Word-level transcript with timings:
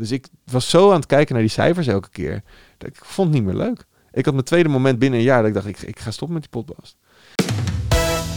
Dus 0.00 0.10
ik 0.10 0.26
was 0.44 0.70
zo 0.70 0.88
aan 0.88 0.96
het 0.96 1.06
kijken 1.06 1.34
naar 1.34 1.42
die 1.42 1.52
cijfers 1.52 1.86
elke 1.86 2.10
keer. 2.10 2.42
Dat 2.78 2.88
ik 2.88 2.96
vond 3.04 3.28
het 3.28 3.36
niet 3.36 3.46
meer 3.46 3.62
leuk. 3.62 3.84
Ik 4.12 4.24
had 4.24 4.34
mijn 4.34 4.46
tweede 4.46 4.68
moment 4.68 4.98
binnen 4.98 5.18
een 5.18 5.24
jaar 5.24 5.38
dat 5.38 5.48
ik 5.48 5.54
dacht, 5.54 5.66
ik, 5.66 5.80
ik 5.80 5.98
ga 5.98 6.10
stoppen 6.10 6.38
met 6.40 6.48
die 6.50 6.62
podcast. 6.62 6.96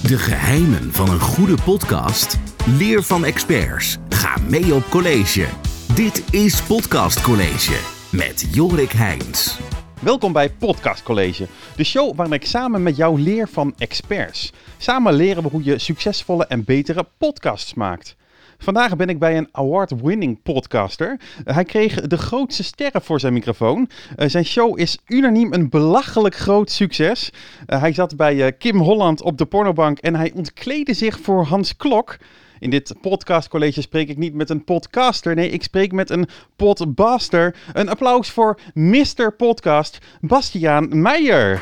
De 0.07 0.17
geheimen 0.17 0.93
van 0.93 1.09
een 1.09 1.19
goede 1.19 1.55
podcast. 1.63 2.39
Leer 2.65 3.03
van 3.03 3.25
experts. 3.25 3.97
Ga 4.09 4.37
mee 4.49 4.73
op 4.73 4.83
college. 4.89 5.47
Dit 5.95 6.33
is 6.33 6.61
Podcast 6.61 7.21
College 7.21 7.79
met 8.11 8.47
Jorik 8.51 8.91
Heijns. 8.91 9.59
Welkom 10.01 10.33
bij 10.33 10.49
Podcast 10.49 11.03
College, 11.03 11.47
de 11.75 11.83
show 11.83 12.15
waarin 12.15 12.33
ik 12.35 12.45
samen 12.45 12.83
met 12.83 12.95
jou 12.95 13.21
leer 13.21 13.47
van 13.47 13.73
experts. 13.77 14.53
Samen 14.77 15.13
leren 15.13 15.43
we 15.43 15.49
hoe 15.49 15.63
je 15.63 15.79
succesvolle 15.79 16.45
en 16.45 16.63
betere 16.63 17.05
podcasts 17.17 17.73
maakt. 17.73 18.15
Vandaag 18.63 18.95
ben 18.95 19.09
ik 19.09 19.19
bij 19.19 19.37
een 19.37 19.47
award-winning 19.51 20.39
podcaster. 20.43 21.19
hij 21.43 21.63
kreeg 21.63 22.01
de 22.01 22.17
grootste 22.17 22.63
sterren 22.63 23.01
voor 23.01 23.19
zijn 23.19 23.33
microfoon. 23.33 23.89
Uh, 24.17 24.29
zijn 24.29 24.45
show 24.45 24.79
is 24.79 24.97
unaniem 25.07 25.53
een 25.53 25.69
belachelijk 25.69 26.35
groot 26.35 26.71
succes. 26.71 27.31
Uh, 27.67 27.79
hij 27.79 27.93
zat 27.93 28.15
bij 28.15 28.35
uh, 28.35 28.47
Kim 28.57 28.79
Holland 28.79 29.21
op 29.21 29.37
de 29.37 29.45
pornobank 29.45 29.99
en 29.99 30.15
hij 30.15 30.31
ontkleedde 30.35 30.93
zich 30.93 31.19
voor 31.19 31.43
Hans 31.43 31.75
Klok. 31.75 32.17
In 32.59 32.69
dit 32.69 32.95
podcastcollege 33.01 33.81
spreek 33.81 34.09
ik 34.09 34.17
niet 34.17 34.33
met 34.33 34.49
een 34.49 34.63
podcaster. 34.63 35.35
Nee, 35.35 35.49
ik 35.49 35.63
spreek 35.63 35.91
met 35.91 36.09
een 36.09 36.27
podbaster. 36.55 37.55
Een 37.73 37.89
applaus 37.89 38.29
voor 38.29 38.59
Mr. 38.73 39.31
Podcast, 39.37 39.97
Bastiaan 40.21 41.01
Meijer. 41.01 41.61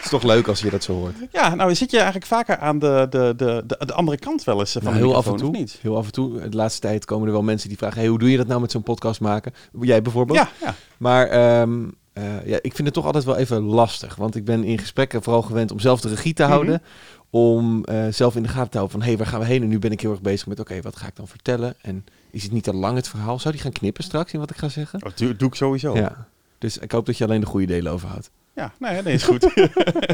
Het 0.00 0.12
is 0.12 0.20
toch 0.20 0.30
leuk 0.30 0.48
als 0.48 0.60
je 0.60 0.70
dat 0.70 0.82
zo 0.82 0.92
hoort. 0.92 1.14
Ja, 1.32 1.54
nou 1.54 1.74
zit 1.74 1.90
je 1.90 1.96
eigenlijk 1.96 2.26
vaker 2.26 2.58
aan 2.58 2.78
de, 2.78 3.06
de, 3.10 3.34
de, 3.36 3.62
de, 3.66 3.86
de 3.86 3.94
andere 3.94 4.18
kant 4.18 4.44
wel 4.44 4.58
eens 4.58 4.72
van 4.72 4.82
nou, 4.82 4.94
de 4.94 5.00
heel 5.00 5.16
af 5.16 5.26
en 5.26 5.36
toe. 5.36 5.50
niet? 5.50 5.78
Heel 5.80 5.96
af 5.96 6.06
en 6.06 6.12
toe. 6.12 6.48
De 6.48 6.56
laatste 6.56 6.80
tijd 6.80 7.04
komen 7.04 7.26
er 7.26 7.32
wel 7.32 7.42
mensen 7.42 7.68
die 7.68 7.78
vragen: 7.78 7.98
hey, 7.98 8.08
hoe 8.08 8.18
doe 8.18 8.30
je 8.30 8.36
dat 8.36 8.46
nou 8.46 8.60
met 8.60 8.70
zo'n 8.70 8.82
podcast 8.82 9.20
maken? 9.20 9.52
Jij 9.80 10.02
bijvoorbeeld. 10.02 10.38
Ja, 10.38 10.48
ja. 10.60 10.74
Maar 10.96 11.26
ehm, 11.26 11.88
eh, 12.12 12.46
ja, 12.46 12.58
ik 12.62 12.74
vind 12.74 12.84
het 12.84 12.92
toch 12.92 13.04
altijd 13.04 13.24
wel 13.24 13.36
even 13.36 13.62
lastig. 13.62 14.14
Want 14.16 14.36
ik 14.36 14.44
ben 14.44 14.64
in 14.64 14.78
gesprekken 14.78 15.22
vooral 15.22 15.42
gewend 15.42 15.70
om 15.70 15.78
zelf 15.80 16.00
de 16.00 16.08
regie 16.08 16.34
te 16.34 16.42
houden. 16.42 16.82
Om 17.30 17.84
eh, 17.84 18.06
zelf 18.10 18.36
in 18.36 18.42
de 18.42 18.48
gaten 18.48 18.70
te 18.70 18.76
houden 18.76 18.98
van 18.98 19.06
hé, 19.06 19.14
hey, 19.14 19.22
waar 19.22 19.32
gaan 19.32 19.40
we 19.40 19.46
heen? 19.46 19.62
En 19.62 19.68
nu 19.68 19.78
ben 19.78 19.92
ik 19.92 20.00
heel 20.00 20.10
erg 20.10 20.20
bezig 20.20 20.46
met 20.46 20.60
oké, 20.60 20.80
wat 20.80 20.96
ga 20.96 21.06
ik 21.06 21.16
dan 21.16 21.28
vertellen? 21.28 21.74
En 21.82 22.04
is 22.30 22.42
het 22.42 22.52
niet 22.52 22.64
te 22.64 22.74
lang 22.74 22.96
het 22.96 23.08
verhaal? 23.08 23.38
Zou 23.38 23.54
die 23.54 23.62
gaan 23.62 23.72
knippen 23.72 24.04
straks 24.04 24.32
in 24.32 24.40
wat 24.40 24.50
ik 24.50 24.56
ga 24.56 24.68
zeggen? 24.68 24.98
Dat 24.98 25.18
doe, 25.18 25.36
doe 25.36 25.48
ik 25.48 25.54
sowieso. 25.54 25.94
Ja, 25.94 26.00
Ja. 26.00 26.26
Dus 26.58 26.78
ik 26.78 26.92
hoop 26.92 27.06
dat 27.06 27.18
je 27.18 27.24
alleen 27.24 27.40
de 27.40 27.46
goede 27.46 27.66
delen 27.66 27.92
overhoudt. 27.92 28.30
Ja 28.60 28.72
nee, 28.78 29.02
nee, 29.02 29.14
is 29.14 29.22
goed. 29.22 29.40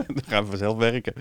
Dan 0.07 0.23
gaan 0.29 0.43
we 0.45 0.49
vanzelf 0.49 0.77
werken. 0.77 1.13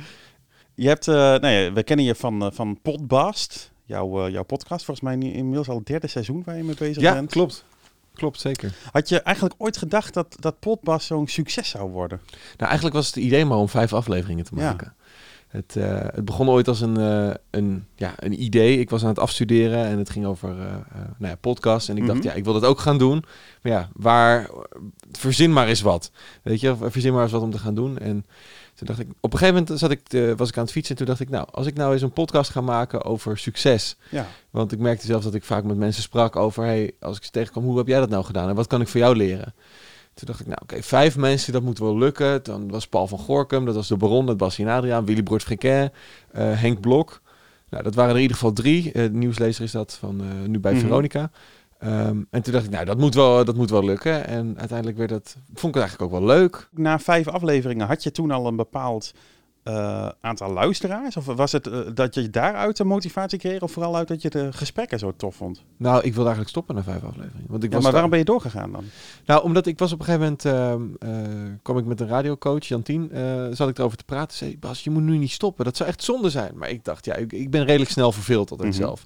Je 0.74 0.88
hebt, 0.88 1.08
eh, 1.08 1.36
nee, 1.38 1.72
we 1.72 1.84
kennen 1.84 2.06
je 2.06 2.16
van, 2.16 2.42
eh, 2.46 2.52
van 2.52 2.80
Podbast. 2.82 3.72
Jouw, 3.86 4.26
eh, 4.26 4.32
jouw 4.32 4.44
podcast, 4.44 4.86
volgens 4.86 5.02
mij 5.08 5.14
inmiddels 5.32 5.70
al 5.70 5.76
het 5.78 5.86
derde 5.86 6.08
seizoen 6.08 6.42
waar 6.46 6.58
je 6.58 6.64
mee 6.64 6.76
bezig 6.76 7.02
Ja, 7.04 7.14
bent. 7.14 7.32
klopt. 7.32 7.66
Klopt, 8.14 8.40
zeker. 8.42 8.74
Had 8.92 9.10
je 9.10 9.22
eigenlijk 9.22 9.56
ooit 9.58 9.78
gedacht 9.78 10.14
dat, 10.14 10.36
dat 10.40 10.60
Podbast 10.60 11.08
zo'n 11.08 11.28
succes 11.28 11.70
zou 11.70 11.90
worden? 11.92 12.22
Nou, 12.58 12.66
eigenlijk 12.70 12.96
was 12.96 13.06
het 13.08 13.16
idee 13.16 13.46
maar 13.46 13.58
om 13.58 13.70
vijf 13.70 13.94
afleveringen 13.94 14.44
te 14.46 14.56
Ja. 14.56 14.62
maken. 14.62 14.95
Het, 15.56 15.76
eh, 15.76 16.00
het 16.14 16.26
begon 16.26 16.50
ooit 16.50 16.68
als 16.68 16.82
een, 16.82 16.98
eh, 16.98 17.34
een, 17.50 17.86
ja, 17.96 18.14
een 18.18 18.44
idee. 18.44 18.80
Ik 18.80 18.90
was 18.90 19.02
aan 19.04 19.08
het 19.10 19.20
afstuderen 19.20 19.86
en 19.86 19.98
het 19.98 20.10
ging 20.10 20.26
over 20.26 20.50
eh 20.50 20.56
nou 21.18 21.32
ja, 21.32 21.36
podcasts. 21.36 21.90
En 21.90 21.98
ik 21.98 22.06
dacht, 22.06 22.18
Mhm. 22.20 22.28
ja, 22.28 22.34
ik 22.34 22.44
wil 22.44 22.54
dat 22.54 22.66
ook 22.66 22.80
gaan 22.80 22.98
doen. 22.98 23.24
Maar 23.62 23.72
ja, 23.72 23.90
waar, 23.94 24.50
verzin 25.12 25.54
maar 25.54 25.68
eens 25.68 25.82
wat. 25.82 26.12
Weet 26.42 26.60
je, 26.60 26.76
verzin 26.82 27.14
maar 27.14 27.24
eens 27.24 27.32
wat 27.32 27.42
om 27.42 27.52
te 27.52 27.58
gaan 27.60 27.76
doen. 27.76 27.98
En 27.98 28.26
toen 28.76 28.88
dacht 28.88 29.00
ik, 29.00 29.08
op 29.20 29.34
een 29.34 29.40
gegeven 29.40 29.62
moment 29.62 29.80
zat 29.80 29.92
ik, 29.92 30.36
was 30.38 30.50
ik 30.50 30.58
aan 30.58 30.64
het 30.64 30.72
fietsen. 30.72 30.92
En 30.92 30.98
toen 30.98 31.06
dacht 31.08 31.20
ik, 31.20 31.30
nou, 31.30 31.48
als 31.52 31.68
ik 31.68 31.76
nou 31.76 31.94
eens 31.94 32.02
een 32.02 32.12
podcast 32.12 32.52
ga 32.52 32.62
maken 32.62 33.04
over 33.04 33.38
succes. 33.38 33.96
Ja. 34.10 34.28
Want 34.50 34.72
ik 34.72 34.80
merkte 34.80 35.06
zelf 35.06 35.24
dat 35.24 35.34
ik 35.34 35.44
vaak 35.44 35.64
met 35.64 35.78
mensen 35.78 36.04
sprak 36.04 36.36
over, 36.36 36.64
hey, 36.64 36.92
als 37.00 37.18
ik 37.18 37.24
ze 37.24 37.32
tegenkwam, 37.32 37.64
hoe 37.64 37.78
heb 37.78 37.88
jij 37.88 38.00
dat 38.00 38.10
nou 38.10 38.24
gedaan? 38.26 38.50
En 38.50 38.56
wat 38.56 38.68
kan 38.68 38.82
ik 38.82 38.88
voor 38.88 39.00
jou 39.00 39.16
leren? 39.16 39.54
Toen 40.16 40.28
dacht 40.28 40.40
ik, 40.40 40.46
nou 40.46 40.60
oké, 40.62 40.84
vijf 40.84 41.18
mensen, 41.18 41.54
dat 41.54 41.62
moet 41.62 41.80
wel 41.80 41.98
lukken. 41.98 42.44
Dan 42.44 42.70
was 42.70 42.88
Paul 42.88 43.08
van 43.08 43.20
Gorkum, 43.20 43.66
dat 43.66 43.76
was 43.76 43.88
de 43.88 43.98
Baron, 43.98 44.26
dat 44.26 44.58
en 44.58 44.68
Adriaan, 44.68 45.06
Willy 45.06 45.24
Broert 45.24 45.44
Friquet, 45.44 45.94
eh, 46.32 46.62
Henk 46.62 46.80
Blok. 46.80 47.22
Nou, 47.70 47.84
dat 47.84 47.96
waren 47.96 48.10
er 48.10 48.16
in 48.16 48.22
ieder 48.22 48.38
geval 48.38 48.54
drie. 48.54 48.92
Eh, 48.92 49.10
nieuwslezer 49.10 49.64
is 49.64 49.72
dat 49.72 49.94
van 49.94 50.22
eh, 50.22 50.48
nu 50.48 50.60
bij 50.60 50.72
Mhm. 50.74 50.82
Veronica. 50.82 51.32
Ehm, 51.80 52.22
en 52.30 52.42
toen 52.42 52.54
dacht 52.54 52.66
ik, 52.66 52.72
nou, 52.72 52.86
dat 52.86 52.98
moet, 52.98 53.14
wel, 53.16 53.46
dat 53.46 53.56
moet 53.56 53.70
wel 53.70 53.86
lukken. 53.86 54.28
En 54.28 54.56
uiteindelijk 54.58 54.98
werd 54.98 55.10
dat, 55.10 55.36
vond 55.54 55.76
ik 55.76 55.82
het 55.82 55.90
eigenlijk 55.90 56.02
ook 56.14 56.20
wel 56.20 56.28
leuk. 56.38 56.70
Na 56.72 57.00
vijf 57.00 57.28
afleveringen 57.28 57.88
had 57.88 58.04
je 58.04 58.12
toen 58.12 58.32
al 58.32 58.48
een 58.48 58.56
bepaald 58.56 59.12
eh, 59.66 60.10
aantal 60.22 60.52
luisteraars? 60.54 61.18
Of 61.18 61.26
was 61.26 61.52
het 61.52 61.68
eh, 61.68 61.80
dat 61.94 62.16
je 62.16 62.30
daaruit 62.30 62.78
de 62.78 62.84
motivatie 62.84 63.40
kreeg? 63.40 63.62
Of 63.62 63.72
vooral 63.72 63.96
uit 63.96 64.08
dat 64.08 64.22
je 64.22 64.30
de 64.30 64.54
gesprekken 64.54 65.00
zo 65.00 65.14
tof 65.18 65.36
vond? 65.36 65.64
Nou, 65.78 65.98
ik 65.98 66.04
wilde 66.04 66.20
eigenlijk 66.20 66.50
stoppen 66.50 66.76
na 66.76 66.84
vijf 66.84 67.04
afleveringen. 67.04 67.46
Want 67.48 67.64
ik 67.64 67.70
Ja, 67.70 67.76
was 67.76 67.84
maar 67.84 67.84
daar- 67.84 67.92
waarom 67.92 68.10
ben 68.10 68.20
je 68.20 68.26
doorgegaan 68.26 68.72
dan? 68.72 68.84
Nou, 69.26 69.44
omdat 69.44 69.66
ik 69.66 69.80
was 69.80 69.92
op 69.94 70.00
een 70.00 70.06
gegeven 70.06 70.38
moment, 70.44 70.46
eh, 71.00 71.54
kwam 71.62 71.78
ik 71.78 71.86
met 71.86 72.00
een 72.00 72.08
radiocoach, 72.08 72.66
Jantien, 72.66 73.10
zat 73.52 73.70
ik 73.70 73.78
erover 73.78 73.98
te 73.98 74.04
praten. 74.04 74.38
Zei, 74.38 74.58
Bas, 74.60 74.84
je 74.84 74.90
moet 74.90 75.04
nu 75.04 75.18
niet 75.18 75.32
stoppen. 75.32 75.66
Dat 75.66 75.78
zou 75.78 75.90
echt 75.90 76.04
zonde 76.04 76.30
zijn. 76.30 76.52
Maar 76.58 76.70
ik 76.70 76.84
dacht, 76.84 77.06
ja, 77.06 77.16
ik, 77.16 77.34
ik 77.34 77.50
ben 77.52 77.66
redelijk 77.66 77.92
snel 77.92 78.12
verveeld 78.12 78.52
altijd 78.52 78.70
Mhm. 78.70 78.78
zelf. 78.78 79.06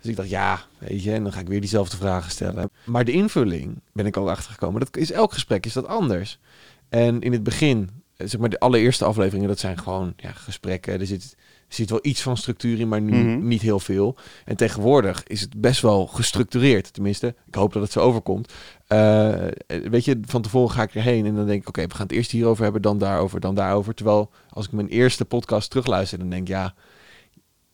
Dus 0.00 0.10
ik 0.10 0.16
dacht, 0.16 0.28
ja, 0.30 0.60
weet 0.78 1.02
je, 1.02 1.12
en 1.12 1.22
dan 1.22 1.32
ga 1.32 1.40
ik 1.40 1.48
weer 1.48 1.60
diezelfde 1.60 1.96
vragen 1.96 2.30
stellen. 2.30 2.70
Maar 2.84 3.04
de 3.04 3.12
invulling, 3.12 3.80
ben 3.92 4.06
ik 4.06 4.16
ook 4.16 4.28
achtergekomen, 4.28 4.80
dat 4.80 4.96
is 4.96 5.12
elk 5.12 5.32
gesprek 5.32 5.66
is 5.66 5.72
dat 5.72 5.86
anders. 5.86 6.38
En 6.88 7.20
in 7.20 7.32
het 7.32 7.42
begin, 7.42 7.90
zeg 8.28 8.40
maar 8.40 8.48
de 8.50 8.58
allereerste 8.60 9.04
afleveringen, 9.04 9.48
dat 9.48 9.58
zijn 9.58 9.78
gewoon 9.78 10.12
ja, 10.16 10.30
gesprekken. 10.32 11.00
Er 11.00 11.06
zit, 11.06 11.36
er 11.68 11.74
zit 11.74 11.90
wel 11.90 11.98
iets 12.02 12.22
van 12.22 12.36
structuur 12.36 12.80
in, 12.80 12.88
maar 12.88 13.00
nu 13.00 13.16
Mhm. 13.24 13.46
niet 13.48 13.62
heel 13.62 13.80
veel. 13.80 14.16
En 14.44 14.56
tegenwoordig 14.56 15.22
is 15.26 15.40
het 15.40 15.60
best 15.60 15.80
wel 15.80 16.06
gestructureerd. 16.06 16.92
Tenminste, 16.92 17.34
ik 17.46 17.54
hoop 17.54 17.72
dat 17.72 17.82
het 17.82 17.92
zo 17.92 18.00
overkomt. 18.00 18.52
Eh, 18.86 19.34
weet 19.66 20.04
je, 20.04 20.20
van 20.26 20.42
tevoren 20.42 20.74
ga 20.74 20.82
ik 20.82 20.94
erheen 20.94 21.26
en 21.26 21.34
dan 21.34 21.46
denk 21.46 21.60
ik, 21.60 21.68
oké, 21.68 21.86
we 21.86 21.94
gaan 21.94 22.06
het 22.06 22.16
eerst 22.16 22.30
hierover 22.30 22.62
hebben, 22.64 22.82
dan 22.82 22.98
daarover, 22.98 23.40
dan 23.40 23.54
daarover. 23.54 23.94
Terwijl 23.94 24.30
als 24.50 24.66
ik 24.66 24.72
mijn 24.72 24.88
eerste 24.88 25.24
podcast 25.24 25.70
terugluister, 25.70 26.18
dan 26.18 26.28
denk 26.30 26.42
ik, 26.42 26.48
ja, 26.48 26.74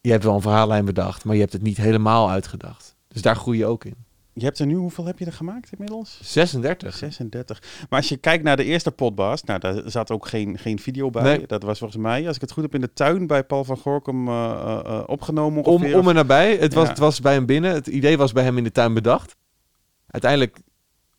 je 0.01 0.11
hebt 0.11 0.25
wel 0.25 0.35
een 0.35 0.41
verhaallijn 0.41 0.85
bedacht, 0.85 1.25
maar 1.25 1.35
je 1.35 1.41
hebt 1.41 1.53
het 1.53 1.63
niet 1.63 1.77
helemaal 1.77 2.31
uitgedacht. 2.31 2.97
Dus 3.09 3.23
daar 3.23 3.37
groei 3.37 3.59
je 3.59 3.67
ook 3.67 3.85
in. 3.85 3.95
Je 4.41 4.47
hebt 4.47 4.59
er 4.59 4.67
nu, 4.67 4.75
hoeveel 4.75 5.05
heb 5.05 5.19
je 5.19 5.25
er 5.25 5.33
gemaakt 5.33 5.73
inmiddels? 5.73 6.19
36. 6.23 6.95
36. 6.97 7.63
Maar 7.89 7.99
als 7.99 8.09
je 8.09 8.17
kijkt 8.17 8.45
naar 8.45 8.57
de 8.57 8.65
eerste 8.65 8.91
podcast, 8.91 9.47
nou 9.47 9.61
daar 9.61 9.83
zat 9.85 10.11
ook 10.11 10.27
geen, 10.27 10.59
geen 10.59 10.79
video 10.79 11.11
bij. 11.11 11.23
Nee. 11.23 11.47
Dat 11.47 11.63
was 11.63 11.79
volgens 11.79 12.03
mij, 12.03 12.27
als 12.27 12.35
ik 12.35 12.41
het 12.41 12.53
goed 12.53 12.63
heb, 12.63 12.75
in 12.75 12.81
de 12.81 12.93
tuin 12.93 13.27
bij 13.27 13.45
Paul 13.45 13.65
van 13.65 13.77
Gorkum 13.77 14.29
eh, 14.29 14.35
eh, 14.35 14.81
eh, 14.85 15.03
opgenomen. 15.07 15.65
Om, 15.65 15.73
ongeveer. 15.73 15.99
om 15.99 16.09
en 16.09 16.15
nabij. 16.15 16.57
Het 16.57 16.75
was, 16.75 16.85
Ja. 16.85 16.91
het 16.91 16.99
was 16.99 17.21
bij 17.21 17.33
hem 17.33 17.47
binnen. 17.47 17.73
Het 17.73 17.87
idee 17.87 18.17
was 18.17 18.33
bij 18.33 18.45
hem 18.45 18.59
in 18.59 18.65
de 18.65 18.73
tuin 18.73 18.95
bedacht. 18.95 19.37
Uiteindelijk 20.07 20.61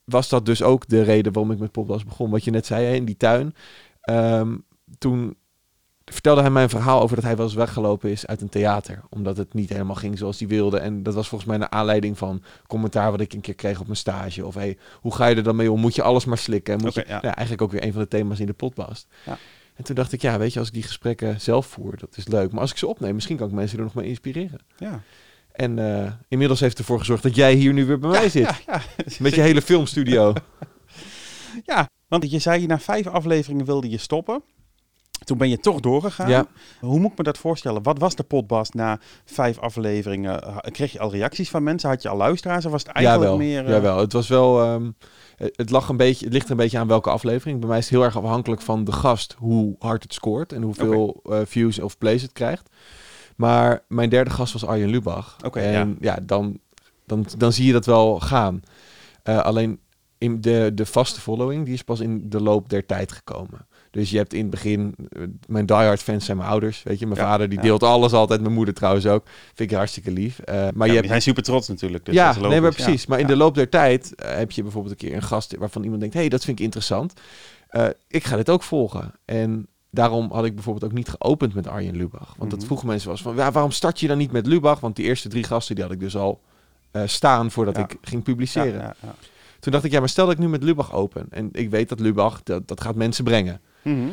was 0.04 0.30
dat 0.30 0.46
dus 0.46 0.64
ook 0.64 0.88
de 0.88 1.02
reden 1.02 1.34
waarom 1.34 1.52
ik 1.52 1.60
met 1.60 1.72
podcast 1.72 2.06
begon. 2.06 2.30
Wat 2.30 2.44
je 2.44 2.52
net 2.52 2.66
zei, 2.66 2.86
hè, 2.86 2.94
in 2.94 3.06
die 3.06 3.18
tuin. 3.18 3.54
Ehm, 4.02 4.58
toen 4.98 5.36
vertelde 6.14 6.42
hij 6.42 6.50
mij 6.50 6.64
een 6.64 6.70
verhaal 6.70 7.02
over 7.02 7.16
dat 7.16 7.26
hij 7.26 7.36
wel 7.36 7.46
eens 7.46 7.54
weggelopen 7.54 8.10
is 8.10 8.28
uit 8.28 8.42
een 8.42 8.50
theater. 8.50 9.02
Omdat 9.10 9.38
het 9.38 9.54
niet 9.54 9.70
helemaal 9.70 9.96
ging 9.96 10.18
zoals 10.18 10.40
hij 10.40 10.48
wilde. 10.48 10.80
En 10.80 11.04
dat 11.04 11.14
was 11.14 11.28
volgens 11.28 11.50
mij 11.50 11.60
naar 11.60 11.70
aanleiding 11.70 12.18
van 12.18 12.44
commentaar 12.68 13.12
wat 13.12 13.22
ik 13.22 13.34
een 13.34 13.42
keer 13.42 13.56
kreeg 13.56 13.80
op 13.80 13.86
mijn 13.86 13.98
stage. 13.98 14.46
Of 14.46 14.54
hey, 14.54 14.78
hoe 15.02 15.16
ga 15.16 15.28
je 15.28 15.36
er 15.36 15.44
dan 15.44 15.56
mee 15.56 15.72
om? 15.72 15.80
Moet 15.80 15.96
je 15.96 16.02
alles 16.02 16.26
maar 16.26 16.38
slikken? 16.38 16.80
Moet 16.82 16.94
je, 16.94 17.04
ja. 17.08 17.22
nou, 17.22 17.34
eigenlijk 17.34 17.62
ook 17.62 17.72
weer 17.72 17.84
een 17.84 17.94
van 17.94 18.02
de 18.02 18.08
thema's 18.08 18.40
in 18.40 18.46
de 18.46 18.54
podcast. 18.54 19.08
Ja. 19.26 19.38
En 19.76 19.84
toen 19.84 19.96
dacht 19.96 20.12
ik, 20.12 20.22
ja, 20.22 20.38
weet 20.38 20.54
je, 20.54 20.60
als 20.60 20.68
ik 20.68 20.74
die 20.74 20.84
gesprekken 20.84 21.42
zelf 21.42 21.66
voer, 21.66 21.98
dat 21.98 22.18
is 22.18 22.28
leuk. 22.28 22.52
Maar 22.52 22.62
als 22.62 22.72
ik 22.72 22.78
ze 22.78 22.88
opneem, 22.88 23.14
misschien 23.14 23.38
kan 23.38 23.48
ik 23.48 23.54
mensen 23.54 23.78
er 23.78 23.84
nog 23.84 23.94
mee 23.94 24.08
inspireren. 24.08 24.60
Ja. 24.78 25.02
En 25.52 25.80
eh, 26.04 26.12
inmiddels 26.28 26.60
heeft 26.60 26.78
ervoor 26.78 27.00
gezorgd 27.00 27.24
dat 27.24 27.36
jij 27.36 27.54
hier 27.54 27.74
nu 27.74 27.86
weer 27.86 28.00
bij 28.00 28.10
mij 28.10 28.30
zit. 28.30 28.66
Met 29.20 29.36
je 29.36 29.42
hele 29.42 29.62
filmstudio. 29.62 30.34
ja, 31.64 31.90
want 32.08 32.32
je 32.32 32.40
zei 32.40 32.66
na 32.66 32.80
vijf 32.80 33.08
afleveringen 33.08 33.66
wilde 33.66 33.90
je 33.90 33.98
stoppen. 33.98 34.44
Toen 35.24 35.38
ben 35.38 35.50
je 35.50 35.60
toch 35.60 35.80
doorgegaan. 35.80 36.30
Ja. 36.30 36.46
Hoe 36.80 37.00
moet 37.00 37.12
ik 37.12 37.18
me 37.18 37.24
dat 37.24 37.38
voorstellen? 37.38 37.84
Wat 37.84 38.00
was 38.00 38.16
de 38.16 38.24
podcast 38.24 38.74
na 38.74 39.00
vijf 39.26 39.60
afleveringen? 39.60 40.62
Kreeg 40.72 40.92
je 40.92 41.00
al 41.00 41.12
reacties 41.12 41.50
van 41.50 41.64
mensen? 41.64 41.90
Had 41.90 42.02
je 42.02 42.10
al 42.10 42.18
luisteraars? 42.18 42.66
Of 42.66 42.72
was 42.72 42.84
het 42.84 42.92
eigenlijk 42.92 43.26
jawel, 43.32 43.46
meer... 43.48 43.66
eh, 43.66 43.72
jawel. 43.72 43.98
Het 43.98 44.14
was 44.14 44.28
wel. 44.28 44.62
ehm, 44.62 44.92
het 45.56 45.70
lag 45.70 45.90
een 45.90 45.98
beetje. 45.98 46.26
Het 46.26 46.34
ligt 46.34 46.50
een 46.50 46.58
beetje 46.58 46.78
aan 46.78 46.88
welke 46.88 47.10
aflevering. 47.10 47.60
Bij 47.60 47.70
mij 47.70 47.78
is 47.78 47.84
het 47.84 47.94
heel 47.94 48.04
erg 48.04 48.18
afhankelijk 48.18 48.62
van 48.62 48.84
de 48.84 48.92
gast 48.92 49.36
hoe 49.40 49.76
hard 49.80 50.04
het 50.04 50.14
scoort 50.14 50.54
en 50.54 50.62
hoeveel 50.62 51.22
eh, 51.30 51.40
views 51.46 51.80
of 51.80 51.98
plays 51.98 52.22
het 52.22 52.32
krijgt. 52.32 52.70
Maar 53.36 53.84
mijn 53.88 54.10
derde 54.10 54.30
gast 54.30 54.54
was 54.54 54.66
Arjen 54.66 54.90
Lubach. 54.90 55.38
Oké, 55.46 55.60
en 55.60 55.98
ja, 56.00 56.18
dan, 56.22 56.60
dan, 57.06 57.26
dan 57.38 57.54
zie 57.54 57.66
je 57.66 57.72
dat 57.74 57.86
wel 57.86 58.20
gaan. 58.20 58.62
Eh, 59.24 59.40
alleen 59.40 59.80
in 60.18 60.42
de, 60.42 60.72
de 60.74 60.86
vaste 60.86 61.22
following 61.22 61.66
die 61.66 61.74
is 61.74 61.84
pas 61.84 62.00
in 62.00 62.30
de 62.30 62.42
loop 62.42 62.70
der 62.70 62.86
tijd 62.86 63.12
gekomen. 63.12 63.68
Dus 63.92 64.10
je 64.10 64.18
hebt 64.18 64.34
in 64.34 64.42
het 64.42 64.50
begin, 64.50 64.96
eh, 65.10 65.22
mijn 65.48 65.66
diehard 65.66 66.02
fans 66.02 66.26
zijn 66.26 66.38
mijn 66.38 66.50
ouders, 66.50 66.84
weet 66.84 67.00
je. 67.00 67.08
Mijn 67.08 67.20
Ja, 67.20 67.26
vader 67.26 67.50
die 67.50 67.58
ja. 67.58 67.64
deelt 67.64 67.84
alles 67.84 68.14
altijd, 68.14 68.42
mijn 68.42 68.54
moeder 68.54 68.74
trouwens 68.74 69.06
ook. 69.06 69.26
Vind 69.54 69.72
ik 69.72 69.78
hartstikke 69.78 70.12
lief. 70.12 70.40
Eh, 70.40 70.68
maar 70.74 70.88
Ja, 70.88 70.94
je 70.94 70.98
hebt 70.98 71.08
zijn 71.08 71.22
super 71.22 71.44
trots 71.44 71.68
natuurlijk. 71.68 72.06
Dus 72.06 72.16
ja, 72.16 72.30
is 72.30 72.38
nee, 72.38 72.62
maar 72.62 72.74
precies. 72.74 73.06
Maar 73.06 73.20
in 73.20 73.28
de 73.28 73.36
loop 73.36 73.56
der 73.56 73.70
tijd 73.70 74.16
eh, 74.16 74.36
heb 74.36 74.52
je 74.52 74.62
bijvoorbeeld 74.62 74.94
een 75.02 75.08
keer 75.08 75.16
een 75.18 75.24
gast 75.24 75.56
waarvan 75.58 75.82
iemand 75.84 76.00
denkt: 76.00 76.16
hé, 76.16 76.22
hey, 76.22 76.30
dat 76.30 76.44
vind 76.44 76.58
ik 76.60 76.66
interessant. 76.66 77.14
Ik 78.08 78.24
ga 78.24 78.36
dit 78.36 78.50
ook 78.50 78.64
volgen. 78.64 79.12
En 79.26 79.68
daarom 79.90 80.32
had 80.32 80.46
ik 80.46 80.54
bijvoorbeeld 80.56 80.86
ook 80.86 80.98
niet 80.98 81.10
geopend 81.10 81.54
met 81.54 81.68
Arjen 81.68 81.96
Lubach. 81.98 82.34
Want 82.38 82.50
dat 82.50 82.60
Mhm. 82.60 82.68
vroegen 82.68 82.88
mensen 82.88 83.12
eens 83.12 83.22
van, 83.22 83.36
ja, 83.36 83.52
waarom 83.52 83.72
start 83.72 84.00
je 84.00 84.08
dan 84.08 84.18
niet 84.18 84.32
met 84.32 84.46
Lubach? 84.46 84.80
Want 84.80 84.96
die 84.96 85.06
eerste 85.06 85.30
drie 85.30 85.44
gasten, 85.44 85.76
die 85.76 85.84
had 85.84 85.94
ik 85.94 86.00
dus 86.00 86.16
al 86.16 86.42
staan 87.06 87.52
voordat 87.52 87.78
ik 87.78 87.98
ging 88.02 88.24
publiceren. 88.24 88.74
Ja, 88.74 88.80
ja, 88.80 88.96
ja. 89.02 89.16
Toen 89.60 89.72
dacht 89.72 89.84
ik, 89.84 89.92
ja, 89.92 90.00
maar 90.00 90.10
stel 90.10 90.26
dat 90.26 90.34
ik 90.34 90.40
nu 90.40 90.50
met 90.50 90.64
Lubach 90.64 90.94
open. 90.94 91.26
En 91.30 91.50
ik 91.52 91.70
weet 91.70 91.90
dat 91.90 92.00
Lubach, 92.00 92.44
dat, 92.44 92.68
dat 92.68 92.82
gaat 92.82 92.96
mensen 92.96 93.24
brengen. 93.24 93.62
Mhm. 93.82 94.08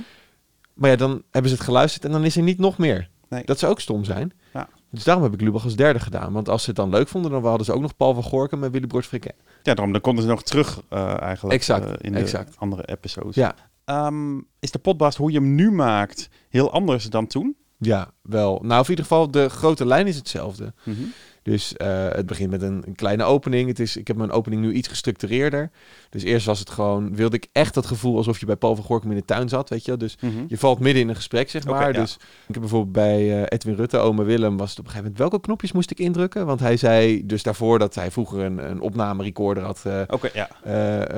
Maar 0.74 0.90
ja, 0.90 0.96
dan 0.96 1.22
hebben 1.30 1.50
ze 1.50 1.56
het 1.56 1.66
geluisterd 1.66 2.04
en 2.04 2.10
dan 2.10 2.24
is 2.24 2.36
er 2.36 2.42
niet 2.42 2.58
nog 2.58 2.78
meer. 2.78 3.08
Nee. 3.28 3.44
Dat 3.44 3.58
zou 3.58 3.72
ook 3.72 3.80
stom 3.80 4.04
zijn. 4.04 4.32
Ja. 4.52 4.68
Dus 4.90 5.04
daarom 5.04 5.24
heb 5.24 5.32
ik 5.32 5.40
Lubach 5.40 5.64
als 5.64 5.76
derde 5.76 6.00
gedaan. 6.00 6.32
Want 6.32 6.48
als 6.48 6.62
ze 6.62 6.68
het 6.68 6.76
dan 6.76 6.90
leuk 6.90 7.08
vonden, 7.08 7.30
dan 7.30 7.44
hadden 7.44 7.66
ze 7.66 7.72
ook 7.72 7.80
nog 7.80 7.96
Paul 7.96 8.14
van 8.14 8.22
Gorkum 8.22 8.64
en 8.64 8.70
Willy 8.70 9.02
Frikke. 9.02 9.34
Ja, 9.62 9.74
daarom 9.74 9.92
dan 9.92 10.00
konden 10.00 10.22
ze 10.24 10.30
nog 10.30 10.42
terug 10.42 10.82
eh, 10.88 11.20
eigenlijk 11.20 11.54
Exact, 11.54 11.84
eh, 11.86 11.92
in 11.98 12.12
de 12.12 12.18
exact. 12.18 12.56
andere 12.58 12.86
episodes. 12.86 13.34
Ja. 13.34 13.54
Ehm, 13.84 14.36
is 14.58 14.70
de 14.70 14.78
podcast 14.78 15.16
hoe 15.18 15.32
je 15.32 15.38
hem 15.38 15.54
nu 15.54 15.70
maakt 15.70 16.28
heel 16.48 16.72
anders 16.72 17.10
dan 17.10 17.26
toen? 17.26 17.56
Ja, 17.78 18.10
wel. 18.22 18.58
Nou, 18.62 18.82
in 18.82 18.90
ieder 18.90 19.04
geval, 19.04 19.30
de 19.30 19.48
grote 19.48 19.86
lijn 19.86 20.06
is 20.06 20.16
hetzelfde. 20.16 20.74
Mhm. 20.82 21.02
Dus 21.50 21.76
eh, 21.76 22.08
het 22.08 22.26
begint 22.26 22.50
met 22.50 22.62
een, 22.62 22.82
een 22.86 22.94
kleine 22.94 23.24
opening. 23.24 23.68
Het 23.68 23.78
is, 23.78 23.96
ik 23.96 24.06
heb 24.06 24.16
mijn 24.16 24.30
opening 24.30 24.62
nu 24.62 24.72
iets 24.72 24.88
gestructureerder. 24.88 25.70
Dus 26.10 26.22
eerst 26.22 26.46
was 26.46 26.58
het 26.58 26.70
gewoon, 26.70 27.14
wilde 27.16 27.36
ik 27.36 27.46
echt 27.52 27.74
dat 27.74 27.86
gevoel 27.86 28.16
alsof 28.16 28.40
je 28.40 28.46
bij 28.46 28.56
Paul 28.56 28.74
van 28.76 28.84
Gorkum 28.84 29.10
in 29.10 29.16
de 29.16 29.24
tuin 29.24 29.48
zat, 29.48 29.68
weet 29.68 29.84
je. 29.84 29.96
Dus 29.96 30.16
Mhm. 30.20 30.44
je 30.48 30.58
valt 30.58 30.78
midden 30.80 31.02
in 31.02 31.08
een 31.08 31.14
gesprek, 31.16 31.50
zeg 31.50 31.64
maar. 31.64 31.92
ja. 31.92 32.00
Dus 32.00 32.14
ik 32.46 32.52
heb 32.54 32.60
bijvoorbeeld 32.60 32.92
bij 32.92 33.36
eh, 33.36 33.42
Edwin 33.48 33.74
Rutte, 33.74 33.98
oma 33.98 34.22
Willem, 34.24 34.56
was 34.56 34.70
het 34.70 34.78
op 34.78 34.84
een 34.84 34.90
gegeven 34.90 35.12
moment, 35.12 35.18
welke 35.30 35.40
knopjes 35.46 35.72
moest 35.72 35.90
ik 35.90 35.98
indrukken? 35.98 36.46
Want 36.46 36.60
hij 36.60 36.76
zei 36.76 37.26
dus 37.26 37.42
daarvoor 37.42 37.78
dat 37.78 37.94
hij 37.94 38.10
vroeger 38.10 38.40
een, 38.44 38.70
een 38.70 38.80
opnamerecorder 38.80 39.62
had, 39.62 39.80
eh, 39.84 40.02
Oké, 40.06 40.30
ja. 40.32 40.48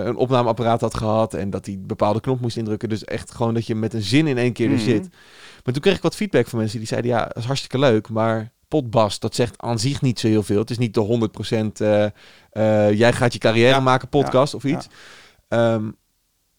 een 0.06 0.17
opnameapparaat 0.17 0.81
had 0.81 0.94
gehad 0.97 1.35
en 1.35 1.50
dat 1.50 1.67
hij 1.67 1.76
bepaalde 1.81 2.21
knop 2.21 2.41
moest 2.41 2.56
indrukken. 2.56 2.88
Dus 2.88 3.05
echt 3.05 3.31
gewoon 3.35 3.55
dat 3.55 3.67
je 3.67 3.75
met 3.75 3.94
een 3.94 4.03
zin 4.03 4.26
in 4.26 4.38
één 4.38 4.53
keer 4.53 4.67
er 4.67 4.73
Mhm. 4.75 4.83
zit. 4.85 5.09
Maar 5.65 5.73
toen 5.75 5.83
kreeg 5.83 5.97
ik 5.97 6.03
wat 6.03 6.17
feedback 6.17 6.47
van 6.47 6.59
mensen 6.59 6.79
die 6.79 6.87
zeiden, 6.88 7.11
ja, 7.11 7.25
dat 7.25 7.37
is 7.37 7.44
hartstikke 7.44 7.79
leuk, 7.79 8.09
maar 8.09 8.53
potbast, 8.71 9.21
dat 9.21 9.35
zegt 9.35 9.63
aan 9.63 9.79
zich 9.79 10.01
niet 10.03 10.21
zo 10.21 10.27
heel 10.27 10.43
veel. 10.43 10.59
Het 10.59 10.71
is 10.71 10.79
niet 10.79 10.95
de 10.95 11.29
100% 11.79 11.81
eh 11.81 12.05
eh 12.51 12.93
jij 12.99 13.13
gaat 13.13 13.33
je 13.33 13.39
carrière 13.39 13.69
Ja, 13.69 13.81
maken 13.81 14.09
podcast 14.09 14.53
ja, 14.53 14.59
of 14.59 14.65
iets. 14.65 14.87
Ehm, 15.49 15.89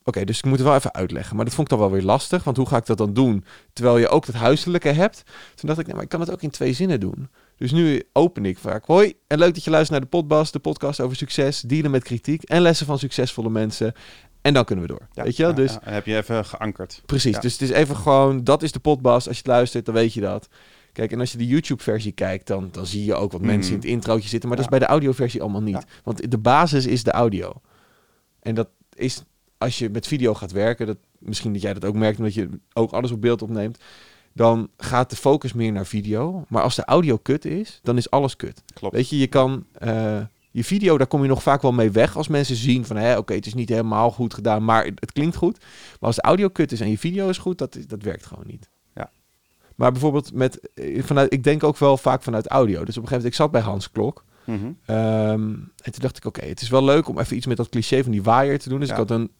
Oké, 0.03 0.23
dus 0.25 0.37
ik 0.37 0.45
moet 0.45 0.57
het 0.57 0.67
wel 0.67 0.75
even 0.75 0.93
uitleggen. 0.93 1.35
Maar 1.35 1.45
dat 1.45 1.53
vond 1.53 1.71
ik 1.71 1.77
dan 1.77 1.87
wel 1.87 1.95
weer 1.97 2.05
lastig, 2.05 2.43
want 2.43 2.57
hoe 2.57 2.67
ga 2.67 2.77
ik 2.77 2.85
dat 2.85 2.97
dan 2.97 3.13
doen? 3.13 3.45
Terwijl 3.73 3.97
je 3.97 4.07
ook 4.07 4.25
het 4.25 4.35
huiselijke 4.35 4.89
hebt. 4.89 5.23
Toen 5.55 5.67
dacht 5.67 5.79
ik, 5.79 5.85
nee, 5.85 5.95
maar 5.95 6.03
ik 6.03 6.09
kan 6.09 6.19
het 6.19 6.31
ook 6.31 6.41
in 6.41 6.49
twee 6.49 6.73
zinnen 6.73 6.99
doen. 6.99 7.29
Dus 7.57 7.71
nu 7.71 8.03
open 8.13 8.45
ik 8.45 8.57
vaak. 8.57 8.85
Hoi, 8.85 9.13
en 9.27 9.37
leuk 9.37 9.53
dat 9.53 9.63
je 9.63 9.69
luistert 9.69 9.99
naar 9.99 10.09
de 10.09 10.17
Podbast, 10.17 10.53
de 10.53 10.59
podcast 10.59 10.99
over 10.99 11.17
succes, 11.17 11.61
dealen 11.61 11.91
met 11.91 12.03
kritiek 12.03 12.43
en 12.43 12.61
lessen 12.61 12.85
van 12.85 12.99
succesvolle 12.99 13.49
mensen. 13.49 13.93
En 14.41 14.53
dan 14.53 14.65
kunnen 14.65 14.85
we 14.85 14.91
door. 14.91 15.07
Ja, 15.11 15.23
Weet 15.23 15.35
je 15.35 15.43
wel? 15.43 15.51
ja, 15.51 15.57
Dus 15.57 15.71
ja. 15.73 15.79
Heb 15.83 16.05
je 16.05 16.17
even 16.17 16.45
geankerd. 16.45 17.01
Precies, 17.05 17.39
dus 17.39 17.51
het 17.53 17.61
is 17.61 17.69
even 17.69 17.95
gewoon, 17.95 18.43
dat 18.43 18.63
is 18.63 18.71
de 18.71 18.79
potbas. 18.79 19.27
Als 19.27 19.35
je 19.37 19.43
het 19.43 19.51
luistert, 19.51 19.85
dan 19.85 19.93
weet 19.93 20.13
je 20.13 20.21
dat. 20.21 20.47
Kijk, 20.93 21.11
en 21.11 21.19
als 21.19 21.31
je 21.31 21.37
de 21.37 21.47
YouTube-versie 21.47 22.11
kijkt, 22.11 22.47
dan, 22.47 22.69
dan 22.71 22.85
zie 22.85 23.05
je 23.05 23.15
ook 23.15 23.31
wat 23.31 23.41
Mhm. 23.41 23.49
mensen 23.49 23.71
in 23.73 23.79
het 23.79 23.87
introotje 23.87 24.29
zitten. 24.29 24.49
Maar 24.49 24.57
Ja. 24.57 24.63
dat 24.63 24.73
is 24.73 24.77
bij 24.79 24.87
de 24.87 24.93
audioversie 24.93 25.41
allemaal 25.41 25.61
niet. 25.61 25.73
Ja. 25.75 25.83
Want 26.03 26.31
de 26.31 26.37
basis 26.37 26.85
is 26.85 27.03
de 27.03 27.11
audio. 27.11 27.53
En 28.39 28.55
dat 28.55 28.69
is, 28.93 29.23
als 29.57 29.79
je 29.79 29.89
met 29.89 30.07
video 30.07 30.33
gaat 30.33 30.51
werken, 30.51 30.85
dat, 30.87 30.97
misschien 31.19 31.53
dat 31.53 31.61
jij 31.61 31.73
dat 31.73 31.85
ook 31.85 31.95
merkt, 31.95 32.17
omdat 32.17 32.33
je 32.33 32.49
ook 32.73 32.91
alles 32.91 33.11
op 33.11 33.21
beeld 33.21 33.41
opneemt, 33.41 33.77
dan 34.33 34.69
gaat 34.77 35.09
de 35.09 35.15
focus 35.15 35.53
meer 35.53 35.71
naar 35.71 35.85
video. 35.85 36.45
Maar 36.47 36.63
als 36.63 36.75
de 36.75 36.85
audio 36.85 37.17
kut 37.17 37.45
is, 37.45 37.79
dan 37.83 37.97
is 37.97 38.09
alles 38.09 38.35
kut. 38.35 38.63
Klopt. 38.73 38.95
Weet 38.95 39.09
je, 39.09 39.17
je 39.17 39.27
kan... 39.27 39.65
eh, 39.73 40.21
je 40.53 40.63
video, 40.63 40.97
daar 40.97 41.07
kom 41.07 41.21
je 41.21 41.27
nog 41.27 41.43
vaak 41.43 41.61
wel 41.61 41.71
mee 41.71 41.91
weg 41.91 42.17
als 42.17 42.27
mensen 42.27 42.55
zien 42.55 42.85
van, 42.85 43.17
oké, 43.17 43.33
het 43.33 43.45
is 43.45 43.53
niet 43.53 43.69
helemaal 43.69 44.11
goed 44.11 44.33
gedaan, 44.33 44.63
maar 44.65 44.85
het, 44.85 44.99
het 44.99 45.11
klinkt 45.11 45.35
goed. 45.35 45.57
Maar 45.59 45.99
als 45.99 46.15
de 46.15 46.21
audio 46.21 46.47
kut 46.47 46.71
is 46.71 46.79
en 46.81 46.89
je 46.89 46.97
video 46.97 47.29
is 47.29 47.37
goed, 47.37 47.57
dat, 47.57 47.77
dat 47.87 48.03
werkt 48.03 48.25
gewoon 48.25 48.43
niet. 48.47 48.69
Maar 49.81 49.91
bijvoorbeeld 49.91 50.33
met, 50.33 50.59
eh, 50.73 51.03
vanuit, 51.03 51.33
ik 51.33 51.43
denk 51.43 51.63
ook 51.63 51.77
wel 51.77 51.97
vaak 51.97 52.23
vanuit 52.23 52.47
audio. 52.47 52.83
Dus 52.85 52.97
op 52.97 53.03
een 53.03 53.09
gegeven 53.09 53.15
moment, 53.15 53.25
ik 53.33 53.33
zat 53.33 53.51
bij 53.51 53.61
Hans 53.61 53.91
Klok. 53.91 54.23
Mhm. 54.43 54.65
ehm, 54.85 55.41
en 55.81 55.91
toen 55.91 56.01
dacht 56.01 56.17
ik, 56.17 56.25
oké, 56.25 56.45
het 56.45 56.61
is 56.61 56.69
wel 56.69 56.83
leuk 56.83 57.07
om 57.07 57.19
even 57.19 57.35
iets 57.35 57.45
met 57.45 57.57
dat 57.57 57.69
cliché 57.69 58.03
van 58.03 58.11
die 58.11 58.23
waaier 58.23 58.59
te 58.59 58.69
doen. 58.69 58.79
Dus 58.79 58.87
Ja. 58.87 58.93
ik 58.93 58.99
had 58.99 59.11
een 59.11 59.31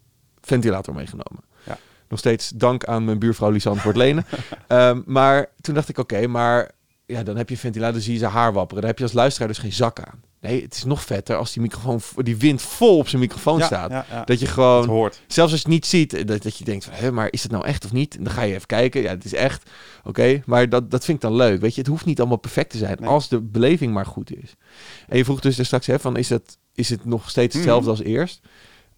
ventilator 0.42 0.94
meegenomen. 0.96 1.44
Ja. 1.64 1.78
Nog 2.10 2.20
steeds 2.20 2.50
dank 2.50 2.84
aan 2.86 3.06
mijn 3.06 3.20
buurvrouw 3.20 3.50
Lisanne 3.50 3.80
voor 3.80 3.92
het 3.92 4.00
lenen. 4.02 4.26
Ehm, 4.68 5.02
maar 5.06 5.50
toen 5.62 5.76
dacht 5.76 5.90
ik, 5.90 5.98
oké, 5.98 6.28
maar 6.28 6.72
ja, 7.12 7.24
dan 7.24 7.38
heb 7.38 7.50
je 7.50 7.58
ventilator, 7.58 7.94
dan 7.94 8.02
zie 8.04 8.14
je 8.14 8.20
zijn 8.20 8.32
haar 8.32 8.54
wapperen. 8.54 8.82
Dan 8.82 8.90
heb 8.90 8.98
je 9.00 9.04
als 9.06 9.14
luisteraar 9.14 9.48
dus 9.48 9.58
geen 9.58 9.74
zak 9.74 10.00
aan. 10.00 10.22
Nee, 10.42 10.62
het 10.62 10.76
is 10.76 10.84
nog 10.84 11.04
vetter 11.04 11.36
als 11.36 11.54
die 11.54 11.62
microfoon, 11.62 12.02
die 12.16 12.38
wind 12.38 12.62
vol 12.62 12.98
op 12.98 13.08
zijn 13.08 13.22
microfoon 13.22 13.58
Ja, 13.58 13.66
staat. 13.66 13.90
ja, 13.92 14.06
ja. 14.10 14.24
Dat 14.24 14.40
je 14.40 14.46
gewoon, 14.46 14.88
hoort. 14.88 15.22
zelfs 15.28 15.52
als 15.52 15.62
je 15.62 15.68
het 15.68 15.76
niet 15.76 15.86
ziet, 15.86 16.14
eh, 16.14 16.26
dat, 16.26 16.44
dat 16.44 16.58
je 16.58 16.64
denkt 16.64 16.86
van, 16.86 16.94
hé, 16.94 17.12
maar 17.12 17.28
is 17.32 17.44
het 17.44 17.52
nou 17.52 17.66
echt 17.66 17.86
of 17.86 17.92
niet? 17.92 18.18
En 18.18 18.24
dan 18.24 18.34
ga 18.34 18.42
je 18.42 18.54
even 18.54 18.68
kijken, 18.68 19.02
ja, 19.02 19.10
het 19.10 19.26
is 19.26 19.34
echt. 19.34 19.70
Oké, 20.04 20.42
maar 20.46 20.70
dat, 20.70 20.92
dat 20.92 21.06
vind 21.06 21.18
ik 21.18 21.24
dan 21.30 21.36
leuk. 21.36 21.62
Weet 21.62 21.74
je, 21.76 21.82
het 21.82 21.90
hoeft 21.90 22.06
niet 22.06 22.20
allemaal 22.20 22.38
perfect 22.38 22.70
te 22.70 22.78
zijn, 22.78 22.98
Nee. 23.00 23.10
als 23.10 23.30
de 23.30 23.42
beleving 23.42 23.94
maar 23.94 24.06
goed 24.06 24.36
is. 24.36 24.56
En 25.08 25.18
je 25.18 25.24
vroeg 25.26 25.40
dus 25.40 25.58
er 25.58 25.66
straks, 25.66 25.88
hè, 25.88 26.00
van, 26.00 26.18
is 26.18 26.30
het, 26.30 26.58
is 26.74 26.90
het 26.90 27.06
nog 27.06 27.30
steeds 27.30 27.56
hetzelfde 27.56 27.90
Mhm. 27.90 28.00
als 28.00 28.08
eerst? 28.08 28.42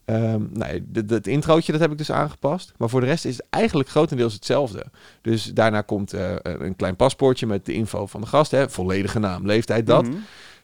Ehm 0.05 0.41
nee, 0.50 0.85
het 1.07 1.27
introotje, 1.27 1.71
dat 1.71 1.81
heb 1.81 1.91
ik 1.91 1.97
dus 1.97 2.11
aangepast. 2.11 2.73
Maar 2.77 2.89
voor 2.89 3.00
de 3.00 3.05
rest 3.05 3.25
is 3.25 3.38
het 3.38 3.45
eigenlijk 3.50 3.89
grotendeels 3.89 4.33
hetzelfde. 4.33 4.85
Dus 5.21 5.45
daarna 5.45 5.81
komt 5.81 6.13
eh, 6.13 6.35
een 6.41 6.75
klein 6.75 6.95
paspoortje 6.95 7.47
met 7.47 7.65
de 7.65 7.73
info 7.73 8.05
van 8.05 8.21
de 8.21 8.27
gast. 8.27 8.51
Hè, 8.51 8.69
volledige 8.69 9.19
naam, 9.19 9.45
leeftijd, 9.45 9.88
dat. 9.88 10.07
Mhm. 10.07 10.17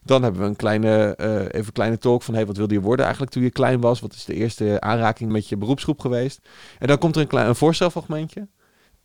Dan 0.03 0.23
hebben 0.23 0.41
we 0.41 0.47
een 0.47 0.55
kleine, 0.55 1.15
eh, 1.15 1.39
even 1.39 1.65
een 1.65 1.71
kleine 1.71 1.97
talk 1.97 2.23
van... 2.23 2.33
Hey, 2.33 2.45
wat 2.45 2.57
wilde 2.57 2.73
je 2.73 2.81
worden 2.81 3.03
eigenlijk 3.03 3.33
toen 3.33 3.43
je 3.43 3.49
klein 3.49 3.79
was? 3.79 3.99
Wat 3.99 4.13
is 4.13 4.25
de 4.25 4.33
eerste 4.33 4.81
aanraking 4.81 5.31
met 5.31 5.49
je 5.49 5.57
beroepsgroep 5.57 5.99
geweest? 5.99 6.39
En 6.79 6.87
dan 6.87 6.97
komt 6.97 7.15
er 7.15 7.21
een 7.21 7.27
klein 7.27 7.47
een 7.47 7.55
voorstelfragmentje. 7.55 8.47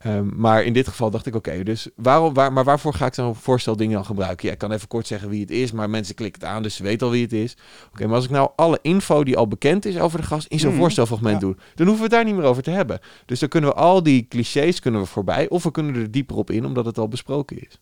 Ehm, 0.05 0.29
maar 0.41 0.62
in 0.65 0.73
dit 0.73 0.89
geval 0.89 1.11
dacht 1.11 1.27
ik, 1.27 1.35
oké, 1.35 1.62
dus 1.62 1.89
waarom, 1.97 2.35
waar, 2.35 2.53
maar 2.53 2.65
waarvoor 2.65 2.95
ga 2.95 3.06
ik 3.06 3.15
zo'n 3.15 3.35
voorstelding 3.35 3.93
dan 3.93 4.05
gebruiken? 4.05 4.47
Ja, 4.47 4.53
ik 4.53 4.59
kan 4.59 4.73
even 4.73 4.89
kort 4.89 5.06
zeggen 5.06 5.29
wie 5.29 5.41
het 5.41 5.51
is, 5.51 5.73
maar 5.73 5.91
mensen 5.91 6.15
klikken 6.15 6.41
het 6.41 6.51
aan, 6.51 6.62
dus 6.62 6.75
ze 6.75 6.83
weten 6.83 7.06
al 7.06 7.12
wie 7.12 7.23
het 7.23 7.33
is. 7.33 7.56
Oké, 7.93 8.06
maar 8.06 8.15
als 8.15 8.25
ik 8.25 8.31
nou 8.31 8.51
alle 8.56 8.79
info 8.83 9.25
die 9.25 9.37
al 9.37 9.49
bekend 9.49 9.85
is 9.85 9.99
over 9.99 10.21
de 10.21 10.27
gast 10.27 10.47
in 10.47 10.59
zo'n 10.59 10.71
Mhm, 10.71 10.79
voorstelfragment 10.79 11.35
ja. 11.35 11.41
doe, 11.41 11.56
dan 11.75 11.87
hoeven 11.87 11.97
we 11.97 12.03
het 12.03 12.11
daar 12.11 12.25
niet 12.25 12.35
meer 12.41 12.51
over 12.51 12.62
te 12.62 12.71
hebben. 12.71 12.99
Dus 13.27 13.39
dan 13.41 13.49
kunnen 13.49 13.71
we 13.71 13.77
al 13.77 14.03
die 14.03 14.27
clichés 14.29 14.81
kunnen 14.81 15.01
we 15.01 15.06
voorbij, 15.06 15.49
of 15.49 15.62
we 15.62 15.71
kunnen 15.71 15.95
er 15.95 16.11
dieper 16.11 16.37
op 16.37 16.51
in, 16.51 16.65
omdat 16.67 16.85
het 16.85 16.99
al 16.99 17.09
besproken 17.09 17.59
is. 17.59 17.81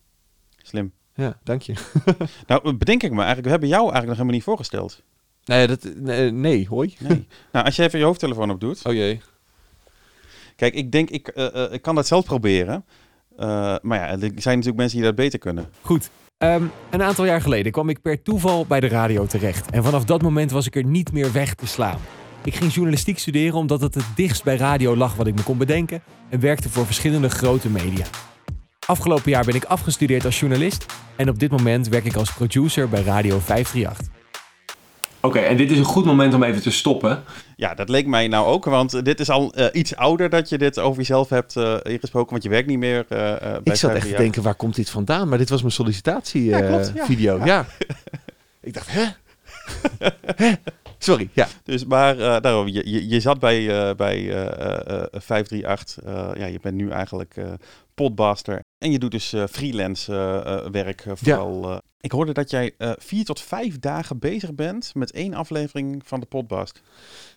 Slim. 0.57 0.91
Ja, 1.15 1.39
dank 1.43 1.61
je. 1.61 1.73
Nou, 2.47 2.73
bedenk 2.73 3.03
ik 3.03 3.11
me 3.11 3.15
eigenlijk, 3.17 3.45
we 3.45 3.51
hebben 3.51 3.69
jou 3.69 3.81
eigenlijk 3.81 4.07
nog 4.07 4.15
helemaal 4.17 4.35
niet 4.35 4.43
voorgesteld. 4.43 5.01
Nee, 5.45 5.67
dat, 5.67 5.87
nee, 5.95 6.31
nee 6.31 6.67
hoi. 6.67 6.95
Nee. 6.99 7.27
nou, 7.51 7.65
als 7.65 7.75
je 7.75 7.83
even 7.83 7.99
je 7.99 8.05
hoofdtelefoon 8.05 8.51
op 8.51 8.59
doet. 8.59 8.85
Oh 8.85 8.93
jee. 8.93 9.21
Kijk, 10.55 10.73
ik 10.73 10.91
denk, 10.91 11.09
ik, 11.09 11.27
eh, 11.27 11.65
eh, 11.65 11.73
ik 11.73 11.81
kan 11.81 11.95
dat 11.95 12.07
zelf 12.07 12.25
proberen. 12.25 12.85
Eh, 13.37 13.75
maar 13.81 13.97
ja, 13.97 14.09
er 14.09 14.17
zijn 14.19 14.31
natuurlijk 14.33 14.75
mensen 14.75 14.97
die 14.97 15.05
dat 15.05 15.15
beter 15.15 15.39
kunnen. 15.39 15.69
Goed. 15.81 16.09
Ehm, 16.37 16.63
een 16.89 17.01
aantal 17.01 17.25
jaar 17.25 17.41
geleden 17.41 17.71
kwam 17.71 17.89
ik 17.89 18.01
per 18.01 18.21
toeval 18.21 18.65
bij 18.65 18.79
de 18.79 18.87
radio 18.87 19.25
terecht. 19.25 19.71
En 19.71 19.83
vanaf 19.83 20.03
dat 20.03 20.21
moment 20.21 20.51
was 20.51 20.65
ik 20.65 20.75
er 20.75 20.83
niet 20.83 21.11
meer 21.11 21.31
weg 21.31 21.53
te 21.53 21.67
slaan. 21.67 21.99
Ik 22.43 22.55
ging 22.55 22.73
journalistiek 22.73 23.19
studeren 23.19 23.57
omdat 23.57 23.81
het 23.81 23.93
het 23.93 24.05
dichtst 24.15 24.43
bij 24.43 24.55
radio 24.55 24.95
lag 24.95 25.15
wat 25.15 25.27
ik 25.27 25.35
me 25.35 25.43
kon 25.43 25.57
bedenken. 25.57 26.03
En 26.29 26.39
werkte 26.39 26.69
voor 26.69 26.85
verschillende 26.85 27.29
grote 27.29 27.69
media. 27.69 28.05
Afgelopen 28.85 29.31
jaar 29.31 29.45
ben 29.45 29.55
ik 29.55 29.63
afgestudeerd 29.63 30.25
als 30.25 30.39
journalist. 30.39 30.85
En 31.15 31.29
op 31.29 31.39
dit 31.39 31.51
moment 31.51 31.87
werk 31.87 32.05
ik 32.05 32.15
als 32.15 32.33
producer 32.33 32.89
bij 32.89 33.01
Radio 33.01 33.39
538. 33.39 34.22
Oké, 35.25 35.39
en 35.39 35.57
dit 35.57 35.71
is 35.71 35.77
een 35.77 35.83
goed 35.83 36.05
moment 36.05 36.33
om 36.33 36.43
even 36.43 36.61
te 36.61 36.71
stoppen. 36.71 37.23
Ja, 37.55 37.73
dat 37.73 37.89
leek 37.89 38.07
mij 38.07 38.27
nou 38.27 38.45
ook, 38.45 38.65
want 38.65 39.05
dit 39.05 39.19
is 39.19 39.29
al 39.29 39.53
eh, 39.53 39.65
iets 39.71 39.95
ouder 39.95 40.29
dat 40.29 40.49
je 40.49 40.57
dit 40.57 40.79
over 40.79 40.97
jezelf 40.97 41.29
hebt 41.29 41.55
eh, 41.55 41.77
ingesproken, 41.83 42.31
want 42.31 42.43
je 42.43 42.49
werkt 42.49 42.67
niet 42.67 42.77
meer 42.77 43.05
eh, 43.09 43.31
eh, 43.33 43.39
bij 43.39 43.49
Ik 43.49 43.75
zat 43.75 43.91
echt 43.91 44.01
te 44.01 44.07
538. 44.07 44.17
denken, 44.17 44.43
waar 44.43 44.55
komt 44.55 44.75
dit 44.75 44.89
vandaan? 44.89 45.29
Maar 45.29 45.37
dit 45.37 45.49
was 45.49 45.61
mijn 45.61 45.73
sollicitatievideo. 45.73 46.79
Ja, 46.79 46.91
ja. 46.95 47.05
video. 47.05 47.45
ja. 47.45 47.65
ik 48.61 48.73
dacht, 48.73 48.89
hè? 48.97 49.05
Sorry, 50.97 51.29
ja. 51.33 51.47
Dus, 51.63 51.85
maar 51.85 52.19
eh, 52.19 52.41
daarom, 52.41 52.67
je, 52.67 52.91
je, 52.91 53.09
je 53.09 53.19
zat 53.19 53.39
bij, 53.39 53.87
eh, 53.89 53.95
bij 53.95 54.29
eh, 54.29 55.01
eh, 55.01 55.05
538. 55.11 56.03
eh, 56.03 56.29
ja, 56.37 56.45
je 56.45 56.59
bent 56.61 56.75
nu 56.75 56.89
eigenlijk 56.89 57.37
eh 57.37 57.53
podbaster. 57.93 58.62
En 58.83 58.91
je 58.91 58.99
doet 58.99 59.11
dus 59.11 59.33
eh, 59.33 59.43
freelance 59.49 60.13
eh, 60.13 60.55
eh, 60.65 60.71
werk 60.71 61.05
vooral. 61.13 61.71
eh. 61.71 61.77
ik 61.99 62.11
hoorde 62.11 62.31
dat 62.33 62.49
jij 62.49 62.73
vier 62.97 63.25
tot 63.25 63.41
vijf 63.41 63.79
dagen 63.79 64.19
bezig 64.19 64.53
bent 64.53 64.91
met 64.95 65.11
één 65.11 65.33
aflevering 65.33 66.01
van 66.05 66.19
de 66.19 66.25
podbast. 66.25 66.81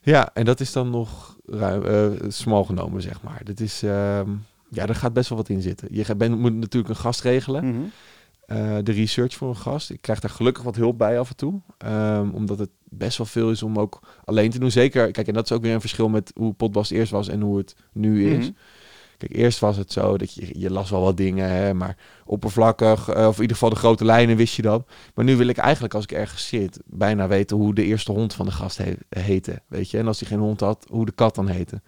Ja, 0.03 0.31
en 0.35 0.45
dat 0.45 0.61
is 0.61 0.73
dan 0.73 0.91
nog 0.91 1.37
ruim, 1.45 2.17
smal 2.29 2.65
genomen, 2.65 3.03
zeg 3.03 3.23
maar. 3.23 3.41
Dit 3.45 3.61
is, 3.61 3.83
ehm, 3.83 4.31
ja, 4.71 4.87
er 4.87 4.95
gaat 4.95 5.13
best 5.13 5.29
wel 5.29 5.39
wat 5.39 5.49
in 5.49 5.63
zitten. 5.63 5.89
Je 5.91 6.15
bent, 6.17 6.39
moet 6.39 6.55
natuurlijk 6.55 6.95
een 6.95 7.01
gast 7.01 7.21
regelen. 7.21 7.65
Mhm. 7.67 8.85
De 8.85 8.93
research 8.93 9.35
voor 9.35 9.49
een 9.49 9.57
gast. 9.57 9.91
Ik 9.91 10.01
krijg 10.01 10.21
daar 10.21 10.31
gelukkig 10.31 10.63
wat 10.63 10.77
hulp 10.77 10.99
bij 10.99 11.19
af 11.19 11.29
en 11.31 11.37
toe. 11.37 11.61
Ehm, 11.79 12.29
omdat 12.31 12.59
het 12.59 12.71
best 12.85 13.19
wel 13.19 13.27
veel 13.27 13.51
is 13.51 13.63
om 13.63 13.79
ook 13.79 14.01
alleen 14.25 14.51
te 14.51 14.59
doen. 14.59 14.71
Zeker, 14.71 15.11
kijk, 15.11 15.27
en 15.29 15.35
dat 15.35 15.45
is 15.45 15.53
ook 15.57 15.63
weer 15.63 15.75
een 15.75 15.81
verschil 15.81 16.09
met 16.09 16.33
hoe 16.35 16.53
Podbast 16.55 16.91
eerst 16.91 17.13
was 17.13 17.29
en 17.29 17.41
hoe 17.41 17.57
het 17.59 17.77
nu 17.93 18.31
is. 18.31 18.45
Mhm. 18.45 18.55
Kijk, 19.19 19.37
eerst 19.37 19.59
was 19.59 19.77
het 19.77 19.93
zo 19.93 20.17
dat 20.19 20.35
je, 20.35 20.59
je 20.59 20.71
las 20.71 20.91
wel 20.91 21.01
wat 21.01 21.17
dingen, 21.17 21.49
hè, 21.51 21.75
maar 21.75 21.97
oppervlakkig, 22.25 23.09
eh, 23.09 23.27
of 23.27 23.35
in 23.37 23.41
ieder 23.41 23.57
geval 23.57 23.71
de 23.73 23.77
grote 23.77 24.05
lijnen 24.05 24.37
wist 24.37 24.55
je 24.55 24.63
dan. 24.63 24.85
Maar 25.15 25.25
nu 25.25 25.37
wil 25.37 25.47
ik 25.49 25.57
eigenlijk, 25.57 25.95
als 25.95 26.05
ik 26.05 26.13
ergens 26.13 26.49
zit, 26.49 26.81
bijna 26.87 27.29
weten 27.29 27.57
hoe 27.57 27.75
de 27.75 27.85
eerste 27.85 28.13
hond 28.13 28.35
van 28.35 28.47
de 28.47 28.53
gast 28.53 28.79
he- 28.79 28.97
heette, 29.09 29.63
weet 29.69 29.91
je. 29.91 29.99
En 29.99 30.07
als 30.07 30.21
hij 30.21 30.29
geen 30.29 30.39
hond 30.39 30.61
had, 30.61 30.87
hoe 30.91 31.07
de 31.07 31.13
kat 31.13 31.35
dan 31.35 31.49
heette. 31.49 31.81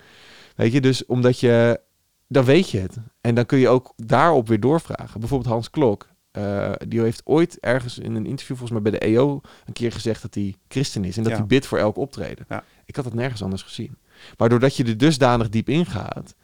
Weet 0.56 0.73
je, 0.73 0.80
dus 0.80 1.06
omdat 1.06 1.40
je 1.40 1.80
dan 2.28 2.44
weet 2.44 2.70
je 2.70 2.78
het. 2.78 2.97
En 3.20 3.35
dan 3.35 3.47
kun 3.47 3.58
je 3.58 3.68
ook 3.68 3.92
daarop 3.97 4.49
weer 4.49 4.61
doorvragen. 4.61 5.20
Bijvoorbeeld 5.20 5.50
Hans 5.52 5.70
Klok. 5.70 6.08
eh, 6.30 6.73
die 6.88 7.00
heeft 7.00 7.20
ooit 7.25 7.58
ergens 7.61 7.99
in 7.99 8.14
een 8.14 8.26
interview, 8.26 8.56
volgens 8.56 8.70
mij 8.80 8.90
bij 8.90 9.00
de 9.00 9.06
EO, 9.06 9.40
een 9.66 9.73
keer 9.73 9.92
gezegd 9.92 10.23
dat 10.23 10.35
hij 10.35 10.54
christen 10.68 11.04
is. 11.04 11.16
En 11.16 11.23
dat 11.23 11.32
Ja. 11.32 11.38
hij 11.38 11.47
bidt 11.47 11.66
voor 11.66 11.78
elk 11.78 11.97
optreden. 11.97 12.44
Ja. 12.49 12.64
Ik 12.85 12.97
had 12.97 13.04
dat 13.04 13.14
nergens 13.14 13.42
anders 13.42 13.62
gezien. 13.62 13.97
Maar 14.37 14.49
doordat 14.49 14.76
je 14.76 14.85
er 14.85 14.97
dusdanig 14.99 15.49
diep 15.49 15.68
ingaat, 15.68 16.35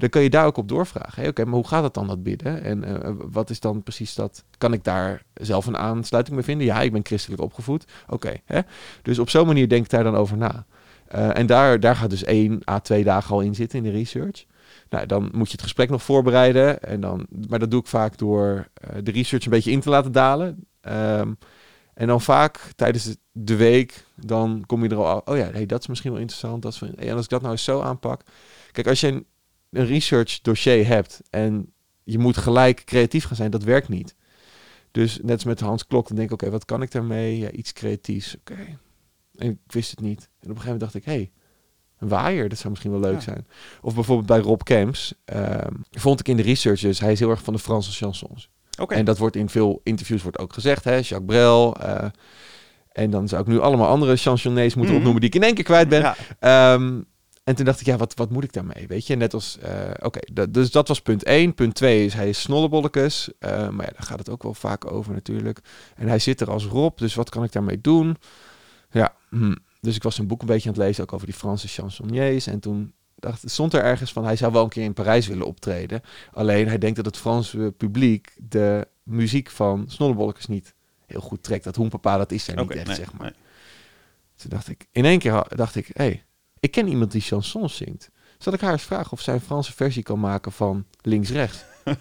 dan 0.00 0.08
kan 0.08 0.22
je 0.22 0.30
daar 0.30 0.46
ook 0.46 0.56
op 0.56 0.68
doorvragen. 0.68 1.26
Oké, 1.26 1.44
maar 1.44 1.54
hoe 1.54 1.66
gaat 1.66 1.82
het 1.82 1.94
dan, 1.94 2.06
dat 2.06 2.22
bidden? 2.22 2.62
En 2.62 2.84
eh, 2.84 3.10
wat 3.30 3.50
is 3.50 3.60
dan 3.60 3.82
precies 3.82 4.14
dat? 4.14 4.44
Kan 4.58 4.72
ik 4.72 4.84
daar 4.84 5.22
zelf 5.34 5.66
een 5.66 5.76
aansluiting 5.76 6.36
mee 6.36 6.44
vinden? 6.44 6.66
Ja, 6.66 6.80
ik 6.80 6.92
ben 6.92 7.04
christelijk 7.04 7.42
opgevoed. 7.42 7.84
Oké? 8.08 8.34
Dus 9.02 9.18
op 9.18 9.30
zo'n 9.30 9.46
manier 9.46 9.68
denk 9.68 9.84
ik 9.84 9.90
daar 9.90 10.04
dan 10.04 10.16
over 10.16 10.36
na. 10.36 10.66
Eh, 11.06 11.38
en 11.38 11.46
daar, 11.46 11.80
daar 11.80 11.96
gaat 11.96 12.10
dus 12.10 12.24
één 12.24 12.60
à 12.70 12.78
twee 12.78 13.04
dagen 13.04 13.34
al 13.34 13.40
in 13.40 13.54
zitten 13.54 13.78
in 13.78 13.84
de 13.84 13.90
research. 13.90 14.44
Nou, 14.88 15.06
dan 15.06 15.28
moet 15.32 15.46
je 15.46 15.52
het 15.52 15.62
gesprek 15.62 15.90
nog 15.90 16.02
voorbereiden. 16.02 16.82
En 16.82 17.00
dan, 17.00 17.26
maar 17.48 17.58
dat 17.58 17.70
doe 17.70 17.80
ik 17.80 17.86
vaak 17.86 18.18
door 18.18 18.68
eh, 18.74 18.96
de 19.02 19.10
research 19.10 19.44
een 19.44 19.50
beetje 19.50 19.70
in 19.70 19.80
te 19.80 19.90
laten 19.90 20.12
dalen. 20.12 20.66
Ehm, 20.80 21.32
en 21.94 22.06
dan 22.06 22.20
vaak 22.20 22.72
tijdens 22.76 23.16
de- 23.32 23.56
week, 23.56 24.04
dan 24.14 24.62
kom 24.66 24.82
je 24.82 24.88
er 24.88 25.04
al... 25.04 25.22
Oh 25.24 25.36
ja, 25.36 25.50
hey, 25.50 25.66
dat 25.66 25.80
is 25.80 25.86
misschien 25.86 26.10
wel 26.10 26.20
interessant. 26.20 26.62
Dat 26.62 26.72
is 26.72 26.80
en 26.80 27.14
als 27.14 27.24
ik 27.24 27.30
dat 27.30 27.40
nou 27.40 27.52
eens 27.52 27.64
zo 27.64 27.80
aanpak... 27.80 28.22
Kijk, 28.72 28.86
als 28.86 29.00
je 29.00 29.06
een, 29.06 29.26
een 29.70 29.86
research 29.86 30.40
dossier 30.40 30.86
hebt 30.86 31.20
en 31.30 31.72
je 32.04 32.18
moet 32.18 32.36
gelijk 32.36 32.82
creatief 32.84 33.24
gaan 33.24 33.36
zijn, 33.36 33.50
dat 33.50 33.62
werkt 33.62 33.88
niet. 33.88 34.14
Dus 34.90 35.18
net 35.22 35.32
als 35.32 35.44
met 35.44 35.60
Hans 35.60 35.86
Klok, 35.86 36.06
dan 36.08 36.16
denk 36.16 36.28
ik, 36.28 36.34
oké, 36.34 36.50
wat 36.50 36.64
kan 36.64 36.82
ik 36.82 36.90
daarmee? 36.90 37.38
Ja, 37.38 37.50
iets 37.50 37.72
creatiefs, 37.72 38.36
oké. 38.38 38.78
En 39.36 39.48
ik 39.50 39.56
wist 39.66 39.90
het 39.90 40.00
niet. 40.00 40.20
En 40.20 40.26
op 40.50 40.56
een 40.56 40.62
gegeven 40.62 40.64
moment 40.72 40.80
dacht 40.80 40.94
ik, 40.94 41.04
hé, 41.04 41.12
hey, 41.12 41.30
een 41.98 42.08
waaier, 42.08 42.48
dat 42.48 42.58
zou 42.58 42.68
misschien 42.70 42.90
wel 42.90 43.00
leuk 43.00 43.14
Ja. 43.14 43.20
zijn. 43.20 43.46
Of 43.82 43.94
bijvoorbeeld 43.94 44.26
bij 44.26 44.38
Rob 44.40 44.60
Camps, 44.62 45.14
ehm, 45.24 45.74
vond 45.90 46.20
ik 46.20 46.28
in 46.28 46.36
de 46.36 46.42
research 46.42 46.80
dus, 46.80 47.00
hij 47.00 47.12
is 47.12 47.18
heel 47.18 47.30
erg 47.30 47.42
van 47.42 47.52
de 47.54 47.58
Franse 47.58 47.90
chansons. 47.92 48.50
Oké. 48.80 48.94
En 48.94 49.04
dat 49.04 49.18
wordt 49.18 49.36
in 49.36 49.48
veel 49.48 49.80
interviews 49.84 50.22
wordt 50.22 50.38
ook 50.38 50.52
gezegd, 50.52 50.84
hè, 50.84 50.94
Jacques 50.94 51.24
Brel. 51.26 51.76
eh, 51.76 52.08
en 52.92 53.10
dan 53.10 53.28
zou 53.28 53.42
ik 53.42 53.48
nu 53.48 53.60
allemaal 53.60 53.88
andere 53.88 54.16
chansonnees 54.16 54.74
moeten 54.74 54.84
Mhm. 54.94 54.96
opnoemen 54.96 55.20
die 55.20 55.30
ik 55.30 55.34
in 55.36 55.42
één 55.42 55.54
keer 55.54 55.64
kwijt 55.64 55.88
ben. 55.88 56.00
Ja. 56.00 56.16
Ehm, 56.38 57.00
en 57.50 57.56
toen 57.56 57.64
dacht 57.64 57.80
ik, 57.80 57.86
ja, 57.86 57.96
wat, 57.96 58.14
wat 58.14 58.30
moet 58.30 58.44
ik 58.44 58.52
daarmee? 58.52 58.86
Weet 58.86 59.06
je, 59.06 59.16
net 59.16 59.34
als, 59.34 59.58
eh, 59.58 59.90
oké, 60.02 60.18
dat- 60.32 60.54
dus 60.54 60.70
dat 60.70 60.88
was 60.88 61.00
punt 61.02 61.24
1. 61.24 61.54
Punt 61.54 61.74
2 61.74 62.04
is, 62.04 62.14
hij 62.14 62.28
is 62.28 62.40
snollebollekes. 62.40 63.28
Eh, 63.38 63.50
maar 63.50 63.86
ja, 63.86 63.92
daar 63.92 64.06
gaat 64.06 64.18
het 64.18 64.28
ook 64.28 64.42
wel 64.42 64.54
vaak 64.54 64.90
over 64.92 65.12
natuurlijk. 65.12 65.58
En 65.96 66.08
hij 66.08 66.18
zit 66.18 66.40
er 66.40 66.50
als 66.50 66.64
Rob, 66.64 66.98
dus 66.98 67.14
wat 67.14 67.30
kan 67.30 67.44
ik 67.44 67.52
daarmee 67.52 67.80
doen? 67.80 68.16
Ja, 68.90 69.14
hm. 69.28 69.54
dus 69.80 69.96
ik 69.96 70.02
was 70.02 70.18
een 70.18 70.26
boek 70.26 70.40
een 70.40 70.46
beetje 70.46 70.68
aan 70.68 70.74
het 70.74 70.84
lezen, 70.84 71.02
ook 71.02 71.12
over 71.12 71.26
die 71.26 71.34
Franse 71.34 71.68
chansonniers. 71.68 72.46
En 72.46 72.60
toen 72.60 72.92
dacht, 73.14 73.50
stond 73.50 73.72
er 73.74 73.82
ergens 73.82 74.12
van, 74.12 74.24
hij 74.24 74.36
zou 74.36 74.52
wel 74.52 74.62
een 74.62 74.68
keer 74.68 74.84
in 74.84 74.92
Parijs 74.92 75.26
willen 75.26 75.46
optreden. 75.46 76.00
Alleen, 76.32 76.66
hij 76.68 76.78
denkt 76.78 76.96
dat 76.96 77.04
het 77.06 77.16
Franse 77.16 77.74
publiek 77.76 78.32
de 78.48 78.86
muziek 79.02 79.50
van 79.50 79.84
snollebollekes 79.88 80.46
niet 80.46 80.74
heel 81.06 81.20
goed 81.20 81.42
trekt. 81.42 81.64
Dat 81.64 81.76
Hoenpapa, 81.76 82.16
dat 82.16 82.32
is 82.32 82.48
er 82.48 82.54
niet 82.56 82.64
Oké, 82.64 82.74
echt, 82.74 82.86
nee, 82.86 82.96
zeg 82.96 83.12
maar. 83.12 83.22
nee. 83.22 83.34
Toen 84.36 84.50
dacht 84.50 84.68
ik, 84.68 84.86
in 84.92 85.04
één 85.04 85.18
keer 85.18 85.44
dacht 85.54 85.76
ik, 85.76 85.86
hé, 85.86 86.04
hey, 86.04 86.24
ik 86.60 86.70
ken 86.70 86.88
iemand 86.88 87.12
die 87.12 87.20
chansons 87.20 87.76
zingt. 87.76 88.10
Zal 88.38 88.52
ik 88.52 88.60
haar 88.60 88.72
eens 88.72 88.82
vragen 88.82 89.12
of 89.12 89.20
zij 89.20 89.34
een 89.34 89.40
Franse 89.40 89.72
versie 89.72 90.02
kan 90.02 90.20
maken 90.20 90.52
van 90.52 90.84
links-rechts? 91.02 91.64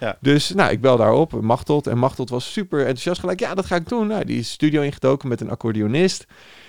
Ja. 0.00 0.16
Dus 0.20 0.50
nou, 0.50 0.70
ik 0.70 0.80
bel 0.80 0.96
daarop, 0.96 1.40
Machteld. 1.40 1.86
En 1.86 1.98
Machteld 1.98 2.30
was 2.30 2.52
super 2.52 2.78
enthousiast 2.78 3.20
gelijk. 3.20 3.40
Ja, 3.40 3.54
dat 3.54 3.66
ga 3.66 3.76
ik 3.76 3.88
doen. 3.88 4.06
Nou, 4.06 4.24
die 4.24 4.38
is 4.38 4.50
studio 4.50 4.82
ingedoken 4.82 5.28
met 5.28 5.40
een 5.40 5.50
accordeonist. 5.50 6.26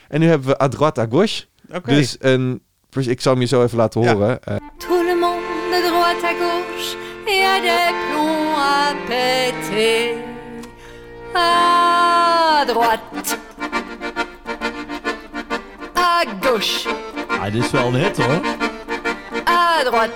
En 0.07 0.19
nu 0.19 0.27
hebben 0.27 0.47
we 0.47 0.59
à 0.61 0.67
droite 0.67 1.01
à 1.01 1.05
gauche. 1.09 1.45
Oké. 1.73 1.93
Dus 1.95 2.15
een, 2.19 2.61
ik 2.95 3.21
zal 3.21 3.31
hem 3.31 3.41
je 3.41 3.47
zo 3.47 3.63
even 3.63 3.77
laten 3.77 4.01
Ja. 4.01 4.13
horen. 4.13 4.43
Eh, 4.43 4.55
Tout 4.77 5.05
le 5.05 5.15
monde 5.19 5.41
de 5.71 5.87
droite 5.87 6.23
à 6.25 6.33
gauche 6.39 6.95
et 7.25 7.43
a 7.43 7.59
des 7.61 7.93
plombs 8.11 8.57
à 8.57 8.93
péter. 9.07 10.15
À 11.33 12.65
droite. 12.65 13.37
À 15.93 16.25
gauche. 16.39 16.87
Ah, 17.39 17.53
dit 17.53 17.63
is 17.63 17.71
wel 17.71 17.87
een 17.87 17.93
hit 17.95 18.17
hoor. 18.17 18.41
À 19.47 19.83
droite. 19.83 20.11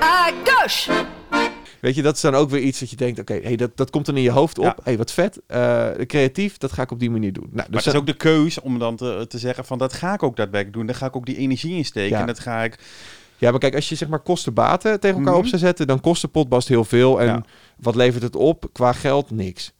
À 0.00 0.30
gauche. 0.44 0.92
weet 1.80 1.94
je, 1.94 2.02
dat 2.02 2.14
is 2.16 2.20
dan 2.20 2.34
ook 2.34 2.50
weer 2.50 2.60
iets 2.60 2.78
dat 2.80 2.90
je 2.90 2.96
denkt, 2.96 3.18
oké, 3.20 3.40
hey, 3.42 3.56
dat, 3.56 3.76
dat 3.76 3.90
komt 3.90 4.06
dan 4.06 4.16
in 4.16 4.22
je 4.22 4.30
hoofd 4.30 4.58
op. 4.58 4.64
Ja. 4.64 4.76
hey, 4.82 4.96
wat 4.96 5.12
vet. 5.12 5.40
Eh, 5.46 5.88
creatief, 6.06 6.56
dat 6.58 6.72
ga 6.72 6.82
ik 6.82 6.90
op 6.90 6.98
die 7.00 7.10
manier 7.10 7.32
doen. 7.32 7.44
Nou, 7.44 7.56
Maar 7.56 7.66
dus 7.70 7.84
het 7.84 7.94
is 7.94 8.00
ook 8.00 8.06
de 8.06 8.16
keus 8.16 8.60
om 8.60 8.78
dan 8.78 8.96
te, 8.96 9.24
te 9.28 9.38
zeggen 9.38 9.64
van 9.64 9.78
dat 9.78 9.92
ga 9.92 10.12
ik 10.14 10.22
ook 10.22 10.36
daadwerkelijk 10.36 10.76
doen. 10.76 10.86
Daar 10.86 10.94
ga 10.96 11.06
ik 11.06 11.16
ook 11.16 11.26
die 11.26 11.36
energie 11.36 11.76
in 11.76 11.84
steken. 11.84 12.14
Ja. 12.16 12.20
En 12.20 12.26
dat 12.26 12.38
ga 12.38 12.64
ik... 12.64 12.78
Ja, 13.38 13.50
maar 13.50 13.60
kijk, 13.60 13.74
als 13.74 13.88
je 13.88 13.94
zeg 13.94 14.08
maar 14.08 14.18
kosten-baten 14.20 15.00
tegen 15.00 15.16
elkaar 15.18 15.32
Mhm. 15.32 15.42
op 15.42 15.46
zou 15.48 15.60
zetten, 15.60 15.86
dan 15.86 16.00
kost 16.00 16.22
de 16.22 16.28
potbast 16.28 16.68
heel 16.68 16.84
veel. 16.84 17.20
En 17.20 17.26
Ja. 17.26 17.42
wat 17.76 17.94
levert 17.94 18.22
het 18.22 18.36
op? 18.36 18.68
Qua 18.72 18.92
geld, 18.92 19.30
niks. 19.30 19.72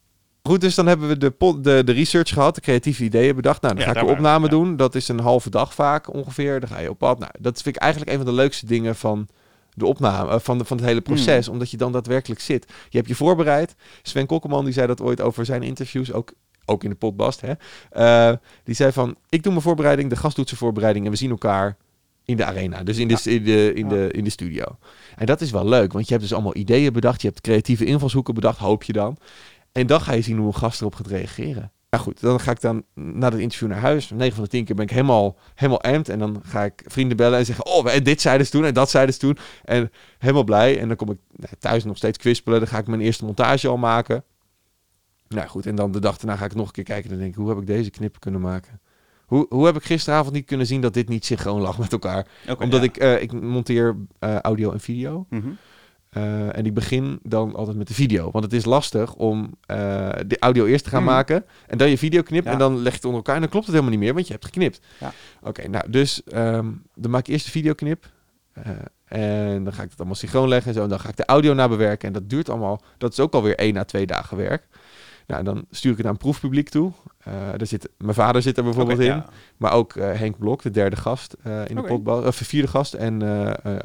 Goed, 0.47 0.61
dus 0.61 0.75
dan 0.75 0.87
hebben 0.87 1.09
we 1.09 1.17
de, 1.17 1.35
de, 1.61 1.85
de 1.85 1.93
research 1.93 2.29
gehad, 2.29 2.55
de 2.55 2.61
creatieve 2.61 3.05
ideeën 3.05 3.37
bedacht. 3.37 3.63
Nou, 3.63 3.75
dan 3.75 3.85
Ja, 3.85 3.93
ga 3.93 4.01
ik 4.01 4.07
de 4.07 4.13
opname 4.13 4.45
ja. 4.45 4.51
doen. 4.51 4.77
Dat 4.77 4.95
is 4.95 5.09
een 5.09 5.21
halve 5.21 5.51
dag 5.51 5.75
vaak 5.75 6.15
ongeveer. 6.15 6.61
Dan 6.61 6.69
ga 6.69 6.79
je 6.79 6.91
op 6.91 6.99
pad. 6.99 7.19
Nou, 7.19 7.31
dat 7.41 7.63
vind 7.63 7.77
ik 7.77 7.83
eigenlijk 7.83 8.13
een 8.13 8.17
van 8.17 8.27
de 8.27 8.33
leukste 8.33 8.67
dingen 8.67 8.97
van 8.97 9.29
de 9.75 9.87
opname, 9.87 10.31
eh, 10.31 10.39
van, 10.39 10.59
de, 10.59 10.65
van 10.65 10.77
het 10.77 10.87
hele 10.87 11.01
proces. 11.01 11.49
Omdat 11.49 11.71
je 11.71 11.77
dan 11.77 11.93
daadwerkelijk 11.93 12.41
zit. 12.41 12.67
Je 12.89 12.97
hebt 12.97 13.09
je 13.09 13.15
voorbereid. 13.15 13.75
Sven 14.03 14.27
Kokkelman 14.27 14.65
die 14.65 14.75
zei 14.75 14.87
dat 14.87 15.01
ooit 15.01 15.21
over 15.21 15.45
zijn 15.45 15.63
interviews, 15.63 16.13
ook, 16.13 16.33
ook 16.65 16.85
in 16.85 16.91
de 16.91 16.97
potbast. 16.97 17.41
Hè? 17.41 17.53
Eh, 17.91 18.37
die 18.65 18.75
zei 18.75 18.93
van, 18.93 19.17
ik 19.29 19.43
doe 19.43 19.53
mijn 19.53 19.65
voorbereiding, 19.65 20.11
de 20.11 20.17
gast 20.17 20.37
doet 20.37 20.49
zijn 20.49 20.61
voorbereiding 20.61 21.05
en 21.05 21.11
we 21.11 21.17
zien 21.17 21.31
elkaar 21.31 21.77
in 22.25 22.37
de 22.37 22.45
arena. 22.45 22.83
Dus 22.83 22.99
in 22.99 23.09
de, 23.09 23.21
in 23.25 23.45
de, 23.45 23.73
in 23.75 23.89
de, 23.89 24.09
in 24.11 24.25
de 24.25 24.31
studio. 24.31 24.65
En 25.17 25.27
dat 25.27 25.41
is 25.41 25.51
wel 25.51 25.69
leuk, 25.69 25.93
want 25.93 26.05
je 26.05 26.11
hebt 26.11 26.25
dus 26.25 26.33
allemaal 26.35 26.57
ideeën 26.57 26.93
bedacht. 26.93 27.23
Je 27.23 27.29
hebt 27.29 27.41
creatieve 27.41 27.85
invalshoeken 27.85 28.35
bedacht, 28.35 28.59
hoop 28.59 28.83
je 28.83 28.93
dan. 28.93 29.17
En 29.77 29.87
dan 29.87 30.01
ga 30.01 30.13
je 30.13 30.23
zien 30.23 30.37
hoe 30.37 30.47
een 30.47 30.55
gast 30.55 30.81
erop 30.81 30.95
gaat 30.95 31.07
reageren. 31.07 31.73
Ja 31.91 31.99
goed, 31.99 32.21
dan 32.21 32.41
ga 32.41 32.51
ik 32.51 32.61
dan 32.61 32.85
na 32.95 33.31
het 33.31 33.41
interview 33.41 33.69
naar 33.69 33.81
huis. 33.81 34.11
9 34.11 34.35
van 34.35 34.45
de 34.45 34.51
10 34.51 34.65
keer 34.65 34.75
ben 34.75 34.85
ik 34.85 34.91
helemaal, 34.91 35.37
helemaal 35.55 35.83
amped. 35.83 36.09
En 36.09 36.19
dan 36.19 36.41
ga 36.45 36.65
ik 36.65 36.83
vrienden 36.87 37.17
bellen 37.17 37.39
en 37.39 37.45
zeggen... 37.45 37.67
Oh, 37.67 37.95
en 37.95 38.03
dit 38.03 38.21
zeiden 38.21 38.47
ze 38.47 38.53
toen 38.53 38.65
en 38.65 38.75
dat 38.75 38.91
zeiden 38.91 39.15
ze 39.15 39.21
toen. 39.21 39.39
En 39.65 39.91
helemaal 40.19 40.45
blij. 40.45 40.81
En 40.81 40.89
dan 40.89 40.97
kom 40.97 41.11
ik 41.11 41.19
thuis 41.59 41.85
nog 41.85 41.97
steeds 41.97 42.19
kwispelen. 42.19 42.59
Dan 42.59 42.69
ga 42.69 42.79
ik 42.79 42.87
mijn 42.87 43.01
eerste 43.01 43.25
montage 43.25 43.69
al 43.69 43.77
maken. 43.77 44.25
Nou 45.29 45.49
goed, 45.49 45.67
en 45.67 45.75
dan 45.75 45.93
de 45.93 46.01
dag 46.01 46.17
daarna 46.17 46.37
ga 46.37 46.45
ik 46.45 46.55
nog 46.55 46.67
een 46.67 46.73
keer 46.73 46.85
kijken. 46.85 47.05
En 47.05 47.11
dan 47.11 47.19
denk 47.19 47.31
ik, 47.31 47.39
hoe 47.39 47.49
heb 47.49 47.59
ik 47.59 47.67
deze 47.67 47.91
knippen 47.91 48.21
kunnen 48.21 48.41
maken? 48.41 48.81
Hoe, 49.27 49.47
hoe 49.49 49.67
heb 49.67 49.77
ik 49.77 49.85
gisteravond 49.85 50.35
niet 50.35 50.47
kunnen 50.47 50.67
zien 50.67 50.81
dat 50.81 50.95
dit 50.95 51.09
niet 51.09 51.25
synchroon 51.25 51.61
lag 51.61 51.79
met 51.79 51.93
elkaar? 51.93 52.27
Omdat 52.59 52.81
ja. 52.81 52.87
ik, 52.87 52.97
eh, 52.97 53.23
ik 53.23 53.33
monteer 53.33 53.97
eh, 54.19 54.39
audio 54.39 54.73
en 54.73 54.81
video. 54.81 55.27
Mhm. 55.31 55.49
Eh, 56.17 56.57
en 56.57 56.67
ik 56.67 56.75
begin 56.75 57.19
dan 57.23 57.55
altijd 57.55 57.77
met 57.77 57.89
de 57.89 57.95
video. 57.95 58.31
Want 58.31 58.45
het 58.45 58.53
is 58.53 58.65
lastig 58.65 59.15
om 59.15 59.51
eh, 59.67 59.77
de 60.27 60.39
audio 60.39 60.65
eerst 60.65 60.85
te 60.85 60.91
gaan 60.91 61.03
Mhm. 61.03 61.13
maken. 61.13 61.45
En 61.67 61.79
dan 61.79 61.91
je 61.91 61.99
video 61.99 62.23
knipt. 62.23 62.45
Ja. 62.45 62.53
En 62.53 62.59
dan 62.59 62.75
leg 62.77 62.85
je 62.91 62.91
het 62.97 63.05
onder 63.05 63.17
elkaar. 63.17 63.35
En 63.35 63.41
dan 63.41 63.51
klopt 63.51 63.67
het 63.67 63.75
helemaal 63.75 63.95
niet 63.97 64.05
meer. 64.05 64.15
Want 64.15 64.27
je 64.27 64.33
hebt 64.33 64.45
geknipt. 64.45 64.81
Ja. 65.01 65.13
Oké, 65.43 65.69
nou 65.69 65.91
dus 65.91 66.23
ehm, 66.25 66.67
dan 66.95 67.11
maak 67.11 67.21
ik 67.27 67.33
eerst 67.33 67.45
de 67.45 67.51
videoknip. 67.51 68.11
Eh, 68.53 68.71
en 69.05 69.65
dan 69.65 69.73
ga 69.73 69.83
ik 69.83 69.89
het 69.91 69.99
allemaal 69.99 70.17
synchroon 70.17 70.49
leggen. 70.49 70.69
En, 70.69 70.77
zo, 70.77 70.83
en 70.83 70.89
dan 70.89 71.01
ga 71.01 71.09
ik 71.09 71.17
de 71.17 71.25
audio 71.27 71.55
nabewerken. 71.55 72.07
En 72.09 72.15
dat 72.15 72.31
duurt 72.31 72.49
allemaal. 72.49 72.83
Dat 72.99 73.13
is 73.13 73.21
ook 73.21 73.33
alweer 73.35 73.57
één 73.57 73.77
à 73.77 73.85
twee 73.85 74.07
dagen 74.07 74.37
werk. 74.37 74.67
Nou, 75.27 75.45
dan 75.45 75.65
stuur 75.71 75.91
ik 75.91 75.97
het 75.97 76.07
aan 76.07 76.13
een 76.13 76.19
proefpubliek 76.19 76.69
toe. 76.69 76.93
Daar 77.57 77.67
zit, 77.67 77.89
mijn 77.99 78.15
vader 78.15 78.43
zit 78.43 78.57
er 78.57 78.65
bijvoorbeeld 78.65 78.99
in. 78.99 79.05
ja. 79.07 79.27
Maar 79.57 79.73
ook 79.73 79.95
Henk 79.95 80.39
Blok, 80.39 80.63
de 80.63 80.71
derde 80.71 80.97
gast 80.97 81.37
in 81.67 81.77
de 81.77 81.83
potbal, 81.83 82.23
of 82.23 82.39
de 82.39 82.45
vierde 82.45 82.69
gast. 82.69 82.95
En 82.95 83.23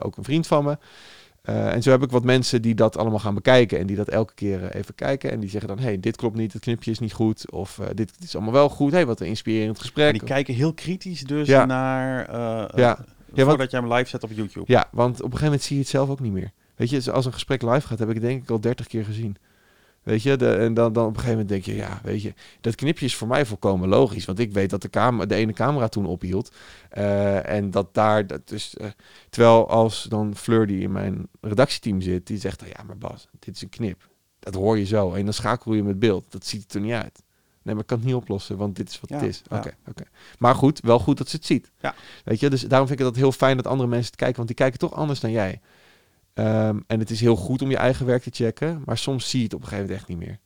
ook 0.01 0.17
een 0.17 0.23
vriend 0.23 0.47
van 0.47 0.63
me. 0.63 0.77
Eh, 1.41 1.73
en 1.73 1.81
zo 1.83 1.91
heb 1.91 2.03
ik 2.03 2.11
wat 2.11 2.23
mensen 2.23 2.61
die 2.61 2.75
dat 2.75 2.97
allemaal 2.97 3.19
gaan 3.19 3.33
bekijken. 3.33 3.79
En 3.79 3.87
die 3.87 3.95
dat 3.95 4.07
elke 4.07 4.33
keer 4.33 4.63
eh, 4.63 4.79
even 4.79 4.95
kijken. 4.95 5.31
En 5.31 5.39
die 5.39 5.49
zeggen 5.49 5.69
dan, 5.69 5.79
hey, 5.79 5.99
dit 5.99 6.15
klopt 6.15 6.35
niet, 6.35 6.53
het 6.53 6.61
knipje 6.61 6.91
is 6.91 6.99
niet 6.99 7.13
goed. 7.13 7.51
Of 7.51 7.79
eh, 7.79 7.87
dit 7.93 8.11
is 8.23 8.35
allemaal 8.35 8.53
wel 8.53 8.69
goed. 8.69 8.91
hey, 8.91 9.05
wat 9.05 9.19
een 9.19 9.27
inspirerend 9.27 9.75
En 9.75 9.81
gesprek. 9.81 10.11
die 10.11 10.23
kijken 10.23 10.53
heel 10.53 10.73
kritisch 10.73 11.21
dus 11.21 11.47
Ja. 11.47 11.65
naar... 11.65 12.31
Ja. 12.79 13.05
want- 13.29 13.47
voordat 13.47 13.71
je 13.71 13.77
hem 13.77 13.93
live 13.93 14.09
zet 14.09 14.23
op 14.23 14.31
YouTube. 14.31 14.65
Ja, 14.67 14.87
want 14.91 15.11
op 15.15 15.17
een 15.17 15.23
gegeven 15.23 15.45
moment 15.45 15.63
zie 15.63 15.75
je 15.75 15.81
het 15.81 15.91
zelf 15.91 16.09
ook 16.09 16.19
niet 16.19 16.31
meer. 16.31 16.51
Weet 16.75 16.89
je, 16.89 17.11
als 17.11 17.25
een 17.25 17.33
gesprek 17.33 17.61
live 17.61 17.87
gaat, 17.87 17.99
heb 17.99 18.07
ik 18.07 18.13
het 18.15 18.23
denk 18.23 18.43
ik 18.43 18.49
al 18.49 18.59
dertig 18.61 18.87
keer 18.87 19.05
gezien. 19.05 19.37
Weet 20.03 20.23
je, 20.23 20.35
de, 20.35 20.53
en 20.55 20.73
dan, 20.73 20.93
dan 20.93 21.05
op 21.05 21.09
een 21.09 21.19
gegeven 21.19 21.37
moment 21.39 21.49
denk 21.49 21.65
je, 21.65 21.75
ja, 21.75 21.99
weet 22.03 22.21
je, 22.21 22.33
dat 22.61 22.75
knipje 22.75 23.05
is 23.05 23.15
voor 23.15 23.27
mij 23.27 23.45
volkomen 23.45 23.89
logisch. 23.89 24.25
Want 24.25 24.39
ik 24.39 24.53
weet 24.53 24.69
dat 24.69 24.81
de, 24.81 24.89
camera, 24.89 25.25
de 25.25 25.35
ene 25.35 25.53
camera 25.53 25.87
toen 25.87 26.05
ophield. 26.05 26.51
Eh, 26.89 27.49
en 27.49 27.71
dat 27.71 27.93
daar, 27.93 28.27
dat 28.27 28.47
dus, 28.47 28.77
eh, 28.77 28.87
terwijl 29.29 29.69
als 29.69 30.03
dan 30.03 30.35
Fleur 30.35 30.67
die 30.67 30.81
in 30.81 30.91
mijn 30.91 31.27
redactieteam 31.41 32.01
zit, 32.01 32.27
die 32.27 32.37
zegt, 32.37 32.59
dan, 32.59 32.69
ja, 32.69 32.83
maar 32.83 32.97
Bas, 32.97 33.27
dit 33.39 33.55
is 33.55 33.61
een 33.61 33.69
knip. 33.69 34.09
Dat 34.39 34.53
hoor 34.53 34.77
je 34.77 34.85
zo. 34.85 35.13
En 35.13 35.23
dan 35.23 35.33
schakel 35.33 35.73
je 35.73 35.83
met 35.83 35.99
beeld. 35.99 36.25
Dat 36.29 36.45
ziet 36.45 36.73
er 36.73 36.81
niet 36.81 36.91
uit. 36.91 37.23
Nee, 37.63 37.73
maar 37.73 37.83
ik 37.83 37.89
kan 37.89 37.97
het 37.97 38.07
niet 38.07 38.15
oplossen, 38.15 38.57
want 38.57 38.75
dit 38.75 38.89
is 38.89 38.99
wat 38.99 39.09
Ja, 39.09 39.15
het 39.15 39.25
is. 39.25 39.41
ja. 39.49 39.57
Oké, 39.57 39.75
oké. 39.89 40.03
Maar 40.37 40.55
goed, 40.55 40.79
wel 40.79 40.99
goed 40.99 41.17
dat 41.17 41.29
ze 41.29 41.35
het 41.35 41.45
ziet. 41.45 41.71
Ja. 41.79 41.95
Weet 42.23 42.39
je, 42.39 42.49
dus 42.49 42.61
daarom 42.61 42.87
vind 42.87 42.99
ik 42.99 43.05
het 43.05 43.15
heel 43.15 43.31
fijn 43.31 43.55
dat 43.57 43.67
andere 43.67 43.89
mensen 43.89 44.07
het 44.07 44.15
kijken, 44.15 44.35
want 44.35 44.47
die 44.47 44.57
kijken 44.57 44.79
toch 44.79 44.93
anders 44.93 45.19
dan 45.19 45.31
jij. 45.31 45.61
Ehm, 46.33 46.79
en 46.87 46.99
het 46.99 47.09
is 47.09 47.21
heel 47.21 47.35
goed 47.35 47.61
om 47.61 47.69
je 47.69 47.77
eigen 47.77 48.05
werk 48.05 48.23
te 48.23 48.29
checken, 48.33 48.81
maar 48.85 48.97
soms 48.97 49.29
zie 49.29 49.39
je 49.39 49.45
het 49.45 49.53
op 49.53 49.61
een 49.61 49.67
gegeven 49.67 49.89
moment 49.89 50.09
echt 50.09 50.19
niet 50.19 50.27
meer. 50.27 50.39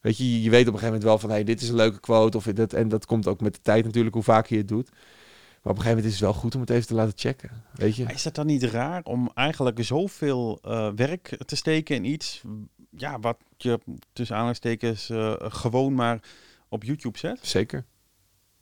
Weet 0.00 0.16
je, 0.16 0.42
je 0.42 0.50
weet 0.50 0.68
op 0.68 0.72
een 0.72 0.78
gegeven 0.78 0.86
moment 0.86 1.02
wel 1.02 1.18
van, 1.18 1.30
hey, 1.30 1.44
dit 1.44 1.60
is 1.60 1.68
een 1.68 1.74
leuke 1.74 2.00
quote, 2.00 2.36
of 2.36 2.44
dit, 2.44 2.72
en 2.72 2.88
dat 2.88 3.06
komt 3.06 3.26
ook 3.26 3.40
met 3.40 3.54
de 3.54 3.60
tijd 3.62 3.84
natuurlijk, 3.84 4.14
hoe 4.14 4.24
vaker 4.24 4.52
je 4.52 4.58
het 4.58 4.68
doet. 4.68 4.90
Maar 4.90 5.74
op 5.74 5.80
een 5.80 5.84
gegeven 5.84 5.96
moment 5.96 6.06
is 6.06 6.12
het 6.12 6.20
wel 6.20 6.40
goed 6.40 6.54
om 6.54 6.60
het 6.60 6.70
even 6.70 6.86
te 6.86 6.94
laten 6.94 7.12
checken. 7.16 7.50
Weet 7.74 7.96
je? 7.96 8.04
Maar 8.04 8.14
is 8.14 8.22
dat 8.22 8.34
dan 8.34 8.46
niet 8.46 8.62
raar 8.62 9.02
om 9.02 9.30
eigenlijk 9.34 9.84
zoveel 9.84 10.58
eh, 10.62 10.90
werk 10.94 11.38
te 11.46 11.56
steken 11.56 11.96
in 11.96 12.04
iets, 12.04 12.42
ja, 12.90 13.20
wat 13.20 13.38
je 13.56 13.80
tussen 14.12 14.34
aanhalingstekens 14.34 15.10
eh, 15.10 15.34
gewoon 15.38 15.94
maar 15.94 16.22
op 16.68 16.84
YouTube 16.84 17.18
zet? 17.18 17.38
Zeker. 17.42 17.84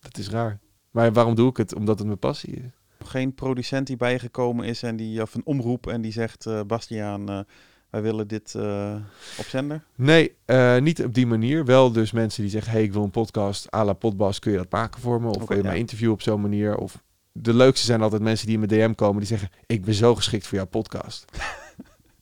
Dat 0.01 0.19
is 0.19 0.29
raar. 0.29 0.59
Maar 0.91 1.13
waarom 1.13 1.35
doe 1.35 1.51
ik 1.51 1.57
het? 1.57 1.75
Omdat 1.75 1.99
het 1.99 2.07
mijn 2.07 2.19
passie 2.19 2.55
is. 2.55 2.84
Geen 3.07 3.35
producent 3.35 3.87
die 3.87 3.97
bij 3.97 4.13
je 4.13 4.19
gekomen 4.19 4.65
is 4.65 4.83
en 4.83 4.97
die 4.97 5.23
of 5.23 5.35
een 5.35 5.45
omroep 5.45 5.87
en 5.87 6.01
die 6.01 6.13
zegt, 6.13 6.47
eh 6.47 6.61
Bastiaan, 6.67 7.29
eh, 7.29 7.41
wij 7.91 8.03
willen 8.03 8.29
dit 8.29 8.55
eh, 8.55 8.95
op 9.39 9.45
zender. 9.45 9.85
Nee, 9.95 10.37
niet 10.81 11.05
op 11.05 11.15
die 11.15 11.27
manier. 11.27 11.65
Wel 11.65 11.93
dus 11.93 12.13
mensen 12.13 12.43
die 12.43 12.51
zeggen, 12.51 12.73
hey, 12.73 12.83
ik 12.83 12.93
wil 12.93 13.03
een 13.03 13.11
podcast 13.11 13.75
à 13.75 13.85
la 13.85 13.93
Podbas, 13.93 14.39
kun 14.39 14.53
je 14.53 14.59
dat 14.59 14.71
maken 14.71 15.01
voor 15.01 15.21
me? 15.21 15.29
Of 15.29 15.49
wil 15.49 15.57
je 15.57 15.63
ja. 15.63 15.69
mij 15.69 15.79
interviewen 15.79 16.15
op 16.15 16.23
zo'n 16.23 16.41
manier? 16.41 16.77
Of 16.77 17.03
de 17.33 17.55
leukste 17.55 17.87
zijn 17.87 18.03
altijd 18.03 18.23
mensen 18.23 18.47
die 18.47 18.59
in 18.59 18.67
mijn 18.67 18.81
DM 18.81 18.95
komen, 18.95 19.19
die 19.19 19.29
zeggen, 19.29 19.49
ik 19.67 19.85
ben 19.85 19.95
zo 19.95 20.15
geschikt 20.15 20.47
voor 20.47 20.59
jouw 20.59 20.67
podcast. 20.67 21.25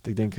Ik 0.03 0.17
denk, 0.17 0.35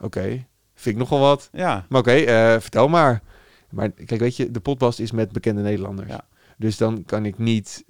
oké, 0.00 0.46
vind 0.74 0.94
ik 0.94 0.96
nogal 0.96 1.20
wat. 1.20 1.48
Ja, 1.52 1.86
Maar 1.88 2.00
oké, 2.00 2.12
vertel 2.60 2.88
maar. 2.88 3.22
Maar 3.70 3.90
kijk, 3.90 4.20
weet 4.20 4.36
je, 4.36 4.50
de 4.50 4.60
podcast 4.60 4.98
is 4.98 5.10
met 5.10 5.32
bekende 5.32 5.62
Nederlanders. 5.62 6.08
Ja. 6.08 6.24
Dus 6.56 6.76
dan 6.76 7.04
kan 7.04 7.24
ik 7.24 7.38
niet 7.38 7.84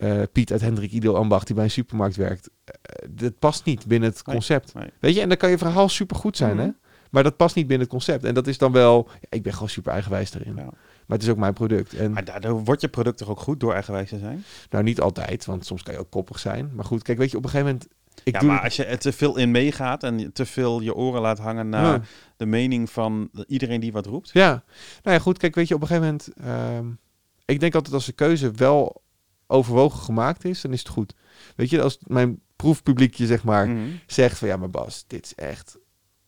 eh, 0.00 0.22
Piet 0.32 0.52
uit 0.52 0.60
Hendrik 0.60 0.90
Ido 0.92 1.14
Ambacht 1.14 1.46
die 1.46 1.54
bij 1.56 1.64
een 1.64 1.70
supermarkt 1.70 2.16
werkt. 2.16 2.50
Eh, 2.64 2.74
dat 3.10 3.38
past 3.38 3.64
niet 3.64 3.86
binnen 3.86 4.08
het 4.08 4.22
concept. 4.22 4.74
nee. 4.74 4.90
Weet 5.00 5.14
je, 5.14 5.20
en 5.20 5.28
dan 5.28 5.36
kan 5.36 5.50
je 5.50 5.58
verhaal 5.58 5.88
supergoed 5.88 6.36
zijn, 6.36 6.56
Mhm. 6.56 6.64
hè? 6.64 6.70
Maar 7.10 7.22
dat 7.22 7.36
past 7.36 7.54
niet 7.54 7.66
binnen 7.66 7.86
het 7.86 7.94
concept. 7.96 8.24
En 8.24 8.34
dat 8.34 8.46
is 8.46 8.58
dan 8.58 8.72
wel... 8.72 9.08
Ja, 9.20 9.26
ik 9.30 9.42
ben 9.42 9.52
gewoon 9.52 9.68
super 9.68 9.92
eigenwijs 9.92 10.34
erin. 10.34 10.54
Ja. 10.56 10.62
Maar 10.64 11.18
het 11.18 11.22
is 11.22 11.28
ook 11.28 11.36
mijn 11.36 11.52
product. 11.52 11.94
En 11.94 12.12
maar 12.12 12.24
daardoor 12.24 12.64
wordt 12.64 12.80
je 12.80 12.88
product 12.88 13.18
toch 13.18 13.28
ook 13.28 13.40
goed 13.40 13.60
door 13.60 13.72
eigenwijs 13.74 14.08
te 14.08 14.18
zijn? 14.18 14.44
nou, 14.70 14.84
niet 14.84 15.00
altijd, 15.00 15.44
want 15.44 15.66
soms 15.66 15.82
kan 15.82 15.94
je 15.94 16.00
ook 16.00 16.10
koppig 16.10 16.38
zijn. 16.38 16.70
Maar 16.74 16.84
goed, 16.84 17.02
kijk, 17.02 17.18
weet 17.18 17.30
je, 17.30 17.36
op 17.36 17.44
een 17.44 17.50
gegeven 17.50 17.72
moment... 17.72 17.88
Ik 18.24 18.32
ja, 18.32 18.38
doe 18.40 18.48
maar 18.48 18.60
als 18.62 18.76
je 18.76 18.84
er 18.84 18.98
te 18.98 19.12
veel 19.12 19.36
in 19.36 19.50
meegaat 19.50 20.02
en 20.02 20.32
te 20.32 20.46
veel 20.46 20.80
je 20.80 20.94
oren 20.94 21.20
laat 21.20 21.38
hangen 21.38 21.68
naar 21.68 21.84
Ja. 21.94 22.00
de 22.36 22.46
mening 22.46 22.90
van 22.90 23.30
iedereen 23.46 23.80
die 23.80 23.92
wat 23.92 24.06
roept. 24.06 24.30
Ja, 24.32 24.48
nou 25.02 25.16
ja, 25.16 25.22
goed. 25.22 25.38
Kijk, 25.38 25.54
weet 25.54 25.68
je, 25.68 25.74
op 25.74 25.80
een 25.80 25.86
gegeven 25.86 26.08
moment... 26.08 26.28
ehm, 26.44 26.86
ik 27.44 27.60
denk 27.60 27.74
altijd 27.74 27.94
als 27.94 28.06
de 28.06 28.12
keuze 28.12 28.50
wel 28.50 28.99
overwogen 29.50 29.98
gemaakt 30.00 30.44
is, 30.44 30.60
dan 30.60 30.72
is 30.72 30.78
het 30.78 30.88
goed. 30.88 31.14
Weet 31.56 31.70
je, 31.70 31.82
als 31.82 31.98
mijn 32.06 32.40
proefpubliekje, 32.56 33.26
zeg 33.26 33.44
maar, 33.44 33.68
Mhm. 33.68 33.80
zegt 34.06 34.38
van... 34.38 34.48
Ja, 34.48 34.56
maar 34.56 34.70
Bas, 34.70 35.04
dit 35.06 35.24
is 35.24 35.34
echt... 35.34 35.78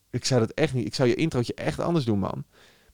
Ik 0.09 0.25
zou 0.25 0.39
dat 0.39 0.51
echt 0.51 0.73
niet... 0.73 0.85
Ik 0.85 0.95
zou 0.95 1.09
je 1.09 1.15
introotje 1.15 1.53
echt 1.53 1.79
anders 1.79 2.05
doen, 2.05 2.19
man. 2.19 2.43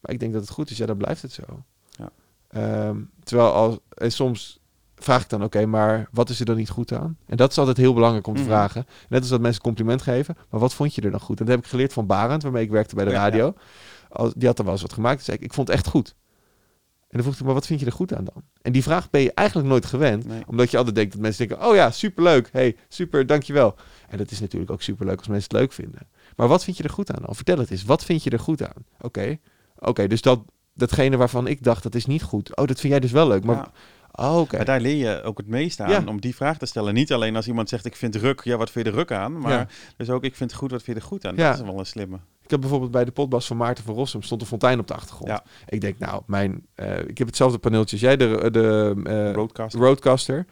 Maar 0.00 0.12
ik 0.12 0.20
denk 0.20 0.32
dat 0.32 0.40
het 0.42 0.50
goed 0.50 0.70
is. 0.70 0.76
Ja, 0.76 0.86
dan 0.86 0.96
blijft 0.96 1.22
het 1.22 1.32
zo. 1.32 1.42
Ja. 1.90 2.10
Ehm, 2.48 2.96
terwijl 3.22 3.52
als... 3.52 3.76
En 3.88 4.12
soms 4.12 4.58
vraag 4.96 5.22
ik 5.22 5.28
dan, 5.28 5.44
oké, 5.44 5.66
maar 5.66 6.08
wat 6.12 6.28
is 6.28 6.40
er 6.40 6.46
dan 6.46 6.56
niet 6.56 6.70
goed 6.70 6.92
aan? 6.92 7.18
En 7.26 7.36
dat 7.36 7.50
is 7.50 7.58
altijd 7.58 7.76
heel 7.76 7.94
belangrijk 7.94 8.26
om 8.26 8.34
te 8.34 8.40
Mhm. 8.40 8.50
vragen. 8.50 8.86
Net 9.08 9.20
als 9.20 9.28
dat 9.28 9.40
mensen 9.40 9.62
compliment 9.62 10.02
geven. 10.02 10.36
Maar 10.50 10.60
wat 10.60 10.74
vond 10.74 10.94
je 10.94 11.02
er 11.02 11.10
dan 11.10 11.20
goed? 11.20 11.40
En 11.40 11.44
dat 11.46 11.54
heb 11.54 11.64
ik 11.64 11.70
geleerd 11.70 11.92
van 11.92 12.06
Barend, 12.06 12.42
waarmee 12.42 12.62
ik 12.64 12.70
werkte 12.70 12.94
bij 12.94 13.04
de 13.04 13.10
Ja, 13.10 13.16
radio. 13.16 13.54
Als, 14.08 14.32
die 14.36 14.46
had 14.46 14.56
dan 14.56 14.64
wel 14.64 14.74
eens 14.74 14.82
wat 14.84 14.92
gemaakt. 14.92 15.24
Zei 15.24 15.36
ik, 15.36 15.42
ik 15.42 15.52
vond 15.52 15.68
het 15.68 15.76
echt 15.76 15.86
goed. 15.88 16.14
En 17.10 17.16
dan 17.16 17.22
vroeg 17.22 17.34
ik, 17.34 17.44
maar 17.44 17.54
wat 17.54 17.66
vind 17.66 17.80
je 17.80 17.86
er 17.86 17.92
goed 17.92 18.14
aan 18.14 18.24
dan? 18.24 18.42
En 18.62 18.72
die 18.72 18.82
vraag 18.82 19.10
ben 19.10 19.20
je 19.20 19.32
eigenlijk 19.34 19.68
nooit 19.68 19.86
gewend. 19.86 20.26
Nee. 20.26 20.42
Omdat 20.46 20.70
je 20.70 20.76
altijd 20.76 20.94
denkt 20.96 21.12
dat 21.12 21.20
mensen 21.20 21.48
denken, 21.48 21.66
oh 21.66 21.74
ja, 21.74 21.90
superleuk. 21.90 22.48
hey, 22.52 22.76
super, 22.88 23.26
dankjewel. 23.26 23.74
En 24.08 24.18
dat 24.18 24.30
is 24.30 24.40
natuurlijk 24.40 24.70
ook 24.70 24.82
superleuk 24.82 25.18
als 25.18 25.28
mensen 25.28 25.48
het 25.50 25.60
leuk 25.60 25.72
vinden. 25.72 26.08
Maar 26.36 26.48
wat 26.48 26.64
vind 26.64 26.76
je 26.76 26.82
er 26.82 26.90
goed 26.90 27.12
aan 27.12 27.22
dan? 27.26 27.34
Vertel 27.34 27.58
het 27.58 27.70
eens. 27.70 27.84
Wat 27.84 28.04
vind 28.04 28.22
je 28.22 28.30
er 28.30 28.38
goed 28.38 28.62
aan? 28.62 28.84
Oké, 29.00 29.38
oké, 29.78 30.06
dus 30.06 30.22
dat, 30.22 30.40
datgene 30.74 31.16
waarvan 31.16 31.46
ik 31.46 31.62
dacht, 31.62 31.82
dat 31.82 31.94
is 31.94 32.06
niet 32.06 32.22
goed. 32.22 32.56
Oh, 32.56 32.66
dat 32.66 32.80
vind 32.80 32.92
jij 32.92 33.00
dus 33.00 33.12
wel 33.12 33.28
leuk. 33.28 33.44
Maar, 33.44 33.56
Ja. 33.56 33.72
Oh, 34.12 34.38
oké. 34.38 34.56
Maar 34.56 34.64
daar 34.64 34.80
leer 34.80 34.96
je 34.96 35.22
ook 35.22 35.38
het 35.38 35.46
meest 35.46 35.80
aan 35.80 35.90
Ja. 35.90 36.02
om 36.06 36.20
die 36.20 36.34
vraag 36.34 36.58
te 36.58 36.66
stellen. 36.66 36.94
Niet 36.94 37.12
alleen 37.12 37.36
als 37.36 37.46
iemand 37.48 37.68
zegt 37.68 37.84
ik 37.86 37.96
vind 37.96 38.14
ruk, 38.16 38.40
ja 38.44 38.56
wat 38.56 38.70
vind 38.70 38.84
je 38.86 38.90
er 38.90 38.96
ruk 38.98 39.12
aan? 39.12 39.38
Maar 39.38 39.52
Ja. 39.52 39.66
dus 39.96 40.10
ook 40.10 40.24
ik 40.24 40.36
vind 40.36 40.50
het 40.50 40.58
goed, 40.60 40.70
wat 40.70 40.82
vind 40.82 40.96
je 40.96 41.02
er 41.02 41.08
goed 41.08 41.26
aan? 41.26 41.36
Dat 41.36 41.54
is 41.58 41.62
wel 41.64 41.78
een 41.78 41.86
slimme. 41.86 42.18
Ik 42.42 42.50
heb 42.50 42.60
bijvoorbeeld 42.60 42.90
bij 42.92 43.04
de 43.04 43.10
potbas 43.10 43.46
van 43.46 43.56
Maarten 43.56 43.84
van 43.84 43.94
Rossum 43.94 44.22
stond 44.22 44.40
een 44.40 44.46
fontein 44.46 44.78
op 44.78 44.86
de 44.86 44.94
achtergrond. 44.94 45.30
Ja. 45.30 45.42
Ik 45.68 45.80
denk, 45.80 45.98
nou, 45.98 46.22
mijn, 46.26 46.66
eh, 46.74 46.98
ik 46.98 47.18
heb 47.18 47.26
hetzelfde 47.26 47.58
paneeltje 47.58 47.96
als 47.96 48.04
jij, 48.04 48.16
de, 48.16 48.48
de 48.50 48.94
eh. 49.04 49.32
Roadcaster. 49.78 50.46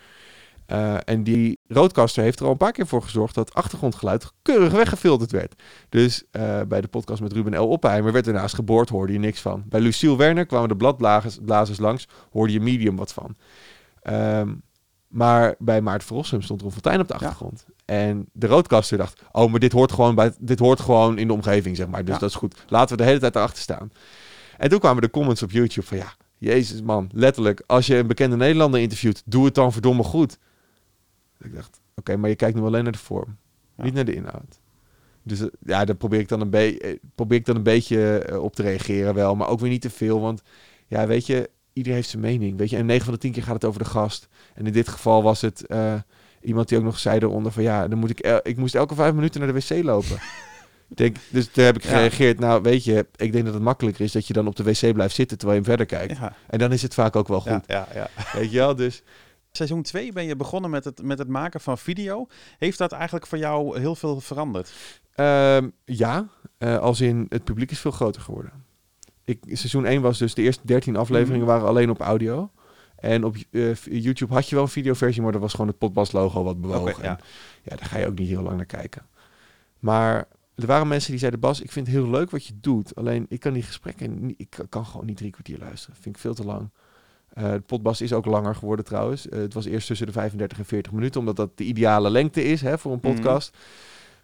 Eh, 0.69 0.95
en 1.05 1.23
die 1.23 1.59
Roadcaster 1.69 2.23
heeft 2.23 2.39
er 2.39 2.45
al 2.45 2.51
een 2.51 2.57
paar 2.57 2.73
keer 2.73 2.87
voor 2.87 3.03
gezorgd 3.03 3.35
dat 3.35 3.55
achtergrondgeluid 3.55 4.33
keurig 4.43 4.73
weggefilterd 4.73 5.31
werd. 5.31 5.63
Dus 5.89 6.25
eh, 6.31 6.61
bij 6.69 6.81
de 6.81 6.89
podcast 6.89 7.21
met 7.21 7.33
Ruben 7.33 7.61
L. 7.61 7.69
Opheimer 7.69 8.13
werd 8.13 8.27
ernaast 8.27 8.55
geboord, 8.55 8.89
hoorde 8.89 9.13
je 9.13 9.19
niks 9.19 9.41
van. 9.41 9.63
Bij 9.67 9.81
Lucille 9.81 10.17
Werner 10.17 10.47
kwamen 10.47 10.69
de 10.69 10.77
bladblazers 10.77 11.39
blazers 11.43 11.79
langs, 11.79 12.09
hoorde 12.31 12.53
je 12.53 12.61
medium 12.61 12.97
wat 12.97 13.13
van. 13.13 13.37
Ehm, 14.03 14.55
maar 15.09 15.55
bij 15.59 15.81
Maarten 15.81 16.09
van 16.09 16.17
Rossum 16.17 16.43
stond 16.43 16.61
er 16.61 16.67
een 16.67 16.73
fontein 16.73 17.01
op 17.01 17.09
de 17.09 17.15
achtergrond. 17.15 17.65
En 17.85 18.29
de 18.33 18.47
Roadcaster 18.47 18.99
dacht, 18.99 19.23
oh, 19.33 19.51
maar 19.51 19.61
dit 19.61 19.73
hoort 19.73 19.93
gewoon, 19.93 20.15
bij, 20.15 20.33
dit 20.41 20.59
hoort 20.59 20.81
gewoon 20.81 21.19
in 21.19 21.27
de 21.27 21.33
omgeving, 21.33 21.77
zeg 21.77 21.89
maar. 21.89 22.05
Dus 22.05 22.15
Ja. 22.15 22.21
dat 22.21 22.29
is 22.31 22.37
goed. 22.37 22.65
Laten 22.69 22.97
we 22.97 23.03
de 23.03 23.09
hele 23.09 23.21
tijd 23.21 23.37
erachter 23.37 23.63
staan. 23.63 23.93
En 24.59 24.69
toen 24.69 24.79
kwamen 24.79 25.03
de 25.03 25.11
comments 25.11 25.43
op 25.43 25.51
YouTube 25.51 25.87
van, 25.87 25.97
ja, 25.97 26.15
jezus 26.39 26.83
man, 26.83 27.11
letterlijk, 27.13 27.63
als 27.67 27.87
je 27.87 27.97
een 27.97 28.07
bekende 28.07 28.37
Nederlander 28.37 28.81
interviewt, 28.81 29.23
doe 29.25 29.45
het 29.45 29.55
dan 29.55 29.73
verdomme 29.73 30.03
goed. 30.03 30.39
Ik 31.43 31.55
dacht, 31.55 31.81
oké, 31.95 32.17
maar 32.17 32.29
je 32.31 32.37
kijkt 32.37 32.57
nu 32.59 32.63
alleen 32.65 32.83
naar 32.83 32.93
de 32.93 32.99
vorm, 32.99 33.37
Ja. 33.77 33.85
niet 33.85 33.95
naar 33.95 34.05
de 34.05 34.15
inhoud. 34.15 34.59
Dus 35.23 35.41
eh, 35.41 35.47
ja, 35.65 35.85
daar 35.85 35.97
probeer 35.97 36.21
ik 36.21 36.29
dan 36.29 36.41
een, 36.41 36.51
be- 36.51 36.79
eh, 36.79 36.97
probeer 37.15 37.39
ik 37.39 37.45
dan 37.47 37.57
een 37.57 37.63
beetje 37.63 38.19
eh, 38.19 38.43
op 38.43 38.55
te 38.55 38.63
reageren 38.63 39.15
wel, 39.15 39.35
maar 39.37 39.49
ook 39.49 39.61
weer 39.61 39.71
niet 39.71 39.81
te 39.83 39.91
veel, 39.91 40.21
want 40.21 40.43
ja, 40.87 41.07
weet 41.07 41.27
je, 41.27 41.51
iedereen 41.73 41.99
heeft 41.99 42.11
zijn 42.11 42.23
mening, 42.23 42.59
weet 42.59 42.71
je. 42.71 42.77
En 42.77 42.87
9 42.87 43.05
van 43.05 43.15
de 43.15 43.21
10 43.21 43.33
keer 43.33 43.43
gaat 43.43 43.55
het 43.55 43.65
over 43.65 43.83
de 43.83 43.89
gast. 43.89 44.29
En 44.55 44.67
in 44.67 44.73
dit 44.73 44.89
geval 44.89 45.23
was 45.23 45.41
het 45.41 45.65
iemand 46.41 46.69
die 46.69 46.79
ook 46.79 46.85
nog 46.85 46.99
zei 46.99 47.19
eronder 47.19 47.53
van, 47.53 47.63
ja, 47.63 47.89
dan 47.89 47.99
moet 47.99 48.11
ik, 48.11 48.19
el- 48.21 48.41
ik 48.43 48.57
moest 48.57 48.75
elke 48.75 48.95
vijf 48.95 49.15
minuten 49.15 49.41
naar 49.41 49.53
de 49.53 49.61
wc 49.61 49.85
lopen. 49.85 50.19
Denk, 50.89 51.17
dus 51.31 51.53
daar 51.53 51.65
heb 51.65 51.77
ik 51.77 51.83
Ja. 51.83 51.89
gereageerd. 51.89 52.39
Nou, 52.39 52.63
weet 52.63 52.85
je, 52.85 53.07
ik 53.17 53.33
denk 53.33 53.45
dat 53.45 53.55
het 53.55 53.63
makkelijker 53.63 54.05
is 54.05 54.13
dat 54.13 54.27
je 54.27 54.33
dan 54.33 54.47
op 54.47 54.57
de 54.57 54.63
wc 54.63 54.93
blijft 54.93 55.15
zitten 55.15 55.39
terwijl 55.39 55.61
je 55.61 55.67
hem 55.69 55.77
verder 55.77 55.99
kijkt. 55.99 56.19
Ja, 56.21 56.33
En 56.47 56.59
dan 56.59 56.73
is 56.73 56.83
het 56.83 56.95
vaak 56.95 57.17
ook 57.17 57.29
wel 57.29 57.41
goed. 57.41 57.63
ja. 57.67 57.89
Weet 58.33 58.51
je 58.51 58.57
wel? 58.59 58.75
Dus 58.77 59.03
Seizoen 59.53 59.83
2 59.83 60.13
ben 60.13 60.25
je 60.25 60.37
begonnen 60.37 60.71
met 60.71 60.85
het, 60.85 61.03
met 61.03 61.19
het 61.19 61.29
maken 61.29 61.61
van 61.61 61.79
video. 61.79 62.27
Heeft 62.59 62.79
dat 62.79 62.93
eigenlijk 62.93 63.27
voor 63.27 63.39
jou 63.39 63.79
heel 63.79 63.95
veel 63.95 64.21
veranderd? 64.21 64.73
Ehm, 65.15 65.69
ja, 65.85 66.27
eh, 66.59 66.79
als 66.79 67.01
in 67.01 67.27
het 67.29 67.45
publiek 67.45 67.71
is 67.71 67.81
veel 67.81 67.91
groter 67.91 68.23
geworden. 68.23 68.53
Ik, 69.25 69.39
seizoen 69.47 69.85
1 69.87 70.03
was 70.03 70.19
dus 70.19 70.35
de 70.35 70.43
eerste 70.43 70.67
13 70.67 70.97
afleveringen 70.97 71.47
Mhm. 71.47 71.55
waren 71.55 71.69
alleen 71.69 71.91
op 71.91 72.01
audio. 72.01 72.51
En 72.97 73.25
op 73.25 73.37
eh, 73.51 73.75
YouTube 73.85 74.35
had 74.35 74.49
je 74.49 74.55
wel 74.55 74.65
een 74.65 74.71
videoversie, 74.71 75.23
maar 75.23 75.33
dat 75.33 75.41
was 75.41 75.53
gewoon 75.53 75.67
het 75.67 75.79
Potbas 75.79 76.13
logo 76.13 76.43
wat 76.43 76.61
bewogen. 76.61 77.03
Ja. 77.03 77.19
Ja, 77.63 77.77
daar 77.77 77.87
ga 77.87 77.99
je 77.99 78.07
ook 78.07 78.19
niet 78.19 78.29
heel 78.29 78.43
lang 78.43 78.57
naar 78.57 78.67
kijken. 78.67 79.07
Maar 79.79 80.29
er 80.55 80.67
waren 80.67 80.89
mensen 80.89 81.11
die 81.11 81.19
zeiden, 81.19 81.41
Bas, 81.41 81.61
ik 81.61 81.73
vind 81.73 81.87
het 81.87 81.97
heel 81.97 82.11
leuk 82.11 82.31
wat 82.31 82.47
je 82.47 82.53
doet. 82.61 82.95
Alleen 82.95 83.27
ik 83.29 83.41
kan 83.41 83.53
die 83.53 83.63
gesprekken, 83.63 84.35
ik 84.37 84.59
kan 84.69 84.87
gewoon 84.87 85.07
niet 85.07 85.17
drie 85.17 85.31
kwartier 85.31 85.59
luisteren. 85.59 85.97
Vind 86.01 86.15
ik 86.15 86.21
veel 86.21 86.35
te 86.35 86.45
lang. 86.45 86.71
Eh 87.39 87.53
de 87.53 87.61
potbas 87.61 88.01
is 88.01 88.13
ook 88.13 88.25
langer 88.27 88.55
geworden 88.55 88.85
trouwens. 88.85 89.29
Eh, 89.29 89.39
het 89.39 89.55
was 89.55 89.65
eerst 89.65 89.87
tussen 89.87 90.07
de 90.07 90.13
35 90.13 90.59
en 90.59 90.65
40 90.65 90.93
minuten, 90.93 91.21
omdat 91.21 91.37
dat 91.37 91.51
de 91.59 91.65
ideale 91.65 92.11
lengte 92.11 92.45
is 92.45 92.61
hè, 92.61 92.79
voor 92.79 92.93
een 92.93 92.99
Mhm. 93.03 93.15
podcast. 93.15 93.57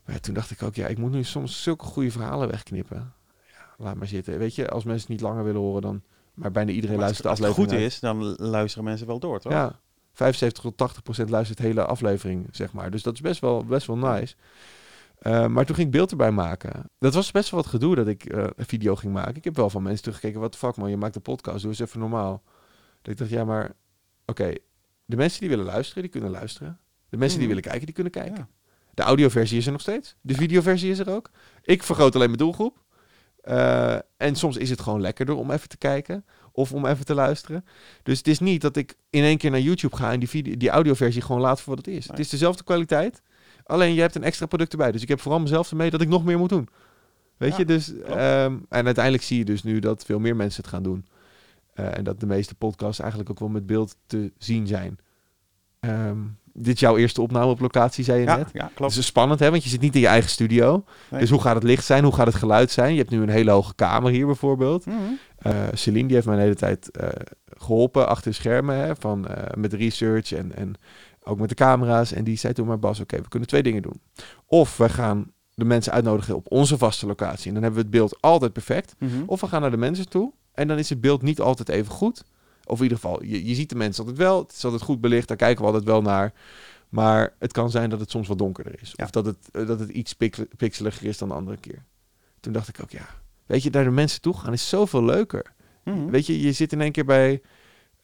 Maar 0.05 0.15
ja, 0.15 0.21
toen 0.21 0.35
dacht 0.35 0.51
ik 0.51 0.63
ook, 0.63 0.75
ja, 0.75 0.87
ik 0.87 0.99
moet 0.99 1.11
nu 1.11 1.23
soms 1.25 1.63
zulke 1.63 1.85
goede 1.85 2.11
verhalen 2.11 2.49
wegknippen. 2.49 3.13
Ja, 3.47 3.85
laat 3.85 3.95
maar 3.95 4.07
zitten. 4.07 4.39
Weet 4.39 4.55
je, 4.55 4.69
als 4.69 4.85
mensen 4.85 5.03
het 5.03 5.11
niet 5.11 5.21
langer 5.29 5.45
willen 5.45 5.61
horen, 5.61 5.83
dan... 5.83 6.03
Maar 6.35 6.51
bijna 6.51 6.71
iedereen 6.71 6.97
Maar 6.97 7.05
luistert 7.05 7.25
de 7.25 7.31
als 7.31 7.39
het 7.39 7.49
goed 7.49 7.65
aflevering 7.65 7.93
is, 7.93 8.01
dan 8.01 8.35
luisteren 8.51 8.85
mensen 8.85 9.07
wel 9.07 9.19
door, 9.19 9.41
toch? 9.41 9.53
Ja, 9.53 9.79
75 10.13 10.63
tot 10.63 10.77
80 10.77 11.03
procent 11.03 11.31
luistert 11.31 11.59
de 11.59 11.65
hele 11.65 11.85
aflevering, 11.85 12.49
zeg 12.51 12.73
maar. 12.73 12.91
Dus 12.91 13.03
dat 13.03 13.15
is 13.15 13.21
best 13.21 13.41
wel, 13.41 13.65
best 13.65 13.87
wel 13.87 13.97
nice. 13.97 14.35
Eh, 15.19 15.47
maar 15.47 15.65
toen 15.67 15.75
ging 15.75 15.87
ik 15.87 15.93
beeld 15.93 16.11
erbij 16.11 16.31
maken. 16.31 16.91
Dat 16.99 17.15
was 17.15 17.31
best 17.31 17.51
wel 17.51 17.61
wat 17.61 17.71
gedoe 17.71 17.95
dat 17.95 18.07
ik 18.07 18.25
een 18.33 18.53
video 18.67 18.95
ging 18.97 19.13
maken. 19.13 19.35
Ik 19.37 19.45
heb 19.45 19.57
wel 19.57 19.71
van 19.71 19.83
mensen 19.83 20.03
teruggekeken, 20.03 20.41
wat 20.41 20.53
de 20.53 20.59
fuck 20.59 20.77
man, 20.77 20.91
je 20.91 20.97
maakt 20.97 21.17
een 21.17 21.23
podcast, 21.23 21.61
doe 21.61 21.71
eens 21.71 21.79
even 21.81 22.01
normaal. 22.01 22.43
Dat 23.05 23.13
ik 23.13 23.19
dacht, 23.19 23.31
ja 23.31 23.45
maar, 23.45 23.73
oké, 24.27 24.53
de 25.05 25.17
mensen 25.17 25.41
die 25.41 25.49
willen 25.49 25.65
luisteren, 25.65 26.03
die 26.03 26.11
kunnen 26.13 26.31
luisteren. 26.31 26.79
De 27.09 27.17
mensen 27.17 27.39
die 27.39 27.49
Mhm. 27.49 27.57
willen 27.57 27.63
kijken, 27.71 27.85
die 27.85 27.95
kunnen 27.95 28.13
kijken. 28.13 28.37
Ja. 28.37 28.49
De 28.95 29.03
audioversie 29.03 29.59
is 29.59 29.67
er 29.67 29.73
nog 29.73 29.81
steeds. 29.81 30.17
De 30.21 30.35
videoversie 30.35 30.91
is 30.91 30.99
er 30.99 31.11
ook. 31.11 31.31
Ik 31.63 31.83
vergroot 31.83 32.15
alleen 32.15 32.27
mijn 32.27 32.39
doelgroep. 32.39 32.83
Eh, 33.41 33.95
en 34.17 34.35
soms 34.37 34.57
is 34.57 34.71
het 34.71 34.81
gewoon 34.81 35.01
lekkerder 35.01 35.35
om 35.35 35.51
even 35.51 35.69
te 35.69 35.77
kijken 35.77 36.25
of 36.53 36.73
om 36.73 36.87
even 36.87 37.05
te 37.05 37.15
luisteren. 37.15 37.65
Dus 38.03 38.19
het 38.19 38.29
is 38.29 38.39
niet 38.39 38.61
dat 38.61 38.77
ik 38.77 38.95
in 39.11 39.23
één 39.23 39.39
keer 39.39 39.51
naar 39.51 39.61
YouTube 39.61 39.97
ga 39.97 40.13
en 40.13 40.19
die, 40.19 40.29
video, 40.29 40.57
die 40.57 40.69
audioversie 40.71 41.23
gewoon 41.23 41.41
laat 41.41 41.61
voor 41.61 41.75
wat 41.77 41.87
het 41.87 41.95
is. 41.95 42.07
Nee. 42.07 42.17
Het 42.17 42.19
is 42.19 42.29
dezelfde 42.29 42.65
kwaliteit, 42.65 43.23
alleen 43.65 43.95
je 43.95 44.01
hebt 44.01 44.15
een 44.15 44.23
extra 44.25 44.47
product 44.47 44.73
erbij. 44.73 44.93
Dus 44.93 45.03
ik 45.03 45.09
heb 45.09 45.21
vooral 45.21 45.41
mezelf 45.41 45.71
ermee 45.71 45.91
dat 45.91 46.01
ik 46.01 46.09
nog 46.09 46.25
meer 46.25 46.39
moet 46.39 46.49
doen. 46.49 46.69
Weet 47.37 47.51
Ja, 47.51 47.59
je, 47.59 47.65
dus 47.65 47.95
ehm, 48.03 48.57
en 48.69 48.85
uiteindelijk 48.85 49.25
zie 49.25 49.39
je 49.39 49.45
dus 49.45 49.63
nu 49.63 49.79
dat 49.79 50.05
veel 50.05 50.19
meer 50.19 50.37
mensen 50.37 50.63
het 50.63 50.71
gaan 50.73 50.83
doen. 50.83 51.07
Eh, 51.75 51.97
en 51.99 52.05
dat 52.05 52.21
de 52.21 52.27
meeste 52.27 52.55
podcasts 52.55 52.99
eigenlijk 53.01 53.31
ook 53.31 53.39
wel 53.39 53.49
met 53.49 53.67
beeld 53.67 53.97
te 54.07 54.33
zien 54.39 54.67
zijn. 54.67 54.99
Ehm, 55.81 56.19
dit 56.53 56.75
is 56.75 56.81
jouw 56.81 56.97
eerste 56.97 57.23
opname 57.23 57.47
op 57.51 57.61
locatie, 57.61 58.05
zei 58.05 58.21
je 58.21 58.27
Ja, 58.27 58.37
net. 58.37 58.51
ja, 58.53 58.71
klopt. 58.75 58.97
is 58.97 59.07
spannend, 59.07 59.41
hè? 59.41 59.51
Want 59.51 59.63
je 59.65 59.69
zit 59.69 59.81
niet 59.81 59.95
in 59.95 60.01
je 60.01 60.07
eigen 60.07 60.31
studio. 60.31 60.85
Nee. 61.11 61.21
Dus 61.21 61.31
hoe 61.31 61.41
gaat 61.41 61.55
het 61.55 61.63
licht 61.65 61.85
zijn? 61.85 62.05
Hoe 62.05 62.15
gaat 62.15 62.27
het 62.27 62.35
geluid 62.35 62.71
zijn? 62.71 62.93
Je 62.93 62.99
hebt 62.99 63.11
nu 63.11 63.23
een 63.23 63.29
hele 63.29 63.51
hoge 63.51 63.75
kamer 63.75 64.11
hier 64.11 64.27
bijvoorbeeld. 64.27 64.87
Mhm. 64.87 64.97
Eh, 65.39 65.53
Celine 65.73 66.07
die 66.07 66.15
heeft 66.15 66.27
mij 66.27 66.37
de 66.37 66.43
hele 66.43 66.55
tijd 66.55 66.91
eh, 66.91 67.09
geholpen 67.47 68.09
achter 68.09 68.31
de 68.31 68.37
schermen 68.37 68.77
hè, 68.77 68.97
van, 68.99 69.27
met 69.57 69.73
research 69.73 70.33
en, 70.33 70.55
en 70.57 70.75
ook 71.23 71.39
met 71.39 71.49
de 71.49 71.55
camera's. 71.55 72.13
En 72.13 72.25
die 72.25 72.37
zei 72.37 72.53
toen 72.53 72.67
maar 72.67 72.79
Bas, 72.79 73.01
oké, 73.01 73.17
we 73.17 73.29
kunnen 73.29 73.49
twee 73.49 73.63
dingen 73.63 73.83
doen. 73.83 74.01
Of 74.47 74.77
we 74.77 74.89
gaan 74.89 75.33
de 75.55 75.65
mensen 75.65 75.93
uitnodigen 75.93 76.37
op 76.37 76.47
onze 76.49 76.79
vaste 76.79 77.07
locatie. 77.07 77.49
En 77.49 77.55
dan 77.55 77.63
hebben 77.63 77.81
we 77.81 77.87
het 77.87 77.97
beeld 77.97 78.21
altijd 78.21 78.53
perfect. 78.53 78.95
Mhm. 78.99 79.11
Of 79.27 79.41
we 79.41 79.47
gaan 79.47 79.61
naar 79.61 79.71
de 79.71 79.77
mensen 79.77 80.09
toe. 80.09 80.33
En 80.55 80.69
dan 80.69 80.79
is 80.79 80.89
het 80.89 81.01
beeld 81.01 81.23
niet 81.23 81.41
altijd 81.41 81.69
even 81.69 81.93
goed. 81.93 82.25
Of 82.65 82.77
in 82.77 82.83
ieder 82.83 82.99
geval, 82.99 83.23
je, 83.23 83.45
je 83.45 83.55
ziet 83.55 83.69
de 83.69 83.75
mensen 83.75 84.05
altijd 84.05 84.23
wel. 84.23 84.43
Het 84.43 84.53
is 84.53 84.65
altijd 84.65 84.83
goed 84.83 85.01
belicht. 85.01 85.29
Daar 85.29 85.37
kijken 85.37 85.61
we 85.61 85.67
altijd 85.67 85.85
wel 85.85 86.03
naar. 86.03 86.33
Maar 86.89 87.35
het 87.39 87.53
kan 87.53 87.71
zijn 87.71 87.91
dat 87.91 88.01
het 88.01 88.11
soms 88.11 88.29
wat 88.29 88.39
donkerder 88.39 88.81
is. 88.83 88.93
Ja. 88.97 89.05
Of 89.05 89.11
dat 89.11 89.27
het, 89.27 89.37
eh, 89.53 89.67
dat 89.67 89.81
het 89.81 89.89
iets 89.89 90.15
pixeliger 90.57 91.07
is 91.07 91.19
dan 91.19 91.29
de 91.29 91.35
andere 91.35 91.57
keer. 91.57 91.85
Toen 92.41 92.53
dacht 92.53 92.69
ik 92.69 92.83
ook, 92.83 92.91
ja. 92.91 93.07
Weet 93.47 93.63
je, 93.63 93.71
naar 93.71 93.85
de 93.85 93.91
mensen 93.91 94.21
toe 94.21 94.35
gaan 94.35 94.53
is 94.53 94.69
zoveel 94.69 95.05
leuker. 95.05 95.55
Mhm. 95.85 96.07
Weet 96.07 96.27
je, 96.27 96.41
je 96.41 96.53
zit 96.53 96.73
in 96.73 96.81
één 96.81 96.93
keer 96.93 97.05
bij... 97.05 97.43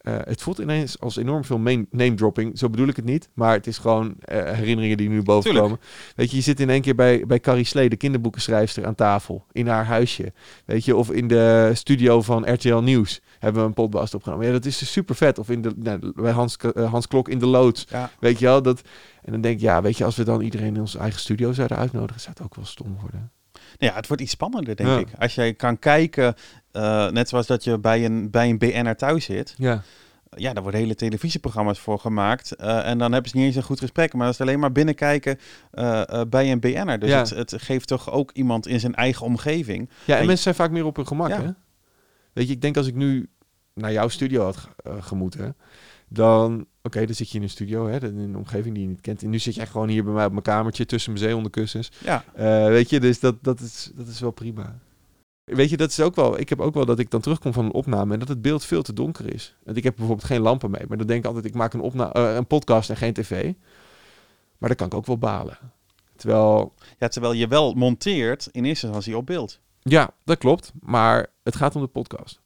eh, 0.01 0.15
het 0.25 0.43
voelt 0.43 0.59
ineens 0.59 1.01
als 1.01 1.17
enorm 1.17 1.45
veel 1.45 1.59
main- 1.59 1.87
name 1.91 2.15
dropping. 2.15 2.59
Zo 2.59 2.69
bedoel 2.71 2.89
ik 2.89 2.97
het 2.97 3.05
niet. 3.05 3.29
Maar 3.35 3.53
het 3.53 3.67
is 3.67 3.79
gewoon 3.79 4.15
eh, 4.21 4.53
herinneringen 4.53 4.97
die 4.97 5.09
nu 5.09 5.23
boven 5.23 5.43
Tuurlijk. 5.43 5.65
komen. 5.65 5.81
Weet 6.17 6.31
je, 6.31 6.37
je 6.37 6.43
zit 6.43 6.61
in 6.61 6.71
één 6.71 6.81
keer 6.81 6.95
bij, 6.95 7.25
bij 7.27 7.41
Carrie 7.41 7.65
Slee, 7.65 7.89
de 7.89 7.97
kinderboekenschrijfster, 7.97 8.87
aan 8.87 8.95
tafel. 8.95 9.45
In 9.53 9.67
haar 9.67 9.85
huisje. 9.87 10.33
Weet 10.65 10.85
je, 10.85 10.97
of 10.97 11.11
in 11.11 11.29
de 11.29 11.71
studio 11.75 12.23
van 12.23 12.53
RTL 12.53 12.77
Nieuws 12.77 13.21
hebben 13.39 13.63
we 13.63 13.69
een 13.69 13.75
podcast 13.75 14.15
opgenomen. 14.15 14.47
Ja, 14.47 14.53
dat 14.53 14.65
is 14.65 14.79
dus 14.79 14.93
super 14.93 15.15
vet. 15.15 15.39
Of 15.39 15.51
in 15.51 15.63
de, 15.63 15.73
nou, 15.77 16.13
bij 16.15 16.33
Hans, 16.33 16.57
eh, 16.57 16.91
Hans 16.91 17.07
Klok 17.07 17.29
in 17.29 17.39
de 17.39 17.47
loods. 17.47 17.87
Ja. 17.91 18.11
Weet 18.21 18.39
je 18.39 18.45
wel, 18.45 18.63
dat... 18.63 18.81
En 19.23 19.33
dan 19.33 19.41
denk 19.41 19.55
ik, 19.55 19.61
ja, 19.61 19.83
weet 19.83 19.97
je, 19.99 20.05
als 20.05 20.17
we 20.17 20.25
dan 20.25 20.41
iedereen 20.41 20.75
in 20.75 20.81
onze 20.81 20.99
eigen 20.99 21.21
studio 21.21 21.53
zouden 21.53 21.77
uitnodigen, 21.77 22.21
zou 22.21 22.35
het 22.39 22.45
ook 22.45 22.55
wel 22.55 22.65
stom 22.65 22.97
worden. 23.01 23.31
Nou 23.79 23.93
ja, 23.93 23.99
het 23.99 24.07
wordt 24.07 24.23
iets 24.23 24.33
spannender, 24.33 24.77
denk 24.77 24.89
Ja. 24.89 24.99
ik. 24.99 25.09
Als 25.19 25.35
jij 25.35 25.55
kan 25.55 25.79
kijken, 25.79 26.35
eh, 26.73 27.09
net 27.11 27.29
zoals 27.29 27.47
dat 27.47 27.65
je 27.65 27.79
bij 27.79 28.05
een, 28.05 28.31
bij 28.31 28.49
een 28.49 28.59
BN'er 28.59 28.97
thuis 28.97 29.25
zit. 29.25 29.55
Ja. 29.59 29.83
Ja, 30.37 30.53
daar 30.53 30.63
worden 30.63 30.81
hele 30.81 30.95
televisieprogramma's 30.95 31.79
voor 31.79 31.99
gemaakt. 31.99 32.53
eh, 32.55 32.89
en 32.89 32.99
dan 32.99 33.13
hebben 33.13 33.31
ze 33.31 33.37
niet 33.37 33.47
eens 33.47 33.57
een 33.57 33.63
goed 33.63 33.81
gesprek. 33.81 34.13
Maar 34.13 34.25
dat 34.25 34.35
is 34.35 34.41
alleen 34.41 34.59
maar 34.59 34.73
binnenkijken 34.73 35.39
eh, 35.71 36.21
bij 36.29 36.53
een 36.53 36.61
BN'er. 36.61 36.99
Dus 36.99 37.09
Ja. 37.11 37.19
het, 37.19 37.31
het 37.31 37.63
geeft 37.63 37.89
toch 37.89 38.11
ook 38.11 38.31
iemand 38.33 38.67
in 38.67 38.81
zijn 38.81 38.95
eigen 38.95 39.27
omgeving. 39.27 39.91
Ja, 40.05 40.15
en 40.15 40.21
En- 40.21 40.27
mensen 40.27 40.43
zijn 40.43 40.55
vaak 40.55 40.71
meer 40.71 40.85
op 40.85 40.97
hun 40.97 41.07
gemak, 41.07 41.29
Ja. 41.29 41.43
hè? 41.43 41.51
Weet 42.33 42.47
je, 42.47 42.53
ik 42.53 42.61
denk 42.63 42.77
als 42.77 42.87
ik 42.87 42.95
nu 42.95 43.29
naar 43.75 43.93
jouw 43.93 44.09
studio 44.09 44.43
had 44.45 44.57
ge- 44.57 44.69
gemoeten, 45.03 45.57
dan... 46.09 46.67
Oké, 46.83 47.07
dan 47.07 47.15
zit 47.15 47.31
je 47.31 47.37
in 47.37 47.43
een 47.43 47.51
studio, 47.51 47.89
hè, 47.89 48.07
in 48.07 48.19
een 48.19 48.37
omgeving 48.37 48.75
die 48.75 48.83
je 48.83 48.89
niet 48.89 49.01
kent. 49.01 49.23
En 49.23 49.31
nu 49.31 49.39
zit 49.39 49.55
je 49.55 49.61
echt 49.61 49.71
gewoon 49.71 49.89
hier 49.89 50.05
bij 50.05 50.13
mij 50.13 50.25
op 50.25 50.31
mijn 50.31 50.43
kamertje 50.43 50.87
tussen 50.87 51.13
mijn 51.13 51.25
zeehondenkussens. 51.25 51.91
Ja, 52.05 52.25
weet 52.69 52.91
je, 52.91 53.01
dus 53.01 53.21
dat, 53.21 53.35
dat, 53.45 53.61
is, 53.61 53.91
dat 53.95 54.07
is 54.09 54.21
wel 54.21 54.31
prima. 54.31 54.79
Weet 55.55 55.71
je, 55.71 55.77
dat 55.77 55.91
is 55.91 56.01
ook 56.01 56.15
wel... 56.15 56.39
Ik 56.39 56.49
heb 56.49 56.61
ook 56.61 56.75
wel 56.75 56.85
dat 56.85 56.99
ik 56.99 57.11
dan 57.11 57.21
terugkom 57.21 57.53
van 57.53 57.65
een 57.65 57.73
opname 57.73 58.13
en 58.13 58.19
dat 58.19 58.29
het 58.29 58.43
beeld 58.43 58.65
veel 58.65 58.83
te 58.83 58.93
donker 58.93 59.35
is. 59.35 59.57
Want 59.65 59.77
ik 59.77 59.85
heb 59.85 59.97
bijvoorbeeld 59.97 60.27
geen 60.27 60.41
lampen 60.41 60.71
mee. 60.71 60.85
Maar 60.89 60.99
dan 60.99 61.07
denk 61.07 61.21
ik 61.21 61.27
altijd, 61.27 61.45
ik 61.45 61.55
maak 61.55 61.73
een, 61.73 61.81
opna 61.81 62.13
eh, 62.13 62.35
een 62.35 62.47
podcast 62.47 62.91
en 62.91 62.97
geen 62.97 63.13
tv. 63.13 63.53
Maar 64.59 64.69
dan 64.69 64.77
kan 64.77 64.87
ik 64.87 64.95
ook 64.95 65.07
wel 65.07 65.19
balen. 65.19 65.59
Terwijl, 66.17 66.75
ja, 66.99 67.09
terwijl 67.09 67.33
je 67.33 67.49
wel 67.49 67.75
monteert 67.75 68.49
in 68.53 68.65
eerste 68.65 68.87
instantie 68.87 69.17
op 69.17 69.27
beeld. 69.27 69.61
ja, 69.83 70.11
dat 70.25 70.39
klopt. 70.39 70.73
Maar 70.81 71.27
het 71.43 71.57
gaat 71.57 71.75
om 71.77 71.83
de 71.83 71.89
podcast. 71.89 72.41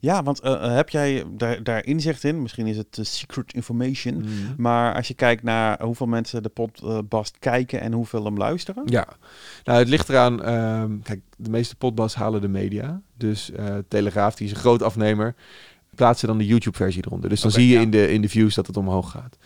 Ja, 0.00 0.22
want 0.22 0.40
eh, 0.40 0.52
eh, 0.52 0.74
heb 0.74 0.88
jij 0.88 1.24
daar, 1.30 1.62
daar 1.62 1.84
inzicht 1.84 2.24
in? 2.24 2.42
Misschien 2.42 2.66
is 2.66 2.76
het 2.76 2.98
eh, 2.98 3.04
secret 3.04 3.52
information. 3.52 4.28
Maar 4.56 4.94
als 4.94 5.08
je 5.08 5.14
kijkt 5.14 5.42
naar 5.42 5.82
hoeveel 5.82 6.06
mensen 6.06 6.42
de 6.42 6.68
podcast 7.08 7.36
kijken 7.38 7.80
en 7.80 7.92
hoeveel 7.92 8.24
hem 8.24 8.36
luisteren. 8.36 8.82
Ja, 8.86 9.06
nou 9.64 9.78
het 9.78 9.88
ligt 9.88 10.08
eraan. 10.08 10.42
ehm, 10.42 10.98
kijk, 11.02 11.20
de 11.36 11.50
meeste 11.50 11.76
podcasts 11.76 12.16
halen 12.16 12.40
de 12.40 12.48
media. 12.48 13.00
Dus 13.14 13.52
Telegraaf, 13.88 14.34
die 14.34 14.46
is 14.46 14.52
een 14.52 14.58
groot 14.58 14.82
afnemer, 14.82 15.34
plaatsen 15.94 16.28
dan 16.28 16.38
de 16.38 16.46
YouTube-versie 16.46 17.02
eronder. 17.06 17.28
Dus 17.28 17.40
dan 17.40 17.50
zie 17.50 17.68
je 17.68 17.74
ja. 17.74 17.80
in, 17.80 17.90
de, 17.90 18.10
in 18.10 18.22
de 18.22 18.28
views 18.28 18.54
dat 18.54 18.66
het 18.66 18.76
omhoog 18.76 19.10
gaat. 19.10 19.36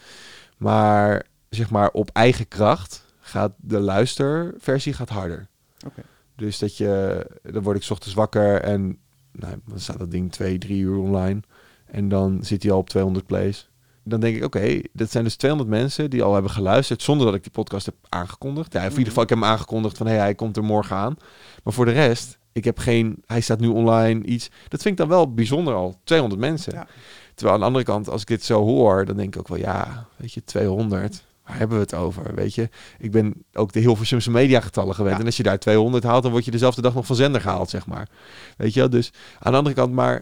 Maar 0.56 1.26
zeg 1.48 1.70
maar 1.70 1.90
op 1.90 2.10
eigen 2.12 2.48
kracht 2.48 3.04
gaat 3.20 3.52
de 3.56 3.80
luisterversie 3.80 4.92
gaat 4.92 5.08
harder. 5.08 5.48
Oké. 5.86 6.02
Dus 6.36 6.58
dat 6.58 6.76
je, 6.76 7.26
dan 7.42 7.62
word 7.62 7.76
ik 7.84 7.90
ochtends 7.90 8.14
wakker 8.14 8.60
en 8.60 8.98
nou, 9.32 9.54
dan 9.66 9.80
staat 9.80 9.98
dat 9.98 10.10
ding 10.10 10.32
twee, 10.32 10.58
drie 10.58 10.80
uur 10.80 10.96
online. 10.96 11.40
En 11.86 12.08
dan 12.08 12.38
zit 12.44 12.62
hij 12.62 12.72
al 12.72 12.78
op 12.78 12.88
200 12.88 13.26
plays. 13.26 13.70
Dan 14.04 14.20
denk 14.20 14.36
ik, 14.36 14.44
oké, 14.44 14.80
dat 14.92 15.10
zijn 15.10 15.24
dus 15.24 15.36
200 15.36 15.70
mensen 15.70 16.10
die 16.10 16.22
al 16.22 16.32
hebben 16.32 16.50
geluisterd 16.50 17.02
zonder 17.02 17.26
dat 17.26 17.34
ik 17.34 17.42
die 17.42 17.52
podcast 17.52 17.86
heb 17.86 17.94
aangekondigd. 18.08 18.72
Ja, 18.72 18.78
of 18.78 18.84
in 18.84 18.90
ieder 18.90 19.06
geval, 19.06 19.22
ik 19.22 19.28
heb 19.28 19.38
hem 19.38 19.48
aangekondigd 19.48 19.96
van, 19.96 20.06
hé, 20.06 20.14
hij 20.14 20.34
komt 20.34 20.56
er 20.56 20.64
morgen 20.64 20.96
aan. 20.96 21.16
Maar 21.64 21.72
voor 21.72 21.84
de 21.84 21.92
rest, 21.92 22.38
ik 22.52 22.64
heb 22.64 22.78
geen, 22.78 23.22
hij 23.26 23.40
staat 23.40 23.60
nu 23.60 23.66
online, 23.66 24.24
iets. 24.24 24.50
Dat 24.68 24.82
vind 24.82 24.94
ik 24.94 24.96
dan 24.96 25.08
wel 25.08 25.34
bijzonder 25.34 25.74
al, 25.74 26.00
200 26.04 26.40
mensen. 26.40 26.74
Ja. 26.74 26.86
Terwijl 27.34 27.54
aan 27.54 27.60
de 27.60 27.66
andere 27.66 27.84
kant, 27.84 28.08
als 28.08 28.20
ik 28.20 28.26
dit 28.26 28.44
zo 28.44 28.64
hoor, 28.64 29.04
dan 29.04 29.16
denk 29.16 29.34
ik 29.34 29.40
ook 29.40 29.48
wel, 29.48 29.58
ja, 29.58 30.06
weet 30.16 30.32
je, 30.32 30.44
200. 30.44 31.24
Waar 31.44 31.58
hebben 31.58 31.76
we 31.76 31.82
het 31.82 31.94
over, 31.94 32.34
weet 32.34 32.54
je? 32.54 32.68
Ik 32.98 33.10
ben 33.10 33.44
ook 33.52 33.72
de 33.72 33.80
Hilversumse 33.80 34.30
mediagetallen 34.30 34.94
gewend. 34.94 35.14
Ja. 35.14 35.20
En 35.20 35.26
als 35.26 35.36
je 35.36 35.42
daar 35.42 35.58
200 35.58 36.04
haalt, 36.04 36.22
dan 36.22 36.32
word 36.32 36.44
je 36.44 36.50
dezelfde 36.50 36.82
dag 36.82 36.94
nog 36.94 37.06
van 37.06 37.16
zender 37.16 37.40
gehaald, 37.40 37.70
zeg 37.70 37.86
maar. 37.86 38.08
Weet 38.56 38.74
je 38.74 38.80
wel? 38.80 38.90
Dus 38.90 39.12
aan 39.38 39.52
de 39.52 39.58
andere 39.58 39.74
kant, 39.74 39.92
maar 39.92 40.14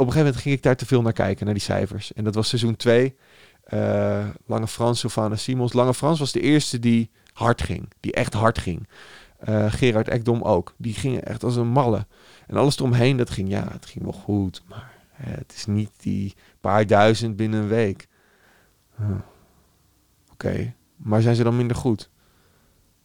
op 0.00 0.06
een 0.06 0.12
gegeven 0.12 0.24
moment 0.24 0.36
ging 0.36 0.54
ik 0.54 0.62
daar 0.62 0.76
te 0.76 0.86
veel 0.86 1.02
naar 1.02 1.12
kijken, 1.12 1.44
naar 1.44 1.54
die 1.54 1.62
cijfers. 1.62 2.12
En 2.12 2.24
dat 2.24 2.34
was 2.34 2.48
seizoen 2.48 2.76
2. 2.76 3.16
Eh, 3.64 4.28
Lange 4.46 4.68
Frans, 4.68 5.00
Sylvana 5.00 5.36
Simons. 5.36 5.72
Lange 5.72 5.94
Frans 5.94 6.18
was 6.18 6.32
de 6.32 6.40
eerste 6.40 6.78
die 6.78 7.10
hard 7.32 7.62
ging. 7.62 7.92
Die 8.00 8.12
echt 8.12 8.32
hard 8.32 8.58
ging. 8.58 8.88
Eh, 9.38 9.72
Gerard 9.72 10.08
Ekdom 10.08 10.42
ook. 10.42 10.74
Die 10.76 10.94
gingen 10.94 11.24
echt 11.24 11.44
als 11.44 11.56
een 11.56 11.68
malle. 11.68 12.06
En 12.46 12.56
alles 12.56 12.78
eromheen, 12.78 13.16
dat 13.16 13.30
ging, 13.30 13.48
ja, 13.48 13.68
het 13.72 13.86
ging 13.86 14.04
wel 14.04 14.12
goed. 14.12 14.62
Maar 14.68 14.92
het 15.12 15.52
is 15.56 15.66
niet 15.66 15.90
die 15.96 16.34
paar 16.60 16.86
duizend 16.86 17.36
binnen 17.36 17.60
een 17.60 17.68
week. 17.68 18.08
Huh. 18.96 19.06
Oké, 20.44 20.74
maar 20.96 21.22
zijn 21.22 21.34
ze 21.34 21.42
dan 21.42 21.56
minder 21.56 21.76
goed? 21.76 22.10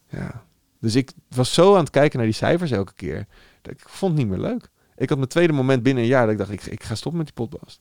Ja. 0.08 0.44
Dus 0.80 0.94
ik 0.94 1.12
was 1.28 1.54
zo 1.54 1.74
aan 1.74 1.80
het 1.80 1.90
kijken 1.90 2.18
naar 2.18 2.26
die 2.26 2.36
cijfers 2.36 2.70
elke 2.70 2.94
keer. 2.94 3.26
Dat 3.62 3.72
ik 3.72 3.88
vond 3.88 4.12
het 4.12 4.20
niet 4.20 4.30
meer 4.30 4.48
leuk. 4.48 4.70
Ik 4.96 5.08
had 5.08 5.18
mijn 5.18 5.30
tweede 5.30 5.52
moment 5.52 5.82
binnen 5.82 6.02
een 6.02 6.08
jaar 6.08 6.22
dat 6.22 6.32
ik 6.32 6.38
dacht, 6.38 6.50
ik, 6.50 6.64
ik 6.64 6.82
ga 6.82 6.94
stoppen 6.94 7.22
met 7.24 7.34
die 7.34 7.46
podcast. 7.46 7.80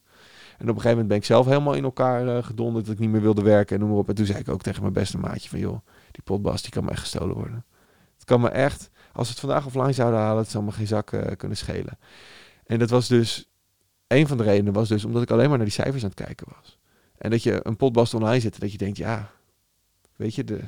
En 0.57 0.61
op 0.61 0.67
een 0.67 0.67
gegeven 0.67 0.89
moment 0.89 1.07
ben 1.07 1.17
ik 1.17 1.25
zelf 1.25 1.45
helemaal 1.45 1.73
in 1.73 1.83
elkaar 1.83 2.27
eh, 2.27 2.43
gedonderd 2.43 2.85
dat 2.85 2.93
ik 2.93 2.99
niet 2.99 3.09
meer 3.09 3.21
wilde 3.21 3.41
werken 3.41 3.75
en 3.75 3.81
noem 3.81 3.89
maar 3.89 3.99
op. 3.99 4.09
En 4.09 4.15
toen 4.15 4.25
zei 4.25 4.39
ik 4.39 4.49
ook 4.49 4.61
tegen 4.61 4.81
mijn 4.81 4.93
beste 4.93 5.17
maatje 5.17 5.49
van, 5.49 5.59
joh, 5.59 5.79
die 6.11 6.23
podcast 6.23 6.63
die 6.63 6.71
kan 6.71 6.83
me 6.83 6.91
echt 6.91 6.99
gestolen 6.99 7.35
worden. 7.35 7.65
Het 8.15 8.25
kan 8.25 8.41
me 8.41 8.49
echt, 8.49 8.89
als 9.13 9.27
we 9.27 9.33
het 9.33 9.39
vandaag 9.39 9.65
offline 9.65 9.93
zouden 9.93 10.19
halen, 10.19 10.41
het 10.43 10.51
zou 10.51 10.63
me 10.63 10.71
geen 10.71 10.87
zak 10.87 11.11
eh, 11.11 11.35
kunnen 11.37 11.57
schelen. 11.57 11.97
En 12.65 12.79
dat 12.79 12.89
was 12.89 13.07
dus, 13.07 13.49
een 14.07 14.27
van 14.27 14.37
de 14.37 14.43
redenen 14.43 14.73
was 14.73 14.87
dus 14.87 15.05
omdat 15.05 15.21
ik 15.21 15.31
alleen 15.31 15.47
maar 15.47 15.57
naar 15.57 15.67
die 15.67 15.75
cijfers 15.75 16.03
aan 16.03 16.09
het 16.15 16.25
kijken 16.25 16.47
was. 16.55 16.79
En 17.17 17.29
dat 17.29 17.43
je 17.43 17.59
een 17.63 17.75
podcast 17.75 18.13
online 18.13 18.39
zet 18.39 18.53
en 18.53 18.59
dat 18.59 18.71
je 18.71 18.77
denkt, 18.77 18.97
ja, 18.97 19.31
weet 20.15 20.35
je, 20.35 20.43
de, 20.43 20.59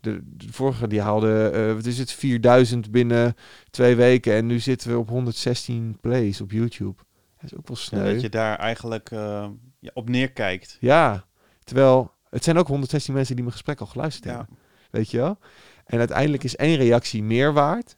de, 0.00 0.20
de 0.22 0.52
vorige 0.52 0.86
die 0.86 1.00
haalde, 1.00 1.48
eh, 1.48 1.74
wat 1.74 1.84
is 1.86 1.98
het, 1.98 2.12
4000 2.12 2.90
binnen 2.90 3.34
twee 3.70 3.94
weken. 3.96 4.34
En 4.34 4.46
nu 4.46 4.58
zitten 4.58 4.90
we 4.90 4.98
op 4.98 5.08
116 5.08 5.98
plays 6.00 6.40
op 6.40 6.50
YouTube. 6.50 7.02
Dat 7.40 7.52
is 7.52 7.58
ook 7.58 7.68
wel 7.68 7.76
Ja, 7.76 7.82
sneu. 7.82 8.12
dat 8.12 8.20
je 8.20 8.28
daar 8.28 8.58
eigenlijk 8.58 9.10
eh, 9.10 9.48
ja, 9.78 9.90
op 9.94 10.08
neerkijkt. 10.08 10.76
Ja, 10.80 11.24
terwijl 11.64 12.12
het 12.30 12.44
zijn 12.44 12.58
ook 12.58 12.66
116 12.68 13.14
mensen 13.14 13.34
die 13.34 13.44
mijn 13.44 13.56
gesprek 13.56 13.80
al 13.80 13.86
geluisterd 13.86 14.24
Ja. 14.24 14.36
hebben. 14.36 14.56
Weet 14.90 15.10
je 15.10 15.16
wel? 15.16 15.38
En 15.84 15.98
uiteindelijk 15.98 16.44
is 16.44 16.56
één 16.56 16.76
reactie 16.76 17.22
meer 17.22 17.52
waard 17.52 17.96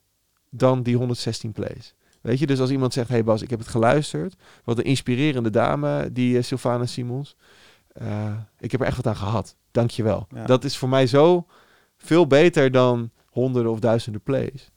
dan 0.50 0.82
die 0.82 0.96
116 0.96 1.52
plays. 1.52 1.94
Weet 2.20 2.38
je, 2.38 2.46
dus 2.46 2.60
als 2.60 2.70
iemand 2.70 2.92
zegt, 2.92 3.08
hey 3.08 3.24
Bas, 3.24 3.42
ik 3.42 3.50
heb 3.50 3.58
het 3.58 3.68
geluisterd. 3.68 4.34
Wat 4.64 4.78
een 4.78 4.84
inspirerende 4.84 5.50
dame, 5.50 6.12
die 6.12 6.36
uh, 6.36 6.42
Sylvana 6.42 6.86
Simons. 6.86 7.36
Uh, 8.02 8.32
ik 8.58 8.70
heb 8.72 8.80
er 8.80 8.86
echt 8.86 8.96
wat 8.96 9.06
aan 9.06 9.16
gehad. 9.16 9.56
Dank 9.70 9.90
je 9.90 10.02
wel. 10.02 10.26
Ja. 10.34 10.44
Dat 10.44 10.64
is 10.64 10.76
voor 10.76 10.88
mij 10.88 11.06
zo 11.06 11.46
veel 11.98 12.26
beter 12.26 12.70
dan 12.70 13.10
honderden 13.30 13.72
of 13.72 13.78
duizenden 13.80 14.22
plays. 14.22 14.70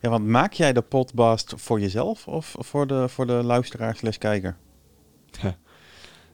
Ja, 0.00 0.08
want 0.10 0.26
maak 0.26 0.52
jij 0.52 0.72
de 0.72 0.82
podcast 0.82 1.54
voor 1.56 1.80
jezelf 1.80 2.26
of 2.28 2.54
voor 2.58 2.86
de, 2.86 3.08
voor 3.08 3.26
de 3.26 3.32
luisteraar 3.32 3.96
slash 3.96 4.16
kijker? 4.16 4.56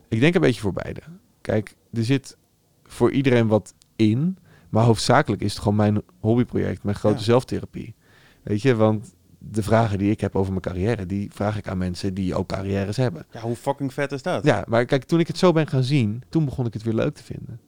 Ik 0.08 0.20
denk 0.20 0.34
een 0.34 0.40
beetje 0.40 0.60
voor 0.60 0.72
beide. 0.72 1.00
Kijk, 1.40 1.76
er 1.92 2.04
zit 2.04 2.36
voor 2.84 3.10
iedereen 3.12 3.46
wat 3.46 3.74
in. 3.96 4.38
Maar 4.68 4.84
hoofdzakelijk 4.84 5.42
is 5.42 5.52
het 5.52 5.62
gewoon 5.62 5.76
mijn 5.76 6.02
hobbyproject, 6.20 6.82
mijn 6.82 6.96
grote 6.96 7.16
Ja. 7.18 7.22
zelftherapie. 7.22 7.94
Weet 8.42 8.62
je, 8.62 8.74
want 8.76 9.14
de 9.38 9.62
vragen 9.62 9.98
die 9.98 10.10
ik 10.10 10.20
heb 10.20 10.36
over 10.36 10.50
mijn 10.50 10.62
carrière, 10.62 11.06
die 11.06 11.30
vraag 11.32 11.56
ik 11.58 11.68
aan 11.68 11.78
mensen 11.78 12.14
die 12.14 12.34
ook 12.34 12.48
carrières 12.48 12.96
hebben. 12.96 13.26
Ja, 13.30 13.40
hoe 13.40 13.56
fucking 13.56 13.92
vet 13.92 14.12
is 14.12 14.22
dat? 14.22 14.44
Ja, 14.44 14.64
maar 14.68 14.84
kijk, 14.84 15.04
toen 15.04 15.20
ik 15.20 15.26
het 15.26 15.38
zo 15.38 15.52
ben 15.52 15.66
gaan 15.66 15.82
zien, 15.82 16.22
toen 16.28 16.44
begon 16.44 16.66
ik 16.66 16.72
het 16.72 16.82
weer 16.82 16.94
leuk 16.94 17.14
te 17.14 17.22
vinden. 17.22 17.60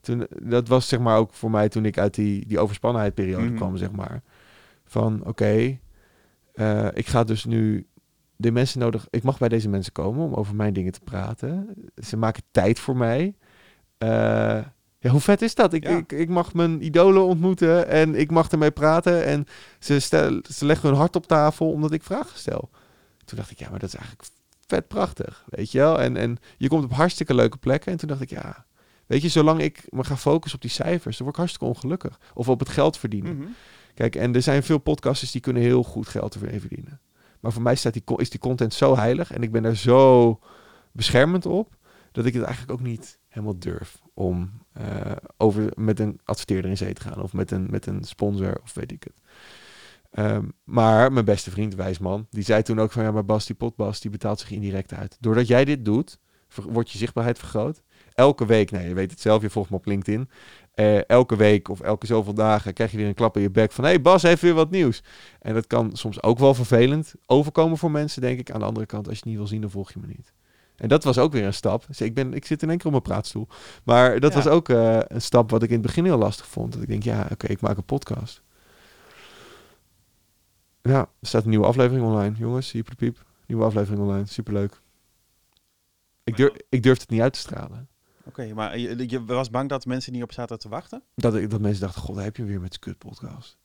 Toen, 0.00 0.26
dat 0.42 0.68
was 0.68 0.88
zeg 0.88 1.00
maar 1.00 1.18
ook 1.18 1.32
voor 1.32 1.50
mij 1.50 1.68
toen 1.68 1.84
ik 1.84 1.98
uit 1.98 2.14
die, 2.14 2.46
die 2.46 2.58
overspannenheidperiode 2.58 3.44
Mhm. 3.46 3.54
kwam, 3.56 3.76
zeg 3.76 3.90
maar. 3.90 4.22
Van, 4.84 5.24
oké, 5.24 5.78
eh, 6.54 6.88
ik 6.92 7.06
ga 7.06 7.24
dus 7.24 7.44
nu 7.44 7.86
de 8.36 8.50
mensen 8.52 8.80
nodig... 8.80 9.06
Ik 9.10 9.22
mag 9.22 9.38
bij 9.38 9.48
deze 9.48 9.68
mensen 9.68 9.92
komen 9.92 10.24
om 10.26 10.34
over 10.34 10.54
mijn 10.54 10.72
dingen 10.72 10.92
te 10.92 11.00
praten. 11.04 11.74
Ze 12.04 12.16
maken 12.16 12.42
tijd 12.50 12.78
voor 12.78 12.96
mij. 12.96 13.34
Eh, 13.98 14.58
ja, 15.00 15.10
hoe 15.10 15.20
vet 15.20 15.42
is 15.42 15.54
dat? 15.54 15.72
Ik, 15.72 15.84
Ja. 15.84 15.96
ik, 15.96 16.12
ik 16.12 16.28
mag 16.28 16.54
mijn 16.54 16.84
idolen 16.84 17.24
ontmoeten 17.24 17.88
en 17.88 18.14
ik 18.14 18.30
mag 18.30 18.48
ermee 18.50 18.70
praten. 18.70 19.24
En 19.24 19.46
ze, 19.78 19.98
stel, 19.98 20.40
ze 20.50 20.64
leggen 20.64 20.88
hun 20.88 20.98
hart 20.98 21.16
op 21.16 21.26
tafel 21.26 21.70
omdat 21.72 21.92
ik 21.92 22.02
vragen 22.02 22.38
stel. 22.38 22.70
Toen 23.24 23.38
dacht 23.38 23.50
ik, 23.50 23.58
ja, 23.58 23.70
maar 23.70 23.78
dat 23.78 23.88
is 23.88 23.94
eigenlijk 23.94 24.28
vet 24.66 24.88
prachtig, 24.88 25.44
weet 25.48 25.72
je 25.72 25.78
wel. 25.78 26.00
En, 26.00 26.16
en 26.16 26.36
je 26.56 26.68
komt 26.68 26.84
op 26.84 26.92
hartstikke 26.92 27.34
leuke 27.34 27.56
plekken. 27.56 27.92
En 27.92 27.98
toen 27.98 28.08
dacht 28.08 28.20
ik, 28.20 28.30
ja, 28.30 28.66
weet 29.06 29.22
je, 29.22 29.28
zolang 29.28 29.60
ik 29.60 29.84
me 29.88 30.04
ga 30.04 30.16
focussen 30.16 30.58
op 30.58 30.62
die 30.62 30.70
cijfers, 30.74 31.16
dan 31.16 31.26
word 31.26 31.38
ik 31.38 31.44
hartstikke 31.44 31.74
ongelukkig. 31.74 32.20
Of 32.34 32.48
op 32.48 32.58
het 32.58 32.68
geld 32.68 32.98
verdienen. 32.98 33.36
Mhm. 33.36 33.46
Kijk, 33.94 34.16
en 34.16 34.34
er 34.34 34.42
zijn 34.42 34.62
veel 34.62 34.78
podcasters 34.78 35.30
die 35.30 35.40
kunnen 35.40 35.62
heel 35.62 35.82
goed 35.82 36.08
geld 36.08 36.34
ermee 36.34 36.60
verdienen. 36.60 37.00
Maar 37.40 37.52
voor 37.52 37.62
mij 37.62 37.74
staat 37.74 37.92
die, 37.92 38.02
is 38.16 38.30
die 38.30 38.40
content 38.40 38.74
zo 38.74 38.96
heilig 38.96 39.32
en 39.32 39.42
ik 39.42 39.52
ben 39.52 39.62
daar 39.62 39.76
zo 39.76 40.38
beschermend 40.92 41.46
op, 41.46 41.76
dat 42.12 42.24
ik 42.24 42.34
het 42.34 42.42
eigenlijk 42.42 42.80
ook 42.80 42.86
niet 42.86 43.18
helemaal 43.28 43.58
durf 43.58 44.02
om 44.14 44.50
eh, 44.72 45.12
over 45.36 45.72
met 45.74 45.98
een 46.00 46.20
adverteerder 46.24 46.70
in 46.70 46.76
zee 46.76 46.92
te 46.92 47.00
gaan 47.00 47.22
of 47.22 47.32
met 47.32 47.50
een, 47.50 47.66
met 47.70 47.86
een 47.86 48.04
sponsor 48.04 48.60
of 48.62 48.74
weet 48.74 48.92
ik 48.92 49.04
het. 49.04 49.20
Ehm, 50.10 50.44
maar 50.64 51.12
mijn 51.12 51.24
beste 51.24 51.50
vriend, 51.50 51.74
Wijsman, 51.74 52.26
die 52.30 52.44
zei 52.44 52.62
toen 52.62 52.80
ook 52.80 52.92
van 52.92 53.02
ja, 53.02 53.10
maar 53.10 53.24
Bas, 53.24 53.46
die 53.46 53.56
potbas, 53.56 54.00
die 54.00 54.10
betaalt 54.10 54.40
zich 54.40 54.50
indirect 54.50 54.94
uit. 54.94 55.16
Doordat 55.20 55.46
jij 55.46 55.64
dit 55.64 55.84
doet, 55.84 56.18
wordt 56.54 56.90
je 56.90 56.98
zichtbaarheid 56.98 57.38
vergroot. 57.38 57.82
Elke 58.14 58.46
week, 58.46 58.70
nee, 58.70 58.88
je 58.88 58.94
weet 58.94 59.10
het 59.10 59.20
zelf, 59.20 59.42
je 59.42 59.50
volgt 59.50 59.70
me 59.70 59.76
op 59.76 59.86
LinkedIn. 59.86 60.30
Eh, 60.74 61.08
elke 61.08 61.36
week 61.36 61.68
of 61.68 61.80
elke 61.80 62.06
zoveel 62.06 62.34
dagen 62.34 62.72
krijg 62.72 62.90
je 62.90 62.96
weer 62.96 63.06
een 63.06 63.14
klap 63.14 63.36
in 63.36 63.42
je 63.42 63.50
bek 63.50 63.72
van... 63.72 63.84
hé, 63.84 63.90
hey, 63.90 64.00
Bas 64.00 64.22
heeft 64.22 64.42
weer 64.42 64.54
wat 64.54 64.70
nieuws. 64.70 65.02
En 65.40 65.54
dat 65.54 65.66
kan 65.66 65.90
soms 65.96 66.22
ook 66.22 66.38
wel 66.38 66.54
vervelend 66.54 67.14
overkomen 67.26 67.78
voor 67.78 67.90
mensen, 67.90 68.22
denk 68.22 68.38
ik. 68.38 68.50
Aan 68.50 68.60
de 68.60 68.66
andere 68.66 68.86
kant, 68.86 69.06
als 69.06 69.14
je 69.14 69.20
het 69.20 69.28
niet 69.28 69.38
wil 69.38 69.46
zien, 69.46 69.60
dan 69.60 69.70
volg 69.70 69.92
je 69.92 70.00
me 70.00 70.06
niet. 70.06 70.32
En 70.80 70.88
dat 70.88 71.04
was 71.04 71.18
ook 71.18 71.32
weer 71.32 71.44
een 71.44 71.54
stap. 71.54 71.86
Dus 71.86 72.00
ik, 72.00 72.14
ben, 72.14 72.34
ik 72.34 72.44
zit 72.46 72.62
in 72.62 72.68
één 72.68 72.76
keer 72.78 72.86
op 72.86 72.92
mijn 72.92 73.02
praatstoel. 73.02 73.48
Maar 73.84 74.20
dat 74.20 74.32
Ja. 74.32 74.36
was 74.42 74.46
ook 74.52 74.68
eh, 74.68 74.98
een 75.06 75.22
stap 75.22 75.50
wat 75.50 75.62
ik 75.62 75.68
in 75.68 75.74
het 75.76 75.86
begin 75.86 76.04
heel 76.04 76.18
lastig 76.18 76.46
vond. 76.46 76.72
Dat 76.72 76.82
ik 76.82 76.88
denk, 76.88 77.02
ja, 77.02 77.26
oké, 77.32 77.46
ik 77.46 77.60
maak 77.60 77.76
een 77.76 77.84
podcast. 77.84 78.42
Ja, 80.82 80.98
er 81.00 81.26
staat 81.28 81.42
een 81.44 81.50
nieuwe 81.50 81.66
aflevering 81.66 82.06
online. 82.06 82.36
Jongens, 82.36 82.72
hier 82.72 82.84
piep. 82.96 83.24
Nieuwe 83.46 83.64
aflevering 83.64 84.02
online. 84.02 84.26
Superleuk. 84.26 84.80
Ik, 86.24 86.36
durf, 86.36 86.52
ik 86.68 86.82
durfde 86.82 87.02
het 87.02 87.10
niet 87.10 87.20
uit 87.20 87.32
te 87.32 87.38
stralen. 87.38 87.88
Oké, 88.24 88.54
maar 88.54 88.78
je, 88.78 89.08
je 89.10 89.24
was 89.24 89.50
bang 89.50 89.68
dat 89.68 89.86
mensen 89.86 90.12
niet 90.12 90.22
op 90.22 90.32
zaten 90.32 90.58
te 90.58 90.68
wachten? 90.68 91.02
Dat, 91.14 91.34
ik, 91.34 91.50
dat 91.50 91.60
mensen 91.60 91.80
dachten, 91.80 92.02
god, 92.02 92.14
daar 92.14 92.24
heb 92.24 92.36
je 92.36 92.44
weer 92.44 92.60
met 92.60 92.78
kut 92.78 92.98
podcast. 92.98 93.58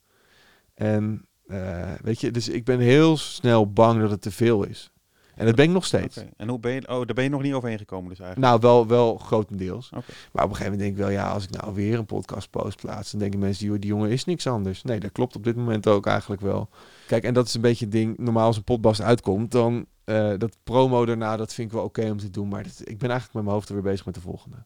En 0.73 1.25
eh, 1.47 1.93
weet 2.01 2.21
je, 2.21 2.31
dus 2.31 2.49
ik 2.49 2.65
ben 2.65 2.79
heel 2.79 3.17
snel 3.17 3.71
bang 3.71 4.01
dat 4.01 4.09
het 4.11 4.21
te 4.21 4.31
veel 4.31 4.63
is. 4.63 4.91
En 5.35 5.45
dat 5.45 5.55
ben 5.55 5.65
ik 5.65 5.71
nog 5.71 5.85
steeds. 5.85 6.17
En 6.37 6.49
hoe 6.49 6.59
ben 6.59 6.71
je, 6.73 6.81
oh, 6.81 7.05
daar 7.05 7.13
ben 7.15 7.23
je 7.23 7.29
nog 7.29 7.41
niet 7.41 7.53
overheen 7.53 7.77
gekomen 7.77 8.09
dus 8.09 8.19
eigenlijk? 8.19 8.47
Nou, 8.49 8.61
wel, 8.61 8.87
wel 8.87 9.17
grotendeels. 9.17 9.89
Oké. 9.89 10.03
Maar 10.31 10.43
op 10.43 10.49
een 10.49 10.55
gegeven 10.55 10.77
moment 10.77 10.79
denk 10.79 10.91
ik 10.91 10.97
wel, 10.97 11.09
ja, 11.09 11.31
als 11.31 11.43
ik 11.43 11.49
nou 11.49 11.73
weer 11.73 11.97
een 11.97 12.05
podcast 12.05 12.49
post 12.49 12.81
plaats, 12.81 13.11
dan 13.11 13.19
denken 13.19 13.39
mensen, 13.39 13.69
die, 13.69 13.79
die 13.79 13.89
jongen 13.89 14.09
is 14.09 14.25
niks 14.25 14.47
anders. 14.47 14.83
Nee, 14.83 14.99
dat 14.99 15.11
klopt 15.11 15.35
op 15.35 15.43
dit 15.43 15.55
moment 15.55 15.87
ook 15.87 16.05
eigenlijk 16.05 16.41
wel. 16.41 16.69
Kijk, 17.07 17.23
en 17.23 17.33
dat 17.33 17.47
is 17.47 17.53
een 17.53 17.61
beetje 17.61 17.85
een 17.85 17.91
ding, 17.91 18.17
normaal 18.17 18.45
als 18.45 18.57
een 18.57 18.63
podcast 18.63 19.01
uitkomt, 19.01 19.51
dan 19.51 19.85
eh, 20.03 20.33
dat 20.37 20.57
promo 20.63 21.05
daarna, 21.05 21.37
dat 21.37 21.53
vind 21.53 21.67
ik 21.67 21.73
wel 21.73 21.83
oké 21.83 22.09
om 22.09 22.17
te 22.17 22.29
doen. 22.29 22.47
Maar 22.47 22.63
dat, 22.63 22.81
ik 22.83 22.97
ben 22.97 23.09
eigenlijk 23.09 23.33
met 23.33 23.43
mijn 23.43 23.55
hoofd 23.55 23.67
er 23.69 23.73
weer 23.73 23.83
bezig 23.83 24.05
met 24.05 24.15
de 24.15 24.21
volgende. 24.21 24.57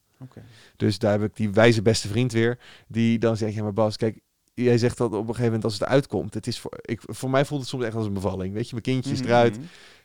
Dus 0.76 1.00
daar 1.00 1.12
heb 1.12 1.24
ik 1.24 1.36
die 1.36 1.50
wijze 1.52 1.82
beste 1.82 2.08
vriend 2.08 2.32
weer, 2.32 2.60
die 2.88 3.20
dan 3.20 3.38
zegt, 3.38 3.54
ja 3.54 3.64
maar 3.64 3.74
Bas, 3.74 3.98
kijk, 3.98 4.20
jij 4.54 4.78
zegt 4.78 4.98
dat 4.98 5.08
op 5.08 5.20
een 5.20 5.26
gegeven 5.26 5.46
moment 5.46 5.64
als 5.64 5.74
het 5.74 5.84
uitkomt. 5.84 6.34
Het 6.34 6.48
is 6.48 6.60
voor, 6.60 6.80
ik, 6.82 7.02
voor 7.06 7.30
mij 7.30 7.46
voelt 7.46 7.62
het 7.62 7.70
soms 7.70 7.84
echt 7.84 7.96
als 7.96 8.06
een 8.06 8.14
bevalling. 8.14 8.54
Weet 8.54 8.66
je, 8.66 8.72
mijn 8.72 8.84
kindje 8.84 9.12
is 9.12 9.20
Mhm, 9.20 9.28
eruit. 9.28 9.60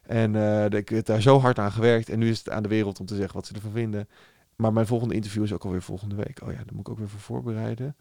En 0.07 0.37
eh, 0.37 0.79
ik 0.79 0.89
heb 0.89 1.05
daar 1.05 1.23
zo 1.23 1.39
hard 1.41 1.59
aan 1.59 1.73
gewerkt. 1.73 2.09
En 2.09 2.19
nu 2.19 2.31
is 2.31 2.39
het 2.39 2.51
aan 2.51 2.63
de 2.63 2.69
wereld 2.69 3.01
om 3.01 3.07
te 3.07 3.15
zeggen 3.15 3.35
wat 3.35 3.47
ze 3.47 3.55
ervan 3.55 3.71
vinden. 3.73 4.09
Maar 4.57 4.73
mijn 4.73 4.87
volgende 4.87 5.15
interview 5.15 5.43
is 5.43 5.53
ook 5.53 5.65
alweer 5.65 5.83
volgende 5.83 6.15
week. 6.15 6.41
Oh 6.43 6.51
ja, 6.51 6.57
daar 6.57 6.67
moet 6.75 6.81
ik 6.87 6.89
ook 6.89 6.99
weer 6.99 7.09
voor 7.09 7.21
voorbereiden. 7.21 7.97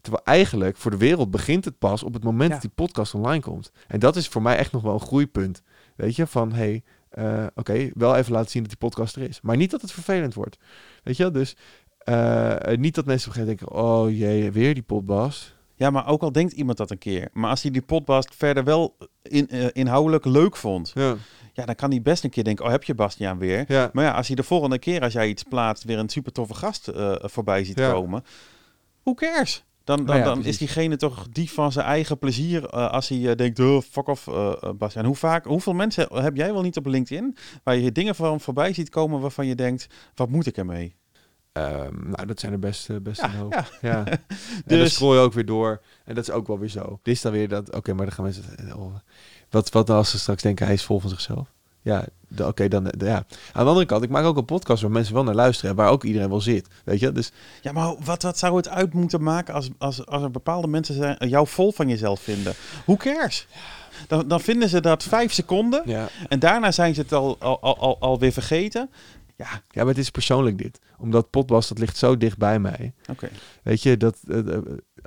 Terwijl 0.00 0.24
eigenlijk 0.24 0.76
voor 0.76 0.90
de 0.90 0.96
wereld 0.96 1.30
begint 1.30 1.64
het 1.64 1.78
pas 1.78 2.02
op 2.02 2.14
het 2.14 2.24
moment 2.24 2.48
Ja. 2.48 2.52
dat 2.52 2.60
die 2.62 2.86
podcast 2.86 3.14
online 3.14 3.42
komt. 3.42 3.72
En 3.88 3.98
dat 4.00 4.16
is 4.16 4.28
voor 4.28 4.42
mij 4.42 4.56
echt 4.56 4.72
nog 4.72 4.82
wel 4.82 4.92
een 4.94 5.00
groeipunt. 5.00 5.62
Weet 5.96 6.16
je, 6.16 6.26
van 6.26 6.52
hey, 6.52 6.82
eh, 7.08 7.46
oké, 7.54 7.90
wel 7.94 8.16
even 8.16 8.32
laten 8.32 8.50
zien 8.50 8.62
dat 8.62 8.70
die 8.70 8.88
podcast 8.88 9.16
er 9.16 9.22
is. 9.22 9.40
Maar 9.40 9.56
niet 9.56 9.70
dat 9.70 9.80
het 9.80 9.92
vervelend 9.92 10.34
wordt. 10.34 10.58
Weet 11.02 11.16
je, 11.16 11.30
dus 11.30 11.56
eh, 11.98 12.56
niet 12.76 12.94
dat 12.94 13.04
mensen 13.06 13.30
op 13.30 13.36
een 13.36 13.42
gegeven 13.46 13.46
moment 13.46 13.58
denken, 13.58 13.72
oh 13.72 14.10
jee, 14.10 14.50
weer 14.52 14.74
die 14.74 14.82
podcast. 14.82 15.55
Ja, 15.76 15.90
maar 15.90 16.06
ook 16.08 16.22
al 16.22 16.32
denkt 16.32 16.52
iemand 16.52 16.78
dat 16.78 16.90
een 16.90 16.98
keer. 16.98 17.28
Maar 17.32 17.50
als 17.50 17.62
hij 17.62 17.70
die 17.70 17.82
podcast 17.82 18.34
verder 18.34 18.64
wel 18.64 18.96
in, 19.22 19.48
eh, 19.48 19.66
inhoudelijk 19.72 20.24
leuk 20.24 20.56
vond. 20.56 20.90
Ja, 20.94 21.14
Ja, 21.52 21.64
dan 21.64 21.74
kan 21.74 21.90
hij 21.90 22.02
best 22.02 22.24
een 22.24 22.30
keer 22.30 22.44
denken, 22.44 22.64
oh 22.64 22.70
heb 22.70 22.84
je 22.84 22.94
Bastiaan 22.94 23.38
weer. 23.38 23.64
ja. 23.68 23.90
Maar 23.92 24.04
ja, 24.04 24.10
als 24.12 24.26
hij 24.26 24.36
de 24.36 24.42
volgende 24.42 24.78
keer 24.78 25.02
als 25.02 25.12
jij 25.12 25.28
iets 25.28 25.42
plaatst 25.42 25.84
weer 25.84 25.98
een 25.98 26.08
super 26.08 26.32
toffe 26.32 26.54
gast 26.54 26.88
eh, 26.88 27.14
voorbij 27.20 27.64
ziet 27.64 27.78
Ja. 27.78 27.90
komen. 27.92 28.24
Who 29.02 29.14
cares? 29.14 29.64
Dan, 29.84 29.96
dan, 29.96 30.06
Nou 30.06 30.22
dan 30.22 30.32
precies. 30.32 30.52
is 30.52 30.58
diegene 30.58 30.96
toch 30.96 31.26
dief 31.30 31.52
van 31.54 31.72
zijn 31.72 31.86
eigen 31.86 32.18
plezier 32.18 32.66
eh, 32.68 32.90
als 32.90 33.08
hij 33.08 33.34
denkt, 33.34 33.58
oh, 33.60 33.80
fuck 33.90 34.08
off 34.08 34.28
Bastiaan. 34.78 35.06
Hoe 35.06 35.14
vaak, 35.16 35.44
hoeveel 35.44 35.72
mensen 35.74 36.08
heb 36.22 36.36
jij 36.36 36.52
wel 36.52 36.62
niet 36.62 36.76
op 36.76 36.86
LinkedIn 36.86 37.36
waar 37.62 37.76
je 37.76 37.92
dingen 37.92 38.14
van 38.14 38.40
voorbij 38.40 38.72
ziet 38.72 38.88
komen 38.88 39.20
waarvan 39.20 39.46
je 39.46 39.54
denkt, 39.54 39.86
wat 40.14 40.28
moet 40.28 40.46
ik 40.46 40.56
ermee? 40.56 40.96
Ehm, 41.56 42.10
nou, 42.10 42.26
dat 42.26 42.40
zijn 42.40 42.52
er 42.52 42.58
best, 42.58 42.90
eh, 42.90 42.96
best 43.02 43.20
Ja, 43.20 43.24
een 43.30 43.36
hoop. 43.36 43.52
ja. 43.52 43.64
Ja. 43.80 44.04
En 44.06 44.18
dan 44.66 44.78
Dus- 44.78 44.94
scroll 44.94 45.14
je 45.14 45.20
ook 45.20 45.32
weer 45.32 45.46
door. 45.46 45.80
En 46.04 46.14
dat 46.14 46.28
is 46.28 46.34
ook 46.34 46.46
wel 46.46 46.58
weer 46.58 46.68
zo. 46.68 46.98
Dit 47.02 47.14
is 47.14 47.20
dan 47.20 47.32
weer 47.32 47.48
dat... 47.48 47.74
Oké, 47.74 47.92
maar 47.94 48.04
dan 48.06 48.14
gaan 48.14 48.24
mensen... 48.24 48.44
oh, 48.76 48.94
wat, 49.50 49.70
wat 49.70 49.86
nou 49.86 49.98
als 49.98 50.10
ze 50.10 50.18
straks 50.18 50.42
denken, 50.42 50.64
hij 50.66 50.74
is 50.74 50.82
vol 50.84 51.00
van 51.00 51.10
zichzelf? 51.10 51.48
Ja, 51.82 52.04
de- 52.28 52.46
oké, 52.46 52.68
dan... 52.68 52.92
ja. 52.98 53.14
Aan 53.52 53.62
de 53.64 53.68
andere 53.68 53.86
kant, 53.86 54.02
ik 54.02 54.10
maak 54.10 54.24
ook 54.24 54.36
een 54.36 54.44
podcast 54.44 54.82
waar 54.82 54.90
mensen 54.90 55.14
wel 55.14 55.24
naar 55.24 55.34
luisteren. 55.34 55.70
en 55.70 55.76
Waar 55.76 55.90
ook 55.90 56.04
iedereen 56.04 56.28
wel 56.28 56.40
zit. 56.40 56.66
Weet 56.84 57.00
je? 57.00 57.12
Dus 57.12 57.32
Ja, 57.62 57.72
maar 57.72 57.94
wat, 58.04 58.22
wat 58.22 58.38
zou 58.38 58.56
het 58.56 58.68
uit 58.68 58.92
moeten 58.92 59.22
maken 59.22 59.54
als, 59.54 59.68
als, 59.78 60.06
als 60.06 60.22
er 60.22 60.30
bepaalde 60.30 60.66
mensen 60.68 60.94
zijn, 60.94 61.16
jou 61.28 61.46
vol 61.46 61.72
van 61.72 61.88
jezelf 61.88 62.20
vinden? 62.20 62.54
Who 62.84 62.96
cares? 62.96 63.46
Dan, 64.08 64.28
dan 64.28 64.40
vinden 64.40 64.68
ze 64.68 64.80
dat 64.80 65.02
vijf 65.02 65.32
seconden 65.32 65.82
ja. 65.84 66.08
en 66.28 66.38
daarna 66.38 66.70
zijn 66.70 66.94
ze 66.94 67.00
het 67.00 67.12
al, 67.12 67.36
al, 67.38 67.60
al, 67.60 67.78
al, 67.78 67.96
alweer 68.00 68.32
vergeten. 68.32 68.90
Ja, 69.36 69.48
ja, 69.48 69.60
maar 69.80 69.86
het 69.86 69.98
is 69.98 70.10
persoonlijk 70.10 70.58
dit. 70.58 70.78
Omdat 70.98 71.30
podcast, 71.30 71.68
dat 71.68 71.78
ligt 71.78 71.96
zo 71.96 72.16
dicht 72.16 72.38
bij 72.38 72.58
mij. 72.58 72.94
oké. 73.10 73.28
Weet 73.62 73.82
je, 73.82 73.96
dat... 73.96 74.18
eh, 74.28 74.54
eh, 74.54 74.62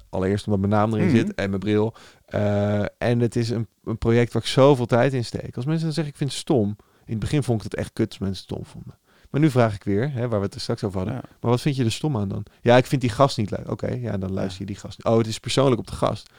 allereerst 0.10 0.46
omdat 0.46 0.60
mijn 0.60 0.72
naam 0.72 0.94
erin 0.94 1.08
Mhm. 1.08 1.16
zit 1.16 1.36
en 1.36 1.50
mijn 1.50 1.60
bril. 1.62 1.94
Eh, 2.26 2.80
en 2.98 3.20
het 3.20 3.36
is 3.36 3.50
een, 3.50 3.68
een 3.84 3.98
project 3.98 4.34
waar 4.34 4.42
ik 4.42 4.48
zoveel 4.48 4.86
tijd 4.86 5.14
in 5.14 5.26
steek. 5.26 5.56
Als 5.56 5.66
mensen 5.66 5.84
dan 5.86 5.94
zeggen, 5.94 6.14
ik 6.14 6.18
vind 6.20 6.30
het 6.32 6.40
stom. 6.40 6.76
In 7.06 7.12
het 7.16 7.20
begin 7.20 7.44
vond 7.44 7.58
ik 7.64 7.72
het 7.72 7.80
echt 7.80 7.94
kut 7.94 8.08
als 8.10 8.18
mensen 8.18 8.44
het 8.44 8.52
stom 8.52 8.66
vonden. 8.66 8.98
Maar 9.30 9.42
nu 9.42 9.50
vraag 9.50 9.76
ik 9.76 9.84
weer, 9.84 10.12
hè, 10.12 10.28
waar 10.28 10.40
we 10.40 10.46
het 10.46 10.56
er 10.56 10.62
straks 10.62 10.84
over 10.84 10.98
hadden. 10.98 11.16
Ja. 11.16 11.22
Maar 11.42 11.52
wat 11.52 11.62
vind 11.62 11.76
je 11.76 11.84
er 11.84 11.92
stom 11.92 12.18
aan 12.18 12.28
dan? 12.28 12.44
Ja, 12.62 12.78
ik 12.78 12.86
vind 12.86 13.02
die 13.02 13.10
gast 13.10 13.38
niet 13.38 13.52
leuk. 13.52 13.70
Oké, 13.72 13.88
ja, 13.94 14.18
dan 14.18 14.32
luister 14.32 14.60
je 14.60 14.66
die 14.66 14.76
gast. 14.76 15.04
Oh, 15.06 15.18
het 15.18 15.28
is 15.28 15.40
persoonlijk 15.40 15.80
op 15.80 15.88
de 15.88 15.96
gast. 15.96 16.30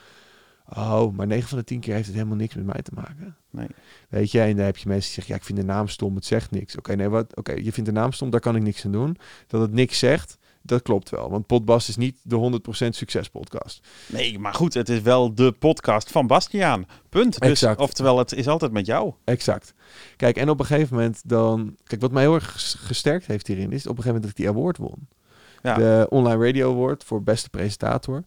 Oh, 0.75 1.13
maar 1.15 1.27
9 1.27 1.49
van 1.49 1.57
de 1.57 1.63
10 1.63 1.79
keer 1.79 1.93
heeft 1.93 2.05
het 2.05 2.15
helemaal 2.15 2.37
niks 2.37 2.55
met 2.55 2.65
mij 2.65 2.81
te 2.81 2.91
maken. 2.93 3.35
Nee. 3.49 3.67
Weet 4.09 4.31
je, 4.31 4.41
en 4.41 4.55
dan 4.55 4.65
heb 4.65 4.77
je 4.77 4.87
mensen 4.87 5.05
die 5.05 5.13
zeggen, 5.13 5.33
ja, 5.33 5.39
ik 5.39 5.45
vind 5.45 5.57
de 5.57 5.65
naam 5.65 5.87
stom, 5.87 6.15
het 6.15 6.25
zegt 6.25 6.51
niks. 6.51 6.77
Oké, 6.77 6.95
nee, 6.95 7.09
wat? 7.09 7.35
Oké, 7.35 7.51
je 7.51 7.71
vindt 7.71 7.89
de 7.89 7.95
naam 7.95 8.11
stom, 8.11 8.29
daar 8.29 8.39
kan 8.39 8.55
ik 8.55 8.61
niks 8.61 8.85
aan 8.85 8.91
doen. 8.91 9.17
Dat 9.47 9.61
het 9.61 9.71
niks 9.71 9.99
zegt, 9.99 10.37
dat 10.61 10.81
klopt 10.81 11.09
wel. 11.09 11.29
Want 11.29 11.45
Potbast 11.45 11.89
is 11.89 11.95
niet 11.95 12.17
de 12.23 12.59
100% 12.85 12.87
succespodcast. 12.89 13.87
Nee, 14.07 14.39
maar 14.39 14.53
goed, 14.53 14.73
het 14.73 14.89
is 14.89 15.01
wel 15.01 15.35
de 15.35 15.51
podcast 15.51 16.11
van 16.11 16.27
Bastiaan. 16.27 16.85
Punt. 17.09 17.39
Dus, 17.39 17.49
Exact. 17.49 17.79
Oftewel, 17.79 18.17
het 18.17 18.33
is 18.33 18.47
altijd 18.47 18.71
met 18.71 18.85
jou. 18.85 19.13
Exact. 19.23 19.73
Kijk, 20.15 20.37
en 20.37 20.49
op 20.49 20.59
een 20.59 20.65
gegeven 20.65 20.95
moment 20.95 21.21
dan... 21.25 21.75
Kijk, 21.83 22.01
wat 22.01 22.11
mij 22.11 22.21
heel 22.21 22.33
erg 22.33 22.51
ges- 22.51 22.75
gesterkt 22.79 23.25
heeft 23.25 23.47
hierin... 23.47 23.71
is 23.71 23.87
op 23.87 23.97
een 23.97 24.03
gegeven 24.03 24.05
moment 24.05 24.21
dat 24.23 24.31
ik 24.31 24.37
die 24.37 24.49
award 24.49 24.77
won. 24.77 25.07
Ja. 25.63 25.75
De 25.75 26.07
Online 26.09 26.45
Radio 26.45 26.71
Award 26.71 27.03
voor 27.03 27.23
beste 27.23 27.49
presentator. 27.49 28.23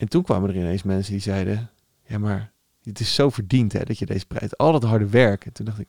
En 0.00 0.08
toen 0.08 0.22
kwamen 0.22 0.48
er 0.48 0.56
ineens 0.56 0.82
mensen 0.82 1.12
die 1.12 1.22
zeiden... 1.22 1.70
Ja, 2.06 2.18
maar 2.18 2.52
het 2.82 3.00
is 3.00 3.14
zo 3.14 3.30
verdiend 3.30 3.72
hè, 3.72 3.84
dat 3.84 3.98
je 3.98 4.06
deze 4.06 4.26
prijs... 4.26 4.56
Al 4.56 4.72
dat 4.72 4.82
harde 4.82 5.08
werk. 5.08 5.46
En 5.46 5.52
toen 5.52 5.64
dacht 5.64 5.78
ik... 5.78 5.88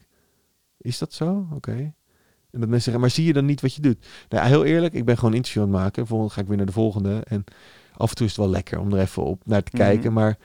Is 0.77 0.97
dat 0.97 1.13
zo? 1.13 1.47
Oké. 1.53 1.71
En 1.71 2.59
dat 2.59 2.59
mensen 2.59 2.81
zeggen... 2.81 3.01
Maar 3.01 3.09
zie 3.09 3.25
je 3.25 3.33
dan 3.33 3.45
niet 3.45 3.61
wat 3.61 3.75
je 3.75 3.81
doet? 3.81 4.07
Nou, 4.29 4.47
heel 4.47 4.65
eerlijk. 4.65 4.93
Ik 4.93 5.05
ben 5.05 5.15
gewoon 5.15 5.31
een 5.31 5.37
interview 5.37 5.63
aan 5.63 5.69
het 5.69 5.77
maken. 5.77 6.07
Volgende 6.07 6.33
ga 6.33 6.41
ik 6.41 6.47
weer 6.47 6.57
naar 6.57 6.65
de 6.65 6.71
volgende. 6.71 7.21
En 7.27 7.43
af 7.97 8.09
en 8.09 8.15
toe 8.15 8.25
is 8.25 8.31
het 8.31 8.41
wel 8.41 8.49
lekker 8.49 8.79
om 8.79 8.93
er 8.93 8.99
even 8.99 9.23
op 9.23 9.41
naar 9.45 9.63
te 9.63 9.71
Mhm. 9.75 9.83
kijken. 9.83 10.13
Maar... 10.13 10.37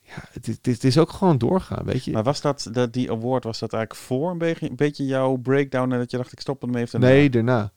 Ja, 0.00 0.24
het 0.32 0.48
is, 0.48 0.54
het, 0.54 0.66
is, 0.66 0.74
het 0.74 0.84
is 0.84 0.98
ook 0.98 1.10
gewoon 1.10 1.38
doorgaan, 1.38 1.84
weet 1.84 2.04
je. 2.04 2.12
Maar 2.12 2.22
was 2.22 2.40
dat, 2.40 2.68
dat, 2.72 2.92
die 2.92 3.10
award, 3.10 3.44
was 3.44 3.58
dat 3.58 3.72
eigenlijk 3.72 4.04
voor 4.04 4.30
een 4.30 4.38
beetje, 4.38 4.70
een 4.70 4.76
beetje 4.76 5.04
jouw 5.06 5.36
breakdown 5.36 5.92
en 5.92 5.98
dat 5.98 6.10
je 6.10 6.16
dacht, 6.16 6.32
ik 6.32 6.40
stop 6.40 6.62
ermee? 6.62 6.86
Daarna? 6.90 7.06
Nee, 7.06 7.30
daarna. 7.30 7.72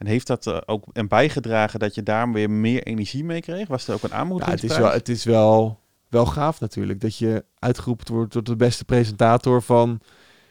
En 0.00 0.06
heeft 0.06 0.26
dat 0.26 0.46
eh, 0.46 0.58
ook 0.66 0.84
en 0.92 1.08
bijgedragen 1.08 1.78
dat 1.78 1.94
je 1.94 2.02
daar 2.02 2.32
weer 2.32 2.50
meer 2.50 2.82
energie 2.82 3.24
mee 3.24 3.40
kreeg? 3.40 3.68
Was 3.68 3.88
er 3.88 3.94
ook 3.94 4.02
een 4.02 4.08
Ja, 4.10 4.14
aanmoediging? 4.16 4.60
het 4.60 4.70
is 4.70 4.76
wel, 4.78 4.90
het 4.92 5.08
is 5.08 5.24
wel, 5.24 5.80
wel 6.08 6.26
gaaf 6.26 6.60
natuurlijk 6.60 7.00
dat 7.00 7.16
je 7.16 7.44
uitgeroepen 7.58 8.14
wordt 8.14 8.32
tot 8.32 8.46
de 8.46 8.56
beste 8.56 8.84
presentator 8.84 9.62
van, 9.62 9.88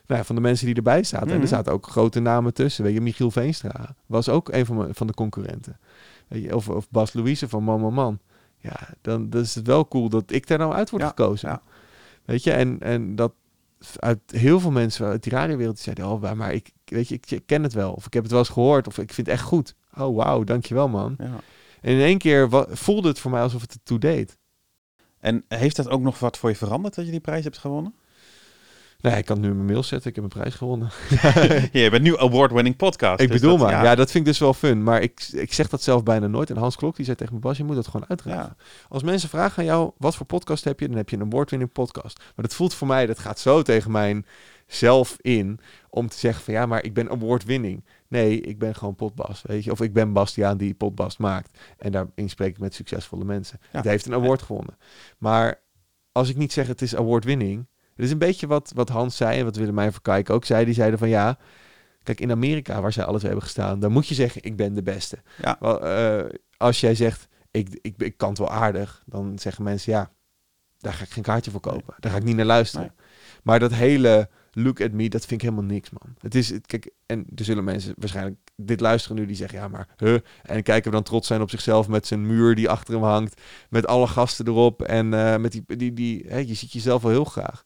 nou 0.06 0.20
ja, 0.20 0.24
van 0.24 0.36
de 0.36 0.42
mensen 0.42 0.66
die 0.66 0.76
erbij 0.76 1.04
zaten. 1.04 1.28
En 1.28 1.34
Mhm. 1.34 1.42
er 1.42 1.48
zaten 1.48 1.74
ook 1.74 1.88
grote 1.88 2.20
namen 2.20 2.54
tussen. 2.54 2.84
Weet 2.84 2.94
je, 2.94 3.02
Michiel 3.02 3.32
Veenstra 3.32 3.96
was 4.06 4.30
ook 4.30 4.50
een 4.52 4.66
van, 4.66 4.78
mijn, 4.78 4.96
van 4.96 5.08
de 5.08 5.14
concurrenten. 5.14 5.80
Weet 6.28 6.44
je, 6.44 6.56
of, 6.56 6.70
of 6.70 6.90
Bas 6.90 7.14
Louise 7.14 7.50
van 7.50 7.64
Man 7.64 7.82
Man 7.82 7.94
Man. 7.94 8.20
Ja, 8.58 8.80
dan, 9.02 9.30
dan 9.30 9.42
is 9.42 9.56
het 9.56 9.68
wel 9.68 9.88
cool 9.88 10.10
dat 10.10 10.32
ik 10.32 10.48
daar 10.48 10.58
nou 10.58 10.74
uit 10.74 10.90
word 10.90 11.02
Ja, 11.04 11.08
gekozen. 11.10 11.50
ja. 11.50 11.62
Weet 12.26 12.44
je, 12.44 12.52
en, 12.52 12.80
en 12.80 13.16
dat 13.16 13.34
uit 14.00 14.20
heel 14.28 14.60
veel 14.60 14.72
mensen 14.72 15.06
uit 15.06 15.24
die 15.24 15.32
radiowereld 15.34 15.76
die 15.76 15.84
zeiden, 15.84 16.08
oh, 16.08 16.34
maar 16.34 16.54
ik, 16.54 16.72
weet 16.90 17.08
je, 17.08 17.20
ik 17.28 17.42
ken 17.46 17.64
het 17.64 17.74
wel. 17.74 17.92
Of 17.94 18.06
ik 18.06 18.14
heb 18.14 18.22
het 18.24 18.32
wel 18.32 18.42
eens 18.42 18.50
gehoord. 18.50 18.88
Of 18.88 18.98
ik 18.98 19.14
vind 19.14 19.28
het 19.28 19.36
echt 19.36 19.46
goed. 19.46 19.76
Oh, 19.98 20.16
wauw, 20.16 20.44
dankjewel 20.44 20.88
man. 20.88 21.16
Ja. 21.18 21.40
En 21.82 21.92
in 21.94 22.00
één 22.02 22.18
keer 22.18 22.50
voelde 22.72 23.08
het 23.08 23.20
voor 23.20 23.32
mij 23.32 23.42
alsof 23.42 23.62
het 23.62 23.74
ertoe 23.74 24.00
deed. 24.00 24.38
En 25.20 25.44
heeft 25.48 25.76
dat 25.76 25.90
ook 25.90 26.02
nog 26.02 26.20
wat 26.20 26.38
voor 26.38 26.50
je 26.50 26.56
veranderd 26.56 26.96
dat 26.96 27.06
je 27.06 27.12
die 27.12 27.20
prijs 27.20 27.44
hebt 27.44 27.58
gewonnen? 27.58 27.94
Nee, 29.02 29.18
ik 29.18 29.26
kan 29.26 29.36
het 29.36 29.46
nu 29.46 29.52
in 29.52 29.56
mijn 29.58 29.70
mail 29.72 29.84
zetten. 29.84 30.10
Ik 30.10 30.16
heb 30.16 30.24
een 30.24 30.30
prijs 30.30 30.56
gewonnen. 30.56 30.90
Ja, 31.72 31.80
je 31.82 31.90
bent 31.90 32.04
nu 32.04 32.18
award-winning 32.18 32.76
podcast. 32.76 33.22
ik 33.22 33.28
dus 33.32 33.40
bedoel 33.40 33.58
dat- 33.58 33.68
maar. 33.72 33.84
Ja. 33.84 33.96
dat 33.96 34.12
vind 34.12 34.24
ik 34.26 34.30
dus 34.32 34.40
wel 34.40 34.54
fun. 34.54 34.84
Maar 34.84 35.02
ik, 35.02 35.28
ik 35.32 35.54
zeg 35.54 35.70
dat 35.70 35.82
zelf 35.82 36.04
bijna 36.04 36.28
nooit. 36.28 36.50
En 36.50 36.58
Hans 36.58 36.76
Klok 36.76 36.96
die 36.96 37.06
zei 37.06 37.18
tegen 37.18 37.34
me, 37.34 37.40
Bas, 37.40 37.58
je 37.58 37.64
moet 37.64 37.76
dat 37.76 37.88
gewoon 37.88 38.06
uitdragen. 38.10 38.58
Als 38.90 39.04
mensen 39.04 39.30
vragen 39.30 39.58
aan 39.60 39.66
jou, 39.66 39.92
wat 39.98 40.16
voor 40.16 40.26
podcast 40.26 40.64
heb 40.64 40.80
je? 40.80 40.88
Dan 40.88 40.98
heb 40.98 41.10
je 41.10 41.16
een 41.18 41.22
award-winning 41.32 41.72
podcast. 41.72 42.18
Maar 42.18 42.46
dat 42.46 42.54
voelt 42.54 42.74
voor 42.74 42.88
mij, 42.88 43.06
dat 43.06 43.20
gaat 43.20 43.40
zo 43.40 43.62
tegen 43.62 43.92
mijn 43.92 44.26
zelf 44.70 45.18
in. 45.22 45.60
Om 45.90 46.08
te 46.08 46.18
zeggen 46.18 46.44
van, 46.44 46.54
ja, 46.54 46.66
maar 46.66 46.84
ik 46.84 46.94
ben 46.94 47.10
award-winning. 47.10 47.86
Nee, 48.08 48.42
ik 48.42 48.60
ben 48.60 48.76
gewoon 48.76 48.96
potbas, 48.96 49.42
weet 49.42 49.64
je. 49.64 49.72
Of 49.72 49.82
ik 49.82 49.94
ben 49.94 50.14
Bastiaan 50.14 50.58
die 50.58 50.74
potbast 50.74 51.20
maakt. 51.20 51.58
En 51.78 51.92
daarin 51.92 52.30
spreek 52.30 52.50
ik 52.50 52.60
met 52.60 52.74
succesvolle 52.74 53.26
mensen. 53.26 53.60
Ja. 53.62 53.78
Het 53.78 53.86
heeft 53.86 54.06
een 54.06 54.14
award 54.14 54.42
gewonnen. 54.42 54.78
Maar 55.18 55.62
als 56.12 56.30
ik 56.30 56.38
niet 56.38 56.54
zeg 56.54 56.68
het 56.68 56.82
is 56.82 56.96
award-winning... 56.96 57.68
Het 57.96 58.08
is 58.08 58.14
een 58.14 58.20
beetje 58.20 58.48
wat, 58.48 58.72
wat 58.76 58.90
Hans 58.90 59.18
zei 59.18 59.40
en 59.40 59.46
wat 59.46 59.56
Willemijn 59.56 59.92
Verkijk 59.92 60.30
ook 60.30 60.46
zei. 60.46 60.66
Die 60.66 60.74
zeiden 60.74 61.00
van 61.00 61.10
ja, 61.10 61.38
kijk 62.04 62.22
in 62.22 62.32
Amerika 62.32 62.82
waar 62.82 62.94
zij 62.94 63.04
alle 63.04 63.18
twee 63.18 63.30
hebben 63.30 63.48
gestaan, 63.48 63.80
dan 63.80 63.92
moet 63.92 64.08
je 64.08 64.16
zeggen 64.16 64.44
ik 64.44 64.56
ben 64.56 64.74
de 64.74 64.84
beste. 64.84 65.22
Ja. 65.42 65.58
Wel, 65.60 65.86
eh, 65.86 66.30
als 66.58 66.80
jij 66.80 66.96
zegt 66.96 67.28
ik, 67.52 67.80
ik, 67.82 67.94
ik 67.98 68.18
kan 68.18 68.30
het 68.30 68.38
wel 68.38 68.50
aardig, 68.50 69.04
dan 69.06 69.40
zeggen 69.40 69.64
mensen 69.64 69.92
ja, 69.92 70.12
daar 70.78 70.94
ga 70.94 71.04
ik 71.04 71.10
geen 71.10 71.24
kaartje 71.24 71.52
voor 71.52 71.60
kopen. 71.60 71.96
Daar 72.00 72.12
ga 72.12 72.18
ik 72.18 72.24
niet 72.24 72.36
naar 72.36 72.46
luisteren. 72.46 72.94
Maar 73.44 73.60
dat 73.60 73.74
hele 73.74 74.30
look 74.54 74.82
at 74.82 74.92
me, 74.92 75.10
dat 75.10 75.26
vind 75.26 75.42
ik 75.44 75.50
helemaal 75.50 75.72
niks 75.72 75.90
man. 75.90 76.16
Het 76.22 76.36
is, 76.36 76.50
het- 76.50 76.66
kijk, 76.66 76.90
en 77.06 77.26
er 77.36 77.46
zullen 77.46 77.64
mensen 77.64 77.94
waarschijnlijk 77.98 78.38
dit 78.56 78.80
luisteren 78.80 79.18
nu 79.18 79.26
die 79.26 79.36
zeggen 79.36 79.60
ja 79.60 79.68
maar 79.68 79.88
huh, 79.98 80.18
en 80.44 80.64
kijken 80.64 80.90
we 80.90 80.96
dan 80.96 81.06
trots 81.06 81.28
zijn 81.28 81.42
op 81.42 81.50
zichzelf 81.50 81.88
met 81.88 82.08
zijn 82.08 82.28
muur 82.28 82.56
die 82.56 82.70
achter 82.70 82.94
hem 82.94 83.04
hangt, 83.04 83.42
met 83.70 83.88
alle 83.88 84.08
gasten 84.08 84.48
erop 84.48 84.82
en 84.82 85.14
eh, 85.14 85.38
met 85.38 85.52
die, 85.52 85.64
die, 85.78 85.94
die 85.94 86.26
hè, 86.28 86.38
je 86.38 86.54
ziet 86.54 86.72
jezelf 86.72 87.02
wel 87.02 87.12
heel 87.12 87.24
graag. 87.26 87.66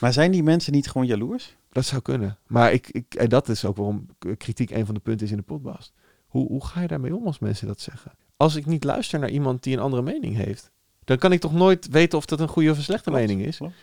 Maar 0.00 0.12
zijn 0.12 0.30
die 0.30 0.42
mensen 0.42 0.72
niet 0.72 0.90
gewoon 0.90 1.06
jaloers? 1.06 1.56
Dat 1.72 1.84
zou 1.84 2.02
kunnen. 2.02 2.38
Maar 2.46 2.72
ik, 2.72 2.88
ik, 2.90 3.14
en 3.14 3.28
dat 3.28 3.48
is 3.48 3.64
ook 3.64 3.76
waarom 3.76 4.06
kritiek 4.36 4.70
een 4.70 4.86
van 4.86 4.94
de 4.94 5.00
punten 5.00 5.26
is 5.26 5.32
in 5.32 5.38
de 5.38 5.42
podcast. 5.42 5.92
Hoe, 6.26 6.46
hoe 6.46 6.64
ga 6.66 6.80
je 6.80 6.86
daarmee 6.88 7.16
om 7.16 7.26
als 7.26 7.38
mensen 7.38 7.66
dat 7.66 7.80
zeggen? 7.80 8.12
Als 8.36 8.54
ik 8.56 8.66
niet 8.66 8.84
luister 8.84 9.18
naar 9.18 9.30
iemand 9.30 9.62
die 9.62 9.76
een 9.76 9.82
andere 9.82 10.02
mening 10.02 10.36
heeft, 10.36 10.70
dan 11.04 11.18
kan 11.18 11.32
ik 11.32 11.40
toch 11.40 11.52
nooit 11.52 11.88
weten 11.88 12.18
of 12.18 12.24
dat 12.26 12.40
een 12.40 12.48
goede 12.48 12.70
of 12.70 12.76
een 12.76 12.82
slechte 12.82 13.10
Klopt, 13.10 13.26
mening 13.26 13.46
is. 13.46 13.56
klopt. 13.56 13.74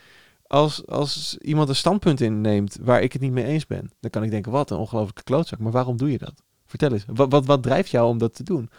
Als, 0.46 0.86
als 0.86 1.36
iemand 1.38 1.68
een 1.68 1.76
standpunt 1.76 2.20
inneemt 2.20 2.78
waar 2.80 3.02
ik 3.02 3.12
het 3.12 3.22
niet 3.22 3.32
mee 3.32 3.44
eens 3.44 3.66
ben, 3.66 3.90
dan 4.00 4.10
kan 4.10 4.22
ik 4.22 4.30
denken, 4.30 4.52
wat 4.52 4.70
een 4.70 4.76
ongelooflijke 4.76 5.22
klootzak. 5.22 5.58
Maar 5.58 5.72
waarom 5.72 5.96
doe 5.96 6.10
je 6.10 6.18
dat? 6.18 6.42
Vertel 6.66 6.92
eens. 6.92 7.04
Wat, 7.06 7.30
wat, 7.30 7.46
wat 7.46 7.62
drijft 7.62 7.90
jou 7.90 8.08
om 8.08 8.18
dat 8.18 8.34
te 8.34 8.42
doen? 8.42 8.70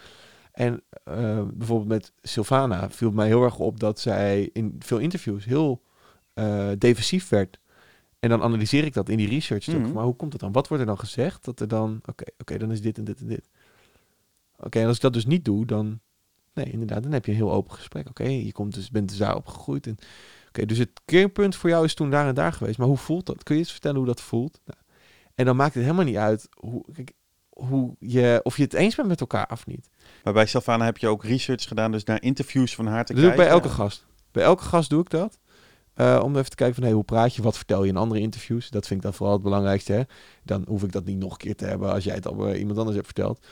En 0.52 0.84
eh, 1.04 1.42
bijvoorbeeld 1.54 1.88
met 1.88 2.12
Sylvana 2.22 2.90
viel 2.90 3.12
mij 3.12 3.28
heel 3.28 3.44
erg 3.44 3.60
op 3.60 3.80
dat 3.80 4.00
zij 4.00 4.50
in 4.54 4.76
veel 4.80 4.98
interviews 4.98 5.46
heel 5.46 5.82
eh, 6.34 6.70
defensief 6.78 7.30
werd. 7.30 7.60
En 8.20 8.30
dan 8.30 8.42
analyseer 8.42 8.84
ik 8.84 8.94
dat 8.94 9.10
in 9.10 9.18
die 9.18 9.30
research. 9.30 9.64
stuk. 9.64 9.80
Mhm. 9.80 9.92
Maar 9.92 10.04
hoe 10.04 10.16
komt 10.16 10.32
het 10.32 10.42
dan? 10.42 10.52
Wat 10.52 10.68
wordt 10.68 10.84
er 10.84 10.90
dan 10.90 11.00
gezegd? 11.00 11.46
Dat 11.46 11.60
er 11.60 11.68
dan, 11.68 12.00
oké, 12.06 12.24
oké, 12.38 12.58
dan 12.58 12.72
is 12.72 12.82
dit 12.82 12.98
en 12.98 13.04
dit 13.04 13.20
en 13.20 13.28
dit. 13.28 13.50
Oké, 14.58 14.80
en 14.80 14.88
als 14.88 14.96
ik 14.96 15.02
dat 15.02 15.14
dus 15.14 15.26
niet 15.26 15.46
doe, 15.46 15.66
dan, 15.66 16.00
nee, 16.54 16.72
inderdaad, 16.72 17.04
dan 17.04 17.12
heb 17.12 17.26
je 17.26 17.32
een 17.32 17.38
heel 17.38 17.52
open 17.52 17.74
gesprek. 17.74 18.10
Oké, 18.10 18.24
je 18.24 18.52
komt 18.52 18.74
dus, 18.74 18.90
bent 18.90 19.10
dus 19.10 19.18
daar 19.18 19.36
opgegroeid. 19.36 19.88
En, 19.88 19.98
oké, 20.58 20.66
dus 20.66 20.78
het 20.78 21.02
keerpunt 21.06 21.56
voor 21.56 21.70
jou 21.70 21.86
is 21.86 21.94
toen 21.94 22.10
daar 22.10 22.28
en 22.28 22.36
daar 22.36 22.54
geweest. 22.54 22.78
Maar 22.78 22.88
hoe 22.88 22.98
voelt 22.98 23.26
dat? 23.26 23.44
Kun 23.44 23.56
je 23.56 23.62
eens 23.62 23.72
vertellen 23.72 23.98
hoe 23.98 24.06
dat 24.06 24.22
voelt? 24.22 24.60
Nou, 24.66 24.80
en 25.36 25.46
dan 25.46 25.56
maakt 25.56 25.74
het 25.74 25.84
helemaal 25.84 26.06
niet 26.06 26.16
uit 26.16 26.50
hoe, 26.60 26.86
kijk, 26.94 27.12
hoe 27.50 27.96
je, 28.00 28.40
of 28.44 28.58
je 28.58 28.64
het 28.64 28.74
eens 28.74 28.96
bent 28.96 29.08
met 29.08 29.22
elkaar 29.22 29.50
of 29.52 29.66
niet. 29.66 29.90
Maar 30.24 30.34
bij 30.34 30.46
Sylvana 30.46 30.86
heb 30.86 30.98
je 30.98 31.08
ook 31.08 31.24
research 31.24 31.68
gedaan, 31.68 31.92
dus 31.92 32.04
naar 32.04 32.22
interviews 32.22 32.76
van 32.76 32.88
haar 32.88 33.06
te 33.06 33.14
Dat 33.14 33.22
doe 33.22 33.32
ik 33.32 33.38
kijken. 33.38 33.54
bij 33.54 33.64
elke 33.64 33.76
gast. 33.76 34.06
Bij 34.32 34.44
elke 34.44 34.64
gast 34.64 34.90
doe 34.90 35.02
ik 35.02 35.10
dat. 35.10 35.40
Eh, 35.94 36.20
om 36.24 36.36
even 36.36 36.50
te 36.50 36.56
kijken 36.56 36.76
van 36.76 36.84
hey, 36.84 36.94
hoe 36.94 37.04
praat 37.04 37.36
je, 37.36 37.42
wat 37.42 37.58
vertel 37.58 37.84
je 37.84 37.90
in 37.90 37.98
andere 37.98 38.20
interviews. 38.22 38.70
Dat 38.70 38.88
vind 38.88 39.00
ik 39.00 39.06
dan 39.06 39.14
vooral 39.14 39.34
het 39.34 39.44
belangrijkste. 39.44 39.94
Hè? 39.94 40.02
Dan 40.44 40.66
hoef 40.68 40.84
ik 40.84 40.92
dat 40.92 41.06
niet 41.06 41.18
nog 41.18 41.32
een 41.32 41.38
keer 41.38 41.56
te 41.56 41.66
hebben 41.66 41.92
als 41.94 42.04
jij 42.04 42.16
het 42.16 42.28
al 42.28 42.36
bij 42.36 42.58
iemand 42.58 42.78
anders 42.78 42.96
hebt 42.96 43.08
verteld. 43.08 43.46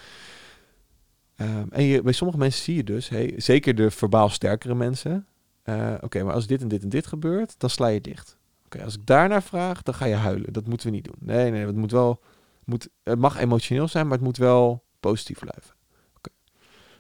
Ehm, 1.36 1.68
en 1.70 1.84
je, 1.84 2.02
bij 2.02 2.14
sommige 2.14 2.40
mensen 2.40 2.64
zie 2.64 2.76
je 2.76 2.84
dus, 2.84 3.10
hey, 3.10 3.34
zeker 3.38 3.76
de 3.76 3.92
verbaal 3.92 4.30
sterkere 4.30 4.76
mensen. 4.76 5.28
Eh, 5.66 5.94
Oké, 6.02 6.24
maar 6.24 6.34
als 6.34 6.48
dit 6.48 6.62
en 6.62 6.68
dit 6.68 6.84
en 6.84 6.90
dit 6.90 7.08
gebeurt, 7.08 7.56
dan 7.58 7.70
sla 7.70 7.88
je 7.88 8.02
dicht. 8.02 8.38
Oké, 8.66 8.84
als 8.84 8.96
ik 8.96 9.06
daarnaar 9.06 9.44
vraag, 9.44 9.84
dan 9.84 9.94
ga 9.94 10.06
je 10.06 10.16
huilen. 10.16 10.54
Dat 10.54 10.68
moeten 10.68 10.88
we 10.88 10.94
niet 10.94 11.04
doen. 11.04 11.16
Nee, 11.20 11.52
nee, 11.52 11.66
het 11.66 11.76
moet 11.76 11.92
wel. 11.92 12.22
Moet, 12.64 12.90
het 13.04 13.20
mag 13.20 13.38
emotioneel 13.38 13.88
zijn, 13.88 14.08
maar 14.08 14.18
het 14.18 14.26
moet 14.26 14.38
wel 14.38 14.84
positief 15.00 15.40
blijven. 15.40 15.76
Oké, 16.18 16.30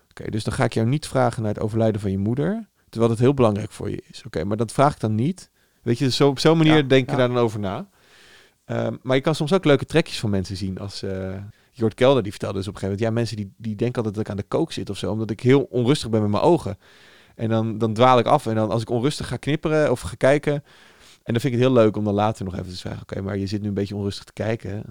Oké, 0.09 0.31
dus 0.31 0.43
dan 0.43 0.53
ga 0.53 0.63
ik 0.63 0.73
jou 0.73 0.87
niet 0.87 1.07
vragen 1.07 1.43
naar 1.43 1.53
het 1.53 1.63
overlijden 1.63 2.01
van 2.01 2.11
je 2.11 2.17
moeder. 2.17 2.67
Terwijl 2.89 3.11
het 3.11 3.21
heel 3.21 3.33
belangrijk 3.33 3.71
voor 3.71 3.89
je 3.89 4.03
is. 4.09 4.23
Oké, 4.25 4.43
maar 4.43 4.57
dat 4.57 4.71
vraag 4.71 4.93
ik 4.93 4.99
dan 4.99 5.15
niet. 5.15 5.49
Weet 5.81 5.97
je, 5.97 6.05
dus 6.05 6.15
zo, 6.15 6.27
op 6.27 6.39
zo'n 6.39 6.57
manier 6.57 6.75
Ja, 6.75 6.81
denk 6.81 7.05
je 7.05 7.11
ja. 7.11 7.17
daar 7.17 7.27
dan 7.27 7.37
over 7.37 7.59
na. 7.59 7.89
Ehm, 8.65 8.95
maar 9.01 9.15
je 9.15 9.21
kan 9.21 9.35
soms 9.35 9.53
ook 9.53 9.65
leuke 9.65 9.85
trekjes 9.85 10.19
van 10.19 10.29
mensen 10.29 10.55
zien. 10.55 10.79
Als 10.79 11.03
eh 11.03 11.35
Jort 11.71 11.93
Kelder, 11.93 12.23
die 12.23 12.31
vertelde 12.31 12.57
dus 12.57 12.67
op 12.67 12.73
een 12.73 12.79
gegeven 12.79 13.05
moment... 13.05 13.27
Ja, 13.27 13.35
mensen 13.35 13.35
die, 13.37 13.53
die 13.67 13.75
denken 13.75 13.95
altijd 13.95 14.13
dat 14.13 14.23
ik 14.23 14.29
aan 14.29 14.37
de 14.37 14.55
kook 14.57 14.71
zit 14.71 14.89
of 14.89 14.97
zo. 14.97 15.11
Omdat 15.11 15.29
ik 15.29 15.39
heel 15.39 15.61
onrustig 15.61 16.09
ben 16.09 16.21
met 16.21 16.31
mijn 16.31 16.43
ogen. 16.43 16.77
En 17.35 17.49
dan, 17.49 17.77
dan 17.77 17.93
dwaal 17.93 18.19
ik 18.19 18.25
af. 18.25 18.45
En 18.45 18.55
dan 18.55 18.69
als 18.69 18.81
ik 18.81 18.89
onrustig 18.89 19.27
ga 19.27 19.37
knipperen 19.37 19.91
of 19.91 20.01
ga 20.01 20.15
kijken... 20.17 20.63
En 21.23 21.33
dan 21.33 21.41
vind 21.41 21.53
ik 21.53 21.59
het 21.59 21.69
heel 21.69 21.83
leuk 21.83 21.97
om 21.97 22.03
dan 22.03 22.13
later 22.13 22.45
nog 22.45 22.53
even 22.53 22.71
te 22.71 22.77
vragen... 22.77 23.01
Oké, 23.01 23.21
maar 23.21 23.37
je 23.37 23.47
zit 23.47 23.61
nu 23.61 23.67
een 23.67 23.73
beetje 23.73 23.95
onrustig 23.95 24.23
te 24.23 24.33
kijken. 24.33 24.83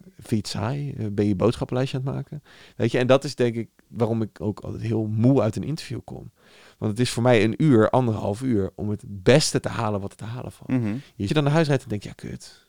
Vind 0.00 0.28
je 0.28 0.36
het 0.36 0.48
saai? 0.48 0.94
Ben 0.96 1.24
je 1.24 1.30
je 1.30 1.36
boodschappenlijstje 1.36 1.98
aan 1.98 2.04
het 2.04 2.14
maken? 2.14 2.42
Weet 2.76 2.90
je, 2.90 2.98
en 2.98 3.06
dat 3.06 3.24
is 3.24 3.34
denk 3.34 3.54
ik 3.54 3.68
waarom 3.88 4.22
ik 4.22 4.40
ook 4.40 4.60
altijd 4.60 4.82
heel 4.82 5.06
moe 5.06 5.40
uit 5.40 5.56
een 5.56 5.62
interview 5.62 6.00
kom. 6.04 6.30
Want 6.78 6.90
het 6.90 7.00
is 7.00 7.10
voor 7.10 7.22
mij 7.22 7.44
een 7.44 7.62
uur, 7.62 7.90
anderhalf 7.90 8.42
uur... 8.42 8.70
om 8.74 8.90
het 8.90 9.02
beste 9.06 9.60
te 9.60 9.68
halen 9.68 10.00
wat 10.00 10.10
er 10.10 10.16
te 10.16 10.24
halen 10.24 10.52
valt. 10.52 10.70
Mhm. 10.70 10.94
Je 11.14 11.34
dan 11.34 11.44
naar 11.44 11.52
huis 11.52 11.66
rijdt 11.66 11.82
en 11.82 11.88
denk 11.88 12.02
ja, 12.02 12.12
kut. 12.12 12.64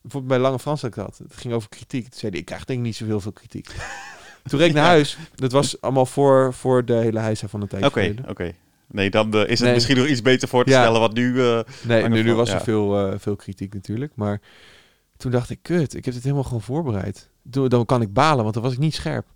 Bijvoorbeeld 0.00 0.32
bij 0.32 0.42
Lange 0.42 0.58
Frans 0.58 0.82
had 0.82 0.90
ik 0.90 0.96
dat. 0.96 1.18
Het 1.18 1.36
ging 1.36 1.54
over 1.54 1.68
kritiek. 1.68 2.02
Toen 2.02 2.18
zei 2.18 2.30
hij, 2.30 2.40
ik 2.40 2.46
krijg 2.46 2.64
denk 2.64 2.78
ik 2.78 2.84
niet 2.84 2.96
zoveel 2.96 3.20
veel 3.20 3.32
kritiek. 3.32 3.74
Toen 4.48 4.58
reed 4.58 4.68
ik 4.68 4.74
naar 4.74 4.84
huis. 4.84 5.18
Dat 5.34 5.52
was 5.52 5.80
allemaal 5.80 6.06
voor, 6.06 6.54
voor 6.54 6.84
de 6.84 6.94
hele 6.94 7.18
heisa 7.20 7.48
van 7.48 7.60
een 7.62 7.68
tijdje 7.68 7.88
Oké, 7.88 8.14
oké. 8.28 8.52
Nee, 8.86 9.10
dan 9.10 9.32
eh, 9.34 9.40
is 9.40 9.48
het 9.50 9.60
Nee. 9.60 9.74
misschien 9.74 9.96
nog 9.96 10.06
iets 10.06 10.22
beter 10.22 10.48
voor 10.48 10.64
te 10.64 10.70
Ja. 10.70 10.80
stellen 10.80 11.00
wat 11.00 11.14
nu... 11.14 11.42
eh, 11.42 11.60
Nee, 11.86 12.08
nu, 12.08 12.22
nu 12.22 12.34
was 12.34 12.50
er 12.50 12.60
veel, 12.60 13.06
eh, 13.10 13.18
veel 13.18 13.36
kritiek 13.36 13.74
natuurlijk. 13.74 14.12
Maar 14.14 14.40
toen 15.16 15.30
dacht 15.30 15.50
ik, 15.50 15.58
kut, 15.62 15.94
ik 15.94 16.04
heb 16.04 16.14
dit 16.14 16.22
helemaal 16.22 16.44
gewoon 16.44 16.60
voorbereid. 16.62 17.28
Toen, 17.50 17.68
dan 17.68 17.86
kan 17.86 18.02
ik 18.02 18.12
balen, 18.12 18.42
want 18.42 18.54
dan 18.54 18.62
was 18.62 18.72
ik 18.72 18.78
niet 18.78 18.94
scherp. 18.94 19.26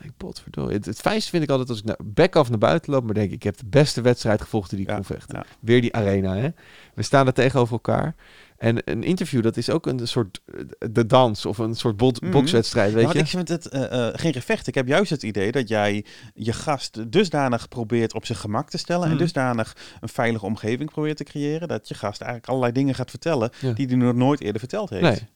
Ik 0.00 0.10
potverdorie. 0.16 0.76
Het, 0.76 0.84
het 0.84 1.00
fijnste 1.00 1.30
vind 1.30 1.42
ik 1.42 1.50
altijd 1.50 1.68
als 1.68 1.78
ik 1.78 1.84
naar 1.84 1.96
back 2.04 2.36
af 2.36 2.48
naar 2.48 2.58
buiten 2.58 2.92
loop. 2.92 3.04
Maar 3.04 3.14
denk 3.14 3.26
ik, 3.28 3.34
ik 3.34 3.42
heb 3.42 3.56
de 3.56 3.66
beste 3.66 4.00
wedstrijd 4.00 4.40
gevolgd 4.40 4.70
die 4.70 4.80
ik 4.80 4.88
Ja, 4.88 4.94
kon 4.94 5.04
vechten. 5.04 5.36
ja. 5.38 5.44
Weer 5.60 5.80
die 5.80 5.94
arena, 5.94 6.36
hè. 6.36 6.48
We 6.94 7.02
staan 7.02 7.26
er 7.26 7.32
tegenover 7.32 7.72
elkaar. 7.72 8.14
En 8.58 8.78
een 8.84 9.02
interview, 9.02 9.42
dat 9.42 9.56
is 9.56 9.70
ook 9.70 9.86
een 9.86 10.08
soort 10.08 10.40
eh, 10.44 10.64
de 10.90 11.06
dans 11.06 11.46
of 11.46 11.58
een 11.58 11.74
soort 11.74 11.96
bot- 11.96 12.20
Mhm. 12.20 12.30
bokswedstrijd, 12.30 12.92
weet 12.92 13.02
Nou, 13.04 13.16
je. 13.16 13.22
ik 13.22 13.28
vind 13.28 13.48
het 13.48 13.68
eh, 13.68 14.08
eh, 14.08 14.14
geen 14.18 14.32
gevecht. 14.32 14.66
Ik 14.66 14.74
heb 14.74 14.86
juist 14.86 15.10
het 15.10 15.22
idee 15.22 15.52
dat 15.52 15.68
jij 15.68 16.04
je 16.34 16.52
gast 16.52 17.12
dusdanig 17.12 17.68
probeert 17.68 18.14
op 18.14 18.26
zijn 18.26 18.38
gemak 18.38 18.70
te 18.70 18.78
stellen. 18.78 19.02
Mhm. 19.02 19.10
En 19.12 19.18
dusdanig 19.18 19.76
een 20.00 20.08
veilige 20.08 20.44
omgeving 20.44 20.90
probeert 20.90 21.16
te 21.16 21.24
creëren. 21.24 21.68
Dat 21.68 21.88
je 21.88 21.94
gast 21.94 22.20
eigenlijk 22.20 22.50
allerlei 22.50 22.72
dingen 22.74 22.94
gaat 22.94 23.10
vertellen 23.10 23.50
Ja. 23.60 23.72
die 23.72 23.86
hij 23.86 23.96
nog 23.96 24.14
nooit 24.14 24.40
eerder 24.40 24.60
verteld 24.60 24.90
heeft. 24.90 25.02
Nee. 25.02 25.28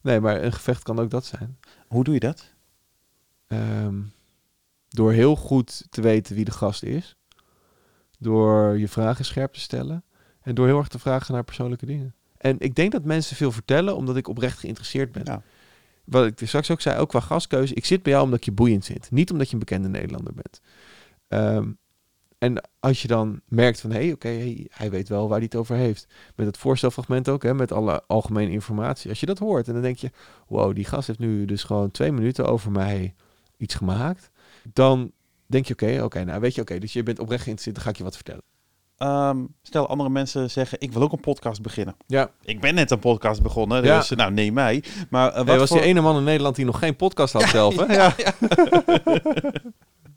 Nee, 0.00 0.20
maar 0.20 0.42
een 0.42 0.52
gevecht 0.52 0.82
kan 0.82 0.98
ook 0.98 1.10
dat 1.10 1.24
zijn. 1.24 1.58
Hoe 1.88 2.04
doe 2.04 2.14
je 2.14 2.20
dat? 2.20 2.50
Ehm, 3.46 3.94
door 4.88 5.12
heel 5.12 5.36
goed 5.36 5.86
te 5.90 6.00
weten 6.00 6.34
wie 6.34 6.44
de 6.44 6.50
gast 6.50 6.82
is. 6.82 7.16
Door 8.18 8.78
je 8.78 8.88
vragen 8.88 9.24
scherp 9.24 9.52
te 9.52 9.60
stellen. 9.60 10.04
En 10.42 10.54
door 10.54 10.66
heel 10.66 10.78
erg 10.78 10.88
te 10.88 10.98
vragen 10.98 11.34
naar 11.34 11.44
persoonlijke 11.44 11.86
dingen. 11.86 12.14
En 12.42 12.56
ik 12.58 12.74
denk 12.74 12.92
dat 12.92 13.04
mensen 13.04 13.36
veel 13.36 13.52
vertellen 13.52 13.96
omdat 13.96 14.16
ik 14.16 14.28
oprecht 14.28 14.58
geïnteresseerd 14.58 15.12
ben. 15.12 15.24
Ja. 15.24 15.42
Wat 16.04 16.26
ik 16.26 16.48
straks 16.48 16.70
ook 16.70 16.80
zei, 16.80 16.98
ook 16.98 17.08
qua 17.08 17.20
gastkeuze. 17.20 17.74
Ik 17.74 17.84
zit 17.84 18.02
bij 18.02 18.12
jou 18.12 18.24
omdat 18.24 18.44
je 18.44 18.52
boeiend 18.52 18.84
vind. 18.84 19.10
Niet 19.10 19.30
omdat 19.30 19.46
je 19.46 19.52
een 19.52 19.58
bekende 19.58 19.88
Nederlander 19.88 20.34
bent. 20.34 20.60
Ehm, 21.28 21.70
en 22.38 22.68
als 22.80 23.02
je 23.02 23.08
dan 23.08 23.40
merkt 23.48 23.80
van, 23.80 23.90
hé, 23.90 24.02
hey, 24.02 24.12
oké, 24.12 24.28
hey, 24.28 24.66
hij 24.70 24.90
weet 24.90 25.08
wel 25.08 25.28
waar 25.28 25.36
hij 25.36 25.46
het 25.50 25.56
over 25.56 25.76
heeft. 25.76 26.06
Met 26.36 26.46
het 26.46 26.56
voorstelfragment 26.56 27.28
ook, 27.28 27.42
hè, 27.42 27.54
met 27.54 27.72
alle 27.72 28.02
algemene 28.06 28.50
informatie. 28.50 29.10
Als 29.10 29.20
je 29.20 29.26
dat 29.26 29.38
hoort 29.38 29.66
en 29.66 29.72
dan 29.72 29.82
denk 29.82 29.96
je, 29.96 30.10
wow, 30.46 30.74
die 30.74 30.84
gast 30.84 31.06
heeft 31.06 31.18
nu 31.18 31.44
dus 31.44 31.64
gewoon 31.64 31.90
twee 31.90 32.12
minuten 32.12 32.46
over 32.46 32.70
mij 32.70 33.14
iets 33.56 33.74
gemaakt. 33.74 34.30
Dan 34.72 35.12
denk 35.46 35.66
je, 35.66 35.72
oké, 35.72 36.02
oké, 36.02 36.24
nou 36.24 36.40
weet 36.40 36.54
je, 36.54 36.60
oké, 36.60 36.78
dus 36.78 36.92
je 36.92 37.02
bent 37.02 37.18
oprecht 37.18 37.42
geïnteresseerd, 37.42 37.74
dan 37.74 37.84
ga 37.84 37.90
ik 37.90 37.96
je 37.96 38.04
wat 38.04 38.14
vertellen. 38.14 38.44
Ehm, 39.02 39.44
stel 39.62 39.88
andere 39.88 40.08
mensen 40.10 40.50
zeggen, 40.50 40.80
ik 40.80 40.92
wil 40.92 41.02
ook 41.02 41.12
een 41.12 41.20
podcast 41.20 41.62
beginnen. 41.62 41.96
Ja, 42.06 42.30
Ik 42.42 42.60
ben 42.60 42.74
net 42.74 42.90
een 42.90 42.98
podcast 42.98 43.42
begonnen, 43.42 43.84
Ja. 43.84 43.98
dus 43.98 44.10
eh, 44.10 44.16
nou 44.18 44.32
neem 44.32 44.52
mij. 44.54 44.84
Maar 45.10 45.32
eh, 45.32 45.46
wat 45.46 45.56
was 45.58 45.68
voor... 45.68 45.78
die 45.78 45.86
ene 45.86 46.00
man 46.00 46.16
in 46.16 46.24
Nederland 46.24 46.56
die 46.56 46.64
nog 46.64 46.78
geen 46.78 46.96
podcast 46.96 47.32
had 47.32 47.42
zelf, 47.42 47.76
hè? 47.76 47.94
Ja. 47.94 48.14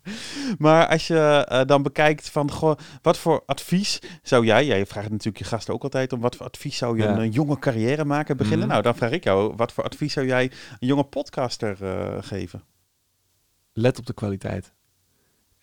Maar 0.58 0.88
als 0.88 1.08
je 1.08 1.46
eh, 1.48 1.62
dan 1.66 1.84
bekijkt 1.84 2.30
van, 2.30 2.52
goh, 2.52 2.78
wat 3.02 3.18
voor 3.18 3.44
advies 3.46 4.00
zou 4.24 4.46
jij, 4.46 4.66
jij 4.66 4.86
vraagt 4.86 5.10
natuurlijk 5.10 5.38
je 5.38 5.44
gasten 5.44 5.74
ook 5.74 5.84
altijd 5.84 6.14
om, 6.14 6.20
wat 6.20 6.36
voor 6.36 6.46
advies 6.46 6.78
zou 6.78 6.98
je 6.98 7.04
Ja. 7.04 7.18
een, 7.18 7.32
jonge 7.32 7.60
carrière 7.60 8.06
maken 8.06 8.38
beginnen? 8.38 8.60
Mhm. 8.66 8.70
Nou, 8.70 8.82
dan 8.82 8.96
vraag 8.96 9.12
ik 9.12 9.24
jou, 9.24 9.54
wat 9.56 9.72
voor 9.72 9.84
advies 9.84 10.14
zou 10.14 10.26
jij 10.26 10.52
een 10.80 10.88
jonge 10.88 11.04
podcaster 11.04 11.84
eh, 11.84 12.18
geven? 12.20 12.64
Let 13.74 14.00
op 14.00 14.06
de 14.06 14.14
kwaliteit. 14.14 14.74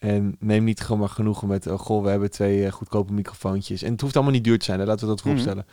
En 0.03 0.37
neem 0.39 0.65
niet 0.65 0.81
gewoon 0.81 0.99
maar 0.99 1.09
genoegen 1.09 1.49
met, 1.49 1.67
oh, 1.67 1.79
goh, 1.79 2.03
we 2.03 2.09
hebben 2.11 2.31
twee 2.31 2.65
eh, 2.67 2.73
goedkope 2.73 3.13
microfoontjes. 3.13 3.83
En 3.83 3.93
het 3.93 4.01
hoeft 4.01 4.15
allemaal 4.15 4.33
niet 4.35 4.45
duur 4.45 4.59
te 4.59 4.65
zijn, 4.65 4.79
hè? 4.81 4.85
laten 4.87 5.01
we 5.01 5.15
dat 5.15 5.17
Mhm. 5.17 5.25
vooropstellen. 5.27 5.67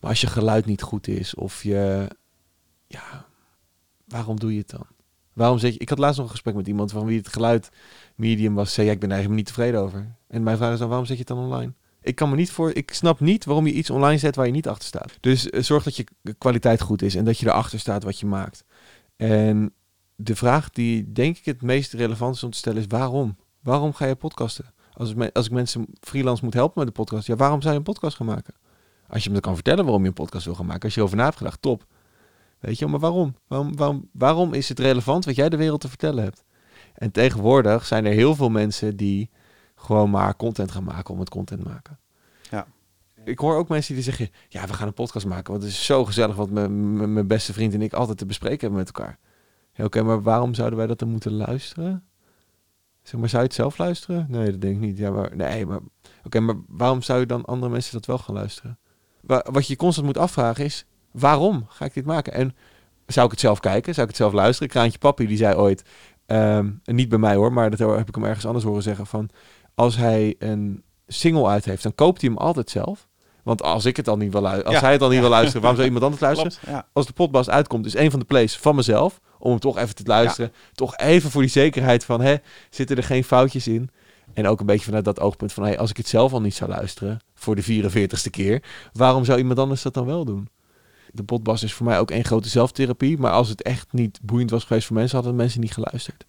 Maar 0.00 0.10
als 0.10 0.20
je 0.20 0.26
geluid 0.26 0.66
niet 0.66 0.82
goed 0.82 1.08
is 1.08 1.34
of 1.34 1.62
je... 1.62 2.08
Ja, 2.86 3.26
waarom 4.04 4.38
doe 4.40 4.52
je 4.52 4.58
het 4.58 4.70
dan? 4.70 4.86
Waarom 5.32 5.58
zeg 5.58 5.72
je... 5.72 5.78
Ik 5.78 5.88
had 5.88 5.98
laatst 5.98 6.16
nog 6.16 6.26
een 6.26 6.32
gesprek 6.32 6.54
met 6.54 6.66
iemand 6.66 6.92
van 6.92 7.06
wie 7.06 7.18
het 7.18 7.28
geluid 7.28 7.68
medium 8.14 8.54
was. 8.54 8.72
Zei, 8.72 8.86
ja, 8.86 8.92
ik 8.92 8.98
ben 9.00 9.08
er 9.08 9.14
eigenlijk 9.14 9.44
niet 9.46 9.54
tevreden 9.54 9.80
over. 9.80 10.14
En 10.28 10.42
mijn 10.42 10.56
vraag 10.56 10.72
is 10.72 10.78
dan, 10.78 10.88
waarom 10.88 11.06
zet 11.06 11.16
je 11.16 11.24
het 11.26 11.36
dan 11.36 11.44
online? 11.44 11.72
Ik 12.02 12.14
kan 12.14 12.30
me 12.30 12.36
niet 12.36 12.50
voor... 12.50 12.70
Ik 12.74 12.92
snap 12.92 13.20
niet 13.20 13.44
waarom 13.44 13.66
je 13.66 13.72
iets 13.72 13.90
online 13.90 14.18
zet 14.18 14.36
waar 14.36 14.46
je 14.46 14.52
niet 14.52 14.68
achter 14.68 14.86
staat. 14.88 15.16
Dus 15.20 15.50
eh, 15.50 15.62
zorg 15.62 15.84
dat 15.84 15.96
je 15.96 16.06
kwaliteit 16.38 16.80
goed 16.80 17.02
is 17.02 17.14
en 17.14 17.24
dat 17.24 17.38
je 17.38 17.46
erachter 17.46 17.78
staat 17.78 18.02
wat 18.02 18.18
je 18.20 18.26
maakt. 18.26 18.64
En 19.16 19.72
de 20.16 20.36
vraag 20.36 20.70
die 20.70 21.12
denk 21.12 21.36
ik 21.36 21.44
het 21.44 21.62
meest 21.62 21.92
relevant 21.92 22.34
is 22.34 22.42
om 22.42 22.50
te 22.50 22.58
stellen 22.58 22.78
is 22.80 22.86
waarom? 22.88 23.36
Waarom 23.66 23.92
ga 23.92 24.06
je 24.06 24.14
podcasten? 24.14 24.64
Als, 24.92 25.14
als 25.32 25.46
ik 25.46 25.52
mensen 25.52 25.86
freelance 26.00 26.44
moet 26.44 26.54
helpen 26.54 26.78
met 26.84 26.86
de 26.86 26.92
podcast, 27.02 27.26
ja, 27.26 27.36
waarom 27.36 27.60
zou 27.60 27.72
je 27.72 27.78
een 27.78 27.84
podcast 27.84 28.16
gaan 28.16 28.26
maken? 28.26 28.54
Als 29.08 29.22
je 29.22 29.28
me 29.28 29.34
dan 29.34 29.42
kan 29.42 29.54
vertellen 29.54 29.84
waarom 29.84 30.02
je 30.02 30.08
een 30.08 30.14
podcast 30.14 30.44
wil 30.44 30.54
gaan 30.54 30.66
maken, 30.66 30.82
als 30.82 30.92
je 30.94 30.98
erover 31.00 31.16
na 31.16 31.24
hebt 31.24 31.36
gedacht, 31.36 31.62
top. 31.62 31.86
Weet 32.58 32.78
je, 32.78 32.86
maar 32.86 33.00
waarom? 33.00 33.36
Waarom, 33.46 33.76
waarom? 33.76 34.08
waarom 34.12 34.52
is 34.52 34.68
het 34.68 34.78
relevant 34.78 35.24
wat 35.24 35.34
jij 35.34 35.48
de 35.48 35.56
wereld 35.56 35.80
te 35.80 35.88
vertellen 35.88 36.24
hebt? 36.24 36.44
En 36.94 37.10
tegenwoordig 37.10 37.86
zijn 37.86 38.04
er 38.04 38.12
heel 38.12 38.34
veel 38.34 38.48
mensen 38.48 38.96
die 38.96 39.30
gewoon 39.74 40.10
maar 40.10 40.36
content 40.36 40.70
gaan 40.70 40.84
maken 40.84 41.14
om 41.14 41.20
het 41.20 41.30
content 41.30 41.64
maken. 41.64 41.98
Ja. 42.50 42.66
Ik 43.24 43.38
hoor 43.38 43.56
ook 43.56 43.68
mensen 43.68 43.94
die 43.94 44.02
zeggen, 44.02 44.30
ja, 44.48 44.66
we 44.66 44.72
gaan 44.72 44.86
een 44.86 44.94
podcast 44.94 45.26
maken, 45.26 45.52
want 45.52 45.62
het 45.64 45.72
is 45.72 45.84
zo 45.84 46.04
gezellig 46.04 46.36
wat 46.36 46.50
mijn- 46.50 47.26
beste 47.26 47.52
vriend 47.52 47.74
en 47.74 47.82
ik 47.82 47.92
altijd 47.92 48.18
te 48.18 48.26
bespreken 48.26 48.60
hebben 48.60 48.78
met 48.78 48.86
elkaar. 48.86 49.18
Ja, 49.72 49.84
Oké, 49.84 50.02
maar 50.02 50.22
waarom 50.22 50.54
zouden 50.54 50.78
wij 50.78 50.86
dat 50.86 50.98
dan 50.98 51.08
moeten 51.08 51.32
luisteren? 51.32 52.04
Zeg 53.06 53.20
maar, 53.20 53.28
zou 53.28 53.42
je 53.42 53.48
het 53.48 53.56
zelf 53.56 53.78
luisteren? 53.78 54.26
Nee, 54.28 54.50
dat 54.50 54.60
denk 54.60 54.74
ik 54.74 54.80
niet. 54.80 54.98
Ja, 54.98 55.10
maar 55.10 55.36
nee, 55.36 55.66
maar 55.66 55.80
oké, 56.24 56.40
maar 56.40 56.54
waarom 56.68 57.02
zou 57.02 57.20
je 57.20 57.26
dan 57.26 57.44
andere 57.44 57.72
mensen 57.72 57.92
dat 57.92 58.06
wel 58.06 58.18
gaan 58.18 58.34
luisteren? 58.34 58.78
Wa- 59.20 59.46
wat 59.50 59.66
je 59.66 59.76
constant 59.76 60.06
moet 60.06 60.18
afvragen 60.18 60.64
is, 60.64 60.86
waarom 61.10 61.64
ga 61.68 61.84
ik 61.84 61.94
dit 61.94 62.04
maken? 62.04 62.32
En 62.32 62.56
zou 63.06 63.26
ik 63.26 63.32
het 63.32 63.40
zelf 63.40 63.60
kijken? 63.60 63.94
Zou 63.94 64.06
ik 64.06 64.12
het 64.12 64.22
zelf 64.22 64.32
luisteren? 64.32 64.68
Kraantje 64.68 64.98
Papi, 64.98 65.26
die 65.26 65.36
zei 65.36 65.54
ooit, 65.54 65.82
en 66.26 66.80
niet 66.84 67.08
bij 67.08 67.18
mij 67.18 67.34
hoor, 67.34 67.52
maar 67.52 67.70
dat 67.70 67.78
heb 67.78 68.08
ik 68.08 68.14
hem 68.14 68.24
ergens 68.24 68.46
anders 68.46 68.64
horen 68.64 68.82
zeggen 68.82 69.06
van, 69.06 69.28
als 69.74 69.96
hij 69.96 70.34
een 70.38 70.82
single 71.06 71.46
uit 71.46 71.64
heeft, 71.64 71.82
dan 71.82 71.94
koopt 71.94 72.20
hij 72.20 72.30
hem 72.30 72.38
altijd 72.38 72.70
zelf. 72.70 73.08
Want 73.46 73.62
als 73.62 73.84
ik 73.84 73.96
het 73.96 74.04
dan 74.04 74.18
niet 74.18 74.32
wil 74.32 74.40
luisteren, 74.40 74.66
als 74.66 74.74
Ja, 74.76 74.82
hij 74.82 74.90
het 74.90 75.00
dan 75.00 75.10
niet 75.10 75.20
wil 75.20 75.28
luisteren, 75.28 75.60
waarom 75.60 75.80
zou 75.80 75.92
iemand 75.92 76.04
anders 76.12 76.22
luisteren? 76.22 76.84
Als 76.92 77.06
de 77.06 77.12
podcast 77.12 77.50
uitkomt, 77.50 77.86
is 77.86 77.94
een 77.94 78.10
van 78.10 78.18
de 78.20 78.26
plays 78.26 78.56
van 78.56 78.74
mezelf. 78.74 79.20
Om 79.38 79.50
hem 79.50 79.58
toch 79.60 79.78
even 79.78 79.94
te 79.94 80.02
luisteren. 80.06 80.52
Toch 80.74 80.96
even 80.96 81.30
voor 81.30 81.40
die 81.42 81.50
zekerheid 81.50 82.04
van, 82.04 82.20
hè, 82.20 82.34
zitten 82.70 82.96
er 82.96 83.02
geen 83.02 83.24
foutjes 83.24 83.68
in? 83.68 83.90
En 84.34 84.46
ook 84.48 84.60
een 84.60 84.66
beetje 84.66 84.84
vanuit 84.84 85.04
dat 85.04 85.20
oogpunt 85.20 85.52
van, 85.52 85.62
hey, 85.62 85.78
als 85.78 85.90
ik 85.90 85.96
het 85.96 86.08
zelf 86.08 86.32
al 86.32 86.40
niet 86.40 86.54
zou 86.54 86.70
luisteren, 86.70 87.20
voor 87.34 87.54
de 87.54 87.62
44ste 87.62 88.30
keer, 88.30 88.62
waarom 88.92 89.24
zou 89.24 89.38
iemand 89.38 89.58
anders 89.58 89.82
dat 89.82 89.94
dan 89.94 90.06
wel 90.06 90.24
doen? 90.24 90.48
De 91.12 91.22
podcast 91.24 91.62
is 91.62 91.72
voor 91.72 91.86
mij 91.86 91.98
ook 91.98 92.10
één 92.10 92.24
grote 92.24 92.48
zelftherapie. 92.48 93.18
Maar 93.18 93.32
als 93.32 93.48
het 93.48 93.62
echt 93.62 93.86
niet 93.92 94.18
boeiend 94.22 94.50
was 94.50 94.64
geweest 94.64 94.86
voor 94.86 94.96
mensen, 94.96 95.16
hadden 95.16 95.36
mensen 95.36 95.60
niet 95.60 95.72
geluisterd. 95.72 96.24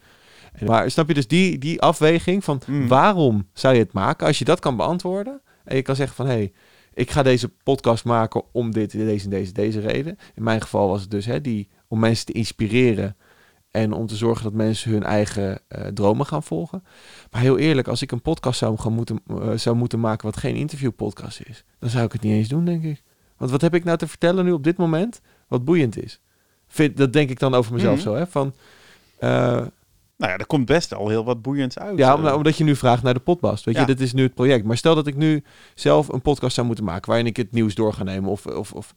En, 0.54 0.68
maar 0.68 0.92
snap 0.92 1.08
je 1.08 1.14
dus 1.14 1.28
die, 1.28 1.58
die 1.58 1.82
afweging 1.82 2.44
van 2.44 2.62
Mm. 2.68 2.88
waarom 2.88 3.48
zou 3.54 3.74
je 3.74 3.80
het 3.80 3.94
maken? 3.94 4.28
Als 4.28 4.40
je 4.40 4.46
dat 4.46 4.60
kan 4.60 4.76
beantwoorden 4.76 5.42
en 5.64 5.76
je 5.76 5.82
kan 5.82 5.96
zeggen 5.96 6.16
van, 6.16 6.26
hé, 6.26 6.32
hey, 6.34 6.52
ik 6.98 7.12
ga 7.12 7.24
deze 7.24 7.50
podcast 7.64 8.04
maken 8.06 8.44
om 8.52 8.72
dit, 8.72 8.92
deze 8.92 9.24
en 9.24 9.30
deze, 9.30 9.52
deze 9.52 9.80
reden. 9.80 10.18
In 10.36 10.44
mijn 10.44 10.62
geval 10.62 10.88
was 10.90 11.02
het 11.02 11.12
dus 11.12 11.26
hè, 11.26 11.42
die, 11.42 11.68
om 11.88 12.00
mensen 12.00 12.26
te 12.26 12.32
inspireren 12.32 13.16
en 13.72 13.94
om 13.94 14.08
te 14.08 14.16
zorgen 14.16 14.44
dat 14.44 14.54
mensen 14.54 14.92
hun 14.92 15.04
eigen 15.04 15.60
eh, 15.68 15.88
dromen 15.88 16.26
gaan 16.26 16.44
volgen. 16.44 16.84
Maar 17.32 17.42
heel 17.42 17.58
eerlijk, 17.58 17.88
als 17.88 18.02
ik 18.02 18.12
een 18.12 18.22
podcast 18.22 18.60
zou, 18.60 18.78
gaan 18.78 18.94
moeten, 18.94 19.20
eh, 19.28 19.52
zou 19.56 19.76
moeten 19.76 20.00
maken 20.00 20.26
wat 20.26 20.38
geen 20.38 20.56
interviewpodcast 20.56 21.42
is, 21.46 21.64
dan 21.80 21.90
zou 21.90 22.06
ik 22.06 22.12
het 22.12 22.22
niet 22.22 22.34
eens 22.34 22.48
doen, 22.48 22.66
denk 22.66 22.84
ik. 22.84 23.02
Want 23.38 23.52
wat 23.52 23.62
heb 23.62 23.74
ik 23.76 23.84
nou 23.84 23.98
te 23.98 24.08
vertellen 24.08 24.46
nu 24.46 24.52
op 24.52 24.64
dit 24.64 24.78
moment 24.78 25.22
wat 25.48 25.66
boeiend 25.66 26.04
is? 26.04 26.20
Vind, 26.68 26.98
dat 26.98 27.14
denk 27.14 27.30
ik 27.30 27.40
dan 27.40 27.54
over 27.54 27.74
mezelf 27.74 27.96
Mhm. 27.96 28.04
zo, 28.04 28.16
hè? 28.16 28.28
Van, 28.28 28.54
eh, 29.20 29.66
Nou 30.18 30.32
ja, 30.32 30.38
er 30.38 30.46
komt 30.46 30.66
best 30.66 30.94
al 30.94 31.10
heel 31.10 31.24
wat 31.24 31.42
boeiends 31.42 31.78
uit. 31.80 31.98
ja, 31.98 32.14
eh. 32.14 32.20
om- 32.20 32.28
omdat 32.28 32.58
je 32.58 32.64
nu 32.64 32.76
vraagt 32.76 33.04
naar 33.04 33.14
de 33.14 33.20
podcast. 33.20 33.66
Weet 33.66 33.76
Ja. 33.76 33.82
je, 33.82 33.88
dit 33.88 34.00
is 34.02 34.14
nu 34.14 34.24
het 34.24 34.34
project. 34.34 34.66
Maar 34.66 34.78
stel 34.78 34.96
dat 34.96 35.08
ik 35.08 35.16
nu 35.16 35.44
zelf 35.76 36.08
een 36.08 36.22
podcast 36.22 36.56
zou 36.56 36.68
moeten 36.68 36.86
maken 36.86 37.08
waarin 37.08 37.26
ik 37.28 37.38
het 37.38 37.52
nieuws 37.52 37.76
door 37.76 37.94
ga 37.94 38.04
nemen. 38.04 38.30
Of, 38.30 38.46
of, 38.46 38.74
of 38.74 38.94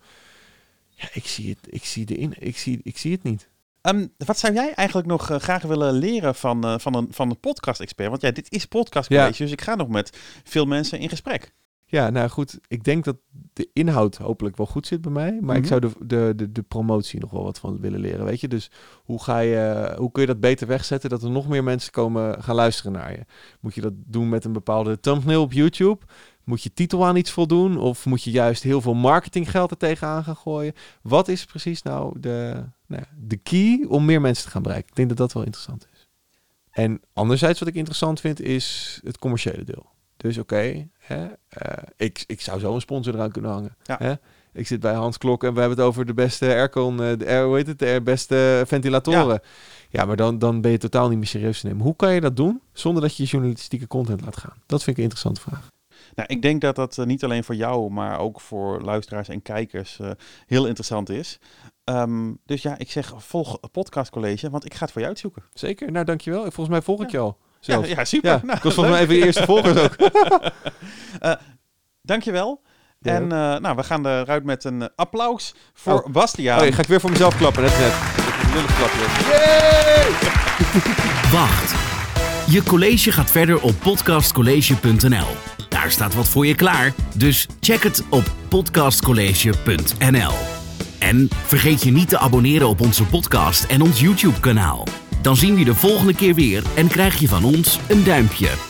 ja, 0.91 1.09
ik 1.12 1.27
zie 1.27 1.49
het, 1.49 1.75
ik 1.75 1.85
zie 1.85 2.05
de 2.07 2.14
in, 2.14 2.35
ik 2.39 2.59
zie, 2.59 2.81
ik 2.83 2.99
zie 2.99 3.12
het 3.12 3.23
niet. 3.23 3.49
Ehm, 3.81 4.07
wat 4.16 4.39
zou 4.39 4.55
jij 4.55 4.73
eigenlijk 4.75 5.09
nog 5.09 5.31
eh, 5.31 5.37
graag 5.39 5.62
willen 5.62 5.93
leren 5.93 6.35
van, 6.35 6.64
eh, 6.64 6.75
van, 6.79 6.95
een, 6.97 7.07
van 7.11 7.31
een 7.31 7.41
podcast-expert? 7.41 8.09
Want 8.11 8.23
ja, 8.23 8.31
dit 8.31 8.53
is 8.53 8.64
podcast 8.66 9.09
Ja. 9.09 9.18
college, 9.23 9.43
dus 9.43 9.53
ik 9.53 9.61
ga 9.61 9.75
nog 9.75 9.89
met 9.89 10.18
veel 10.45 10.64
mensen 10.66 10.99
in 10.99 11.09
gesprek. 11.09 11.53
Ja, 11.91 12.11
nou 12.11 12.28
goed. 12.28 12.59
Ik 12.68 12.84
denk 12.84 13.05
dat 13.05 13.16
de 13.53 13.70
inhoud 13.72 14.16
hopelijk 14.16 14.57
wel 14.57 14.66
goed 14.66 14.86
zit 14.86 15.01
bij 15.01 15.12
mij. 15.12 15.38
Maar 15.41 15.57
ik 15.57 15.61
Mhm. 15.62 15.70
zou 15.70 15.80
de, 15.80 15.91
de, 16.07 16.32
de, 16.36 16.53
de 16.53 16.62
promotie 16.62 17.20
nog 17.20 17.30
wel 17.30 17.43
wat 17.43 17.59
van 17.59 17.80
willen 17.80 18.01
leren. 18.01 18.24
Weet 18.24 18.41
je, 18.41 18.49
dus 18.49 18.70
hoe, 19.05 19.22
ga 19.22 19.38
je, 19.38 19.95
hoe 19.99 20.11
kun 20.12 20.22
je 20.22 20.28
dat 20.28 20.41
beter 20.41 20.66
wegzetten 20.66 21.11
dat 21.11 21.22
er 21.22 21.30
nog 21.30 21.49
meer 21.49 21.64
mensen 21.64 21.93
komen 21.93 22.43
gaan 22.43 22.55
luisteren 22.55 22.93
naar 22.93 23.12
je? 23.12 23.24
Moet 23.61 23.74
je 23.74 23.80
dat 23.80 23.93
doen 23.97 24.28
met 24.28 24.45
een 24.45 24.53
bepaalde 24.53 25.01
thumbnail 25.01 25.43
op 25.43 25.53
YouTube? 25.53 25.99
Moet 26.45 26.62
je 26.62 26.72
titel 26.72 27.07
aan 27.07 27.16
iets 27.16 27.30
voldoen? 27.30 27.78
Of 27.78 28.07
moet 28.07 28.22
je 28.22 28.30
juist 28.30 28.62
heel 28.62 28.80
veel 28.80 28.95
marketinggeld 28.95 29.70
er 29.70 29.76
tegenaan 29.76 30.24
gaan 30.24 30.36
gooien? 30.36 30.72
Wat 31.03 31.28
is 31.28 31.45
precies 31.45 31.82
nou 31.82 32.20
de, 32.20 32.64
nou, 32.86 33.03
ja, 33.03 33.16
de 33.18 33.36
key 33.36 33.84
om 33.88 34.05
meer 34.05 34.20
mensen 34.20 34.45
te 34.45 34.51
gaan 34.51 34.62
bereiken? 34.62 34.88
Ik 34.91 34.97
denk 34.97 35.09
dat 35.09 35.18
dat 35.18 35.32
wel 35.32 35.43
interessant 35.45 35.86
is. 35.93 36.09
En 36.70 37.01
anderzijds 37.12 37.59
wat 37.59 37.68
ik 37.68 37.74
interessant 37.74 38.20
vind 38.20 38.41
is 38.41 39.01
het 39.05 39.18
commerciële 39.18 39.64
deel. 39.64 39.86
Dus 40.21 40.39
oké, 40.39 40.89
eh, 41.07 41.23
ik, 41.97 42.25
ik 42.27 42.41
zou 42.41 42.61
zo 42.61 42.75
een 42.75 42.81
sponsor 42.81 43.14
eraan 43.14 43.31
kunnen 43.31 43.51
hangen. 43.51 43.77
Ja. 43.83 43.97
Hè? 43.99 44.14
Ik 44.53 44.66
zit 44.66 44.81
bij 44.81 44.95
Hans 44.95 45.18
Klok 45.18 45.45
en 45.45 45.55
we 45.55 45.61
hebben 45.61 45.79
het 45.79 45.87
over 45.87 46.07
de 46.07 46.14
beste 46.14 46.47
aircon, 46.47 47.03
eh, 47.03 47.18
de 47.18 47.27
air, 47.27 47.45
hoe 47.45 47.57
heet 47.57 47.66
het, 47.66 47.79
de 47.79 48.01
beste 48.05 48.62
ventilatoren. 48.66 49.41
Ja, 49.89 50.05
maar 50.05 50.16
dan, 50.16 50.39
dan 50.39 50.61
ben 50.61 50.71
je 50.71 50.79
totaal 50.79 51.09
niet 51.09 51.18
meer 51.18 51.27
serieus 51.27 51.61
te 51.61 51.66
nemen. 51.66 51.83
Hoe 51.83 51.97
kan 51.97 52.14
je 52.14 52.21
dat 52.21 52.37
doen 52.37 52.61
zonder 52.73 53.03
dat 53.03 53.16
je 53.16 53.25
journalistieke 53.25 53.87
content 53.87 54.21
laat 54.21 54.37
gaan? 54.37 54.62
Dat 54.66 54.83
vind 54.83 54.97
ik 54.97 54.97
een 54.97 55.11
interessante 55.11 55.41
vraag. 55.41 55.68
Nou, 56.14 56.29
ik 56.29 56.43
denk 56.43 56.61
dat 56.61 56.77
dat 56.77 56.99
eh, 56.99 57.07
niet 57.07 57.25
alleen 57.25 57.45
voor 57.45 57.55
jou, 57.55 57.91
maar 57.91 58.18
ook 58.18 58.41
voor 58.41 58.83
luisteraars 58.83 59.29
en 59.29 59.43
kijkers 59.43 59.99
heel 60.47 60.66
interessant 60.66 61.09
is. 61.09 61.39
Ehm, 61.85 62.33
dus 62.45 62.62
ja, 62.62 62.79
ik 62.79 62.91
zeg 62.91 63.12
volg 63.16 63.61
Podcast 63.73 64.11
College, 64.11 64.51
want 64.51 64.64
ik 64.64 64.75
ga 64.75 64.81
het 64.81 64.91
voor 64.91 65.01
jou 65.01 65.12
uitzoeken. 65.12 65.43
Zeker, 65.55 65.93
nou 65.93 66.05
dankjewel. 66.05 66.43
Volgens 66.43 66.68
mij 66.68 66.83
volg 66.83 67.03
ik 67.03 67.11
je 67.11 67.18
al. 67.18 67.39
Ja, 67.61 67.81
ja, 67.85 68.05
super. 68.05 68.31
Ja, 68.31 68.41
Nou, 68.43 68.57
ik 68.57 68.63
was 68.63 68.75
volgens 68.75 68.97
mij 68.97 69.07
leuk. 69.07 69.11
even 69.11 69.21
de 69.21 69.27
eerste 69.27 69.45
volgers 69.45 69.79
ook. 69.81 69.97
Dankjewel. 72.03 72.63
Ja. 73.01 73.13
En 73.15 73.23
eh, 73.23 73.57
nou, 73.61 73.77
we 73.77 73.83
gaan 73.83 74.07
eruit 74.07 74.45
met 74.45 74.65
een 74.65 74.91
applaus 74.97 75.55
voor 75.75 76.03
Oh. 76.03 76.13
Bastiaan. 76.13 76.61
Oh, 76.61 76.67
ja, 76.67 76.73
ga 76.73 76.81
ik 76.83 76.89
weer 76.89 77.01
voor 77.01 77.11
mezelf 77.11 77.37
klappen, 77.37 77.63
net 77.63 77.79
net. 77.79 77.93
Dat 78.17 78.55
lullig 78.55 78.77
klapje. 78.77 78.99
Wacht. 81.39 81.75
Je 82.47 82.63
college 82.63 83.13
gaat 83.13 83.31
verder 83.31 83.61
op 83.63 83.75
podcastcollege.nl. 83.81 85.27
Daar 85.69 85.91
staat 85.91 86.15
wat 86.15 86.29
voor 86.29 86.47
je 86.47 86.55
klaar, 86.55 86.93
dus 87.15 87.47
check 87.61 87.83
het 87.83 88.05
op 88.11 88.25
podcastcollege.nl. 88.49 90.33
En 90.99 91.29
vergeet 91.45 91.83
je 91.83 91.91
niet 91.91 92.09
te 92.09 92.19
abonneren 92.19 92.69
op 92.69 92.81
onze 92.81 93.05
podcast 93.05 93.65
en 93.65 93.81
ons 93.83 94.01
YouTube-kanaal. 94.01 94.85
Dan 95.23 95.37
zien 95.37 95.53
we 95.53 95.59
je 95.59 95.64
de 95.64 95.75
volgende 95.75 96.14
keer 96.14 96.35
weer 96.35 96.62
en 96.77 96.89
krijg 96.89 97.21
je 97.21 97.29
van 97.29 97.45
ons 97.45 97.79
een 97.89 98.05
duimpje. 98.05 98.70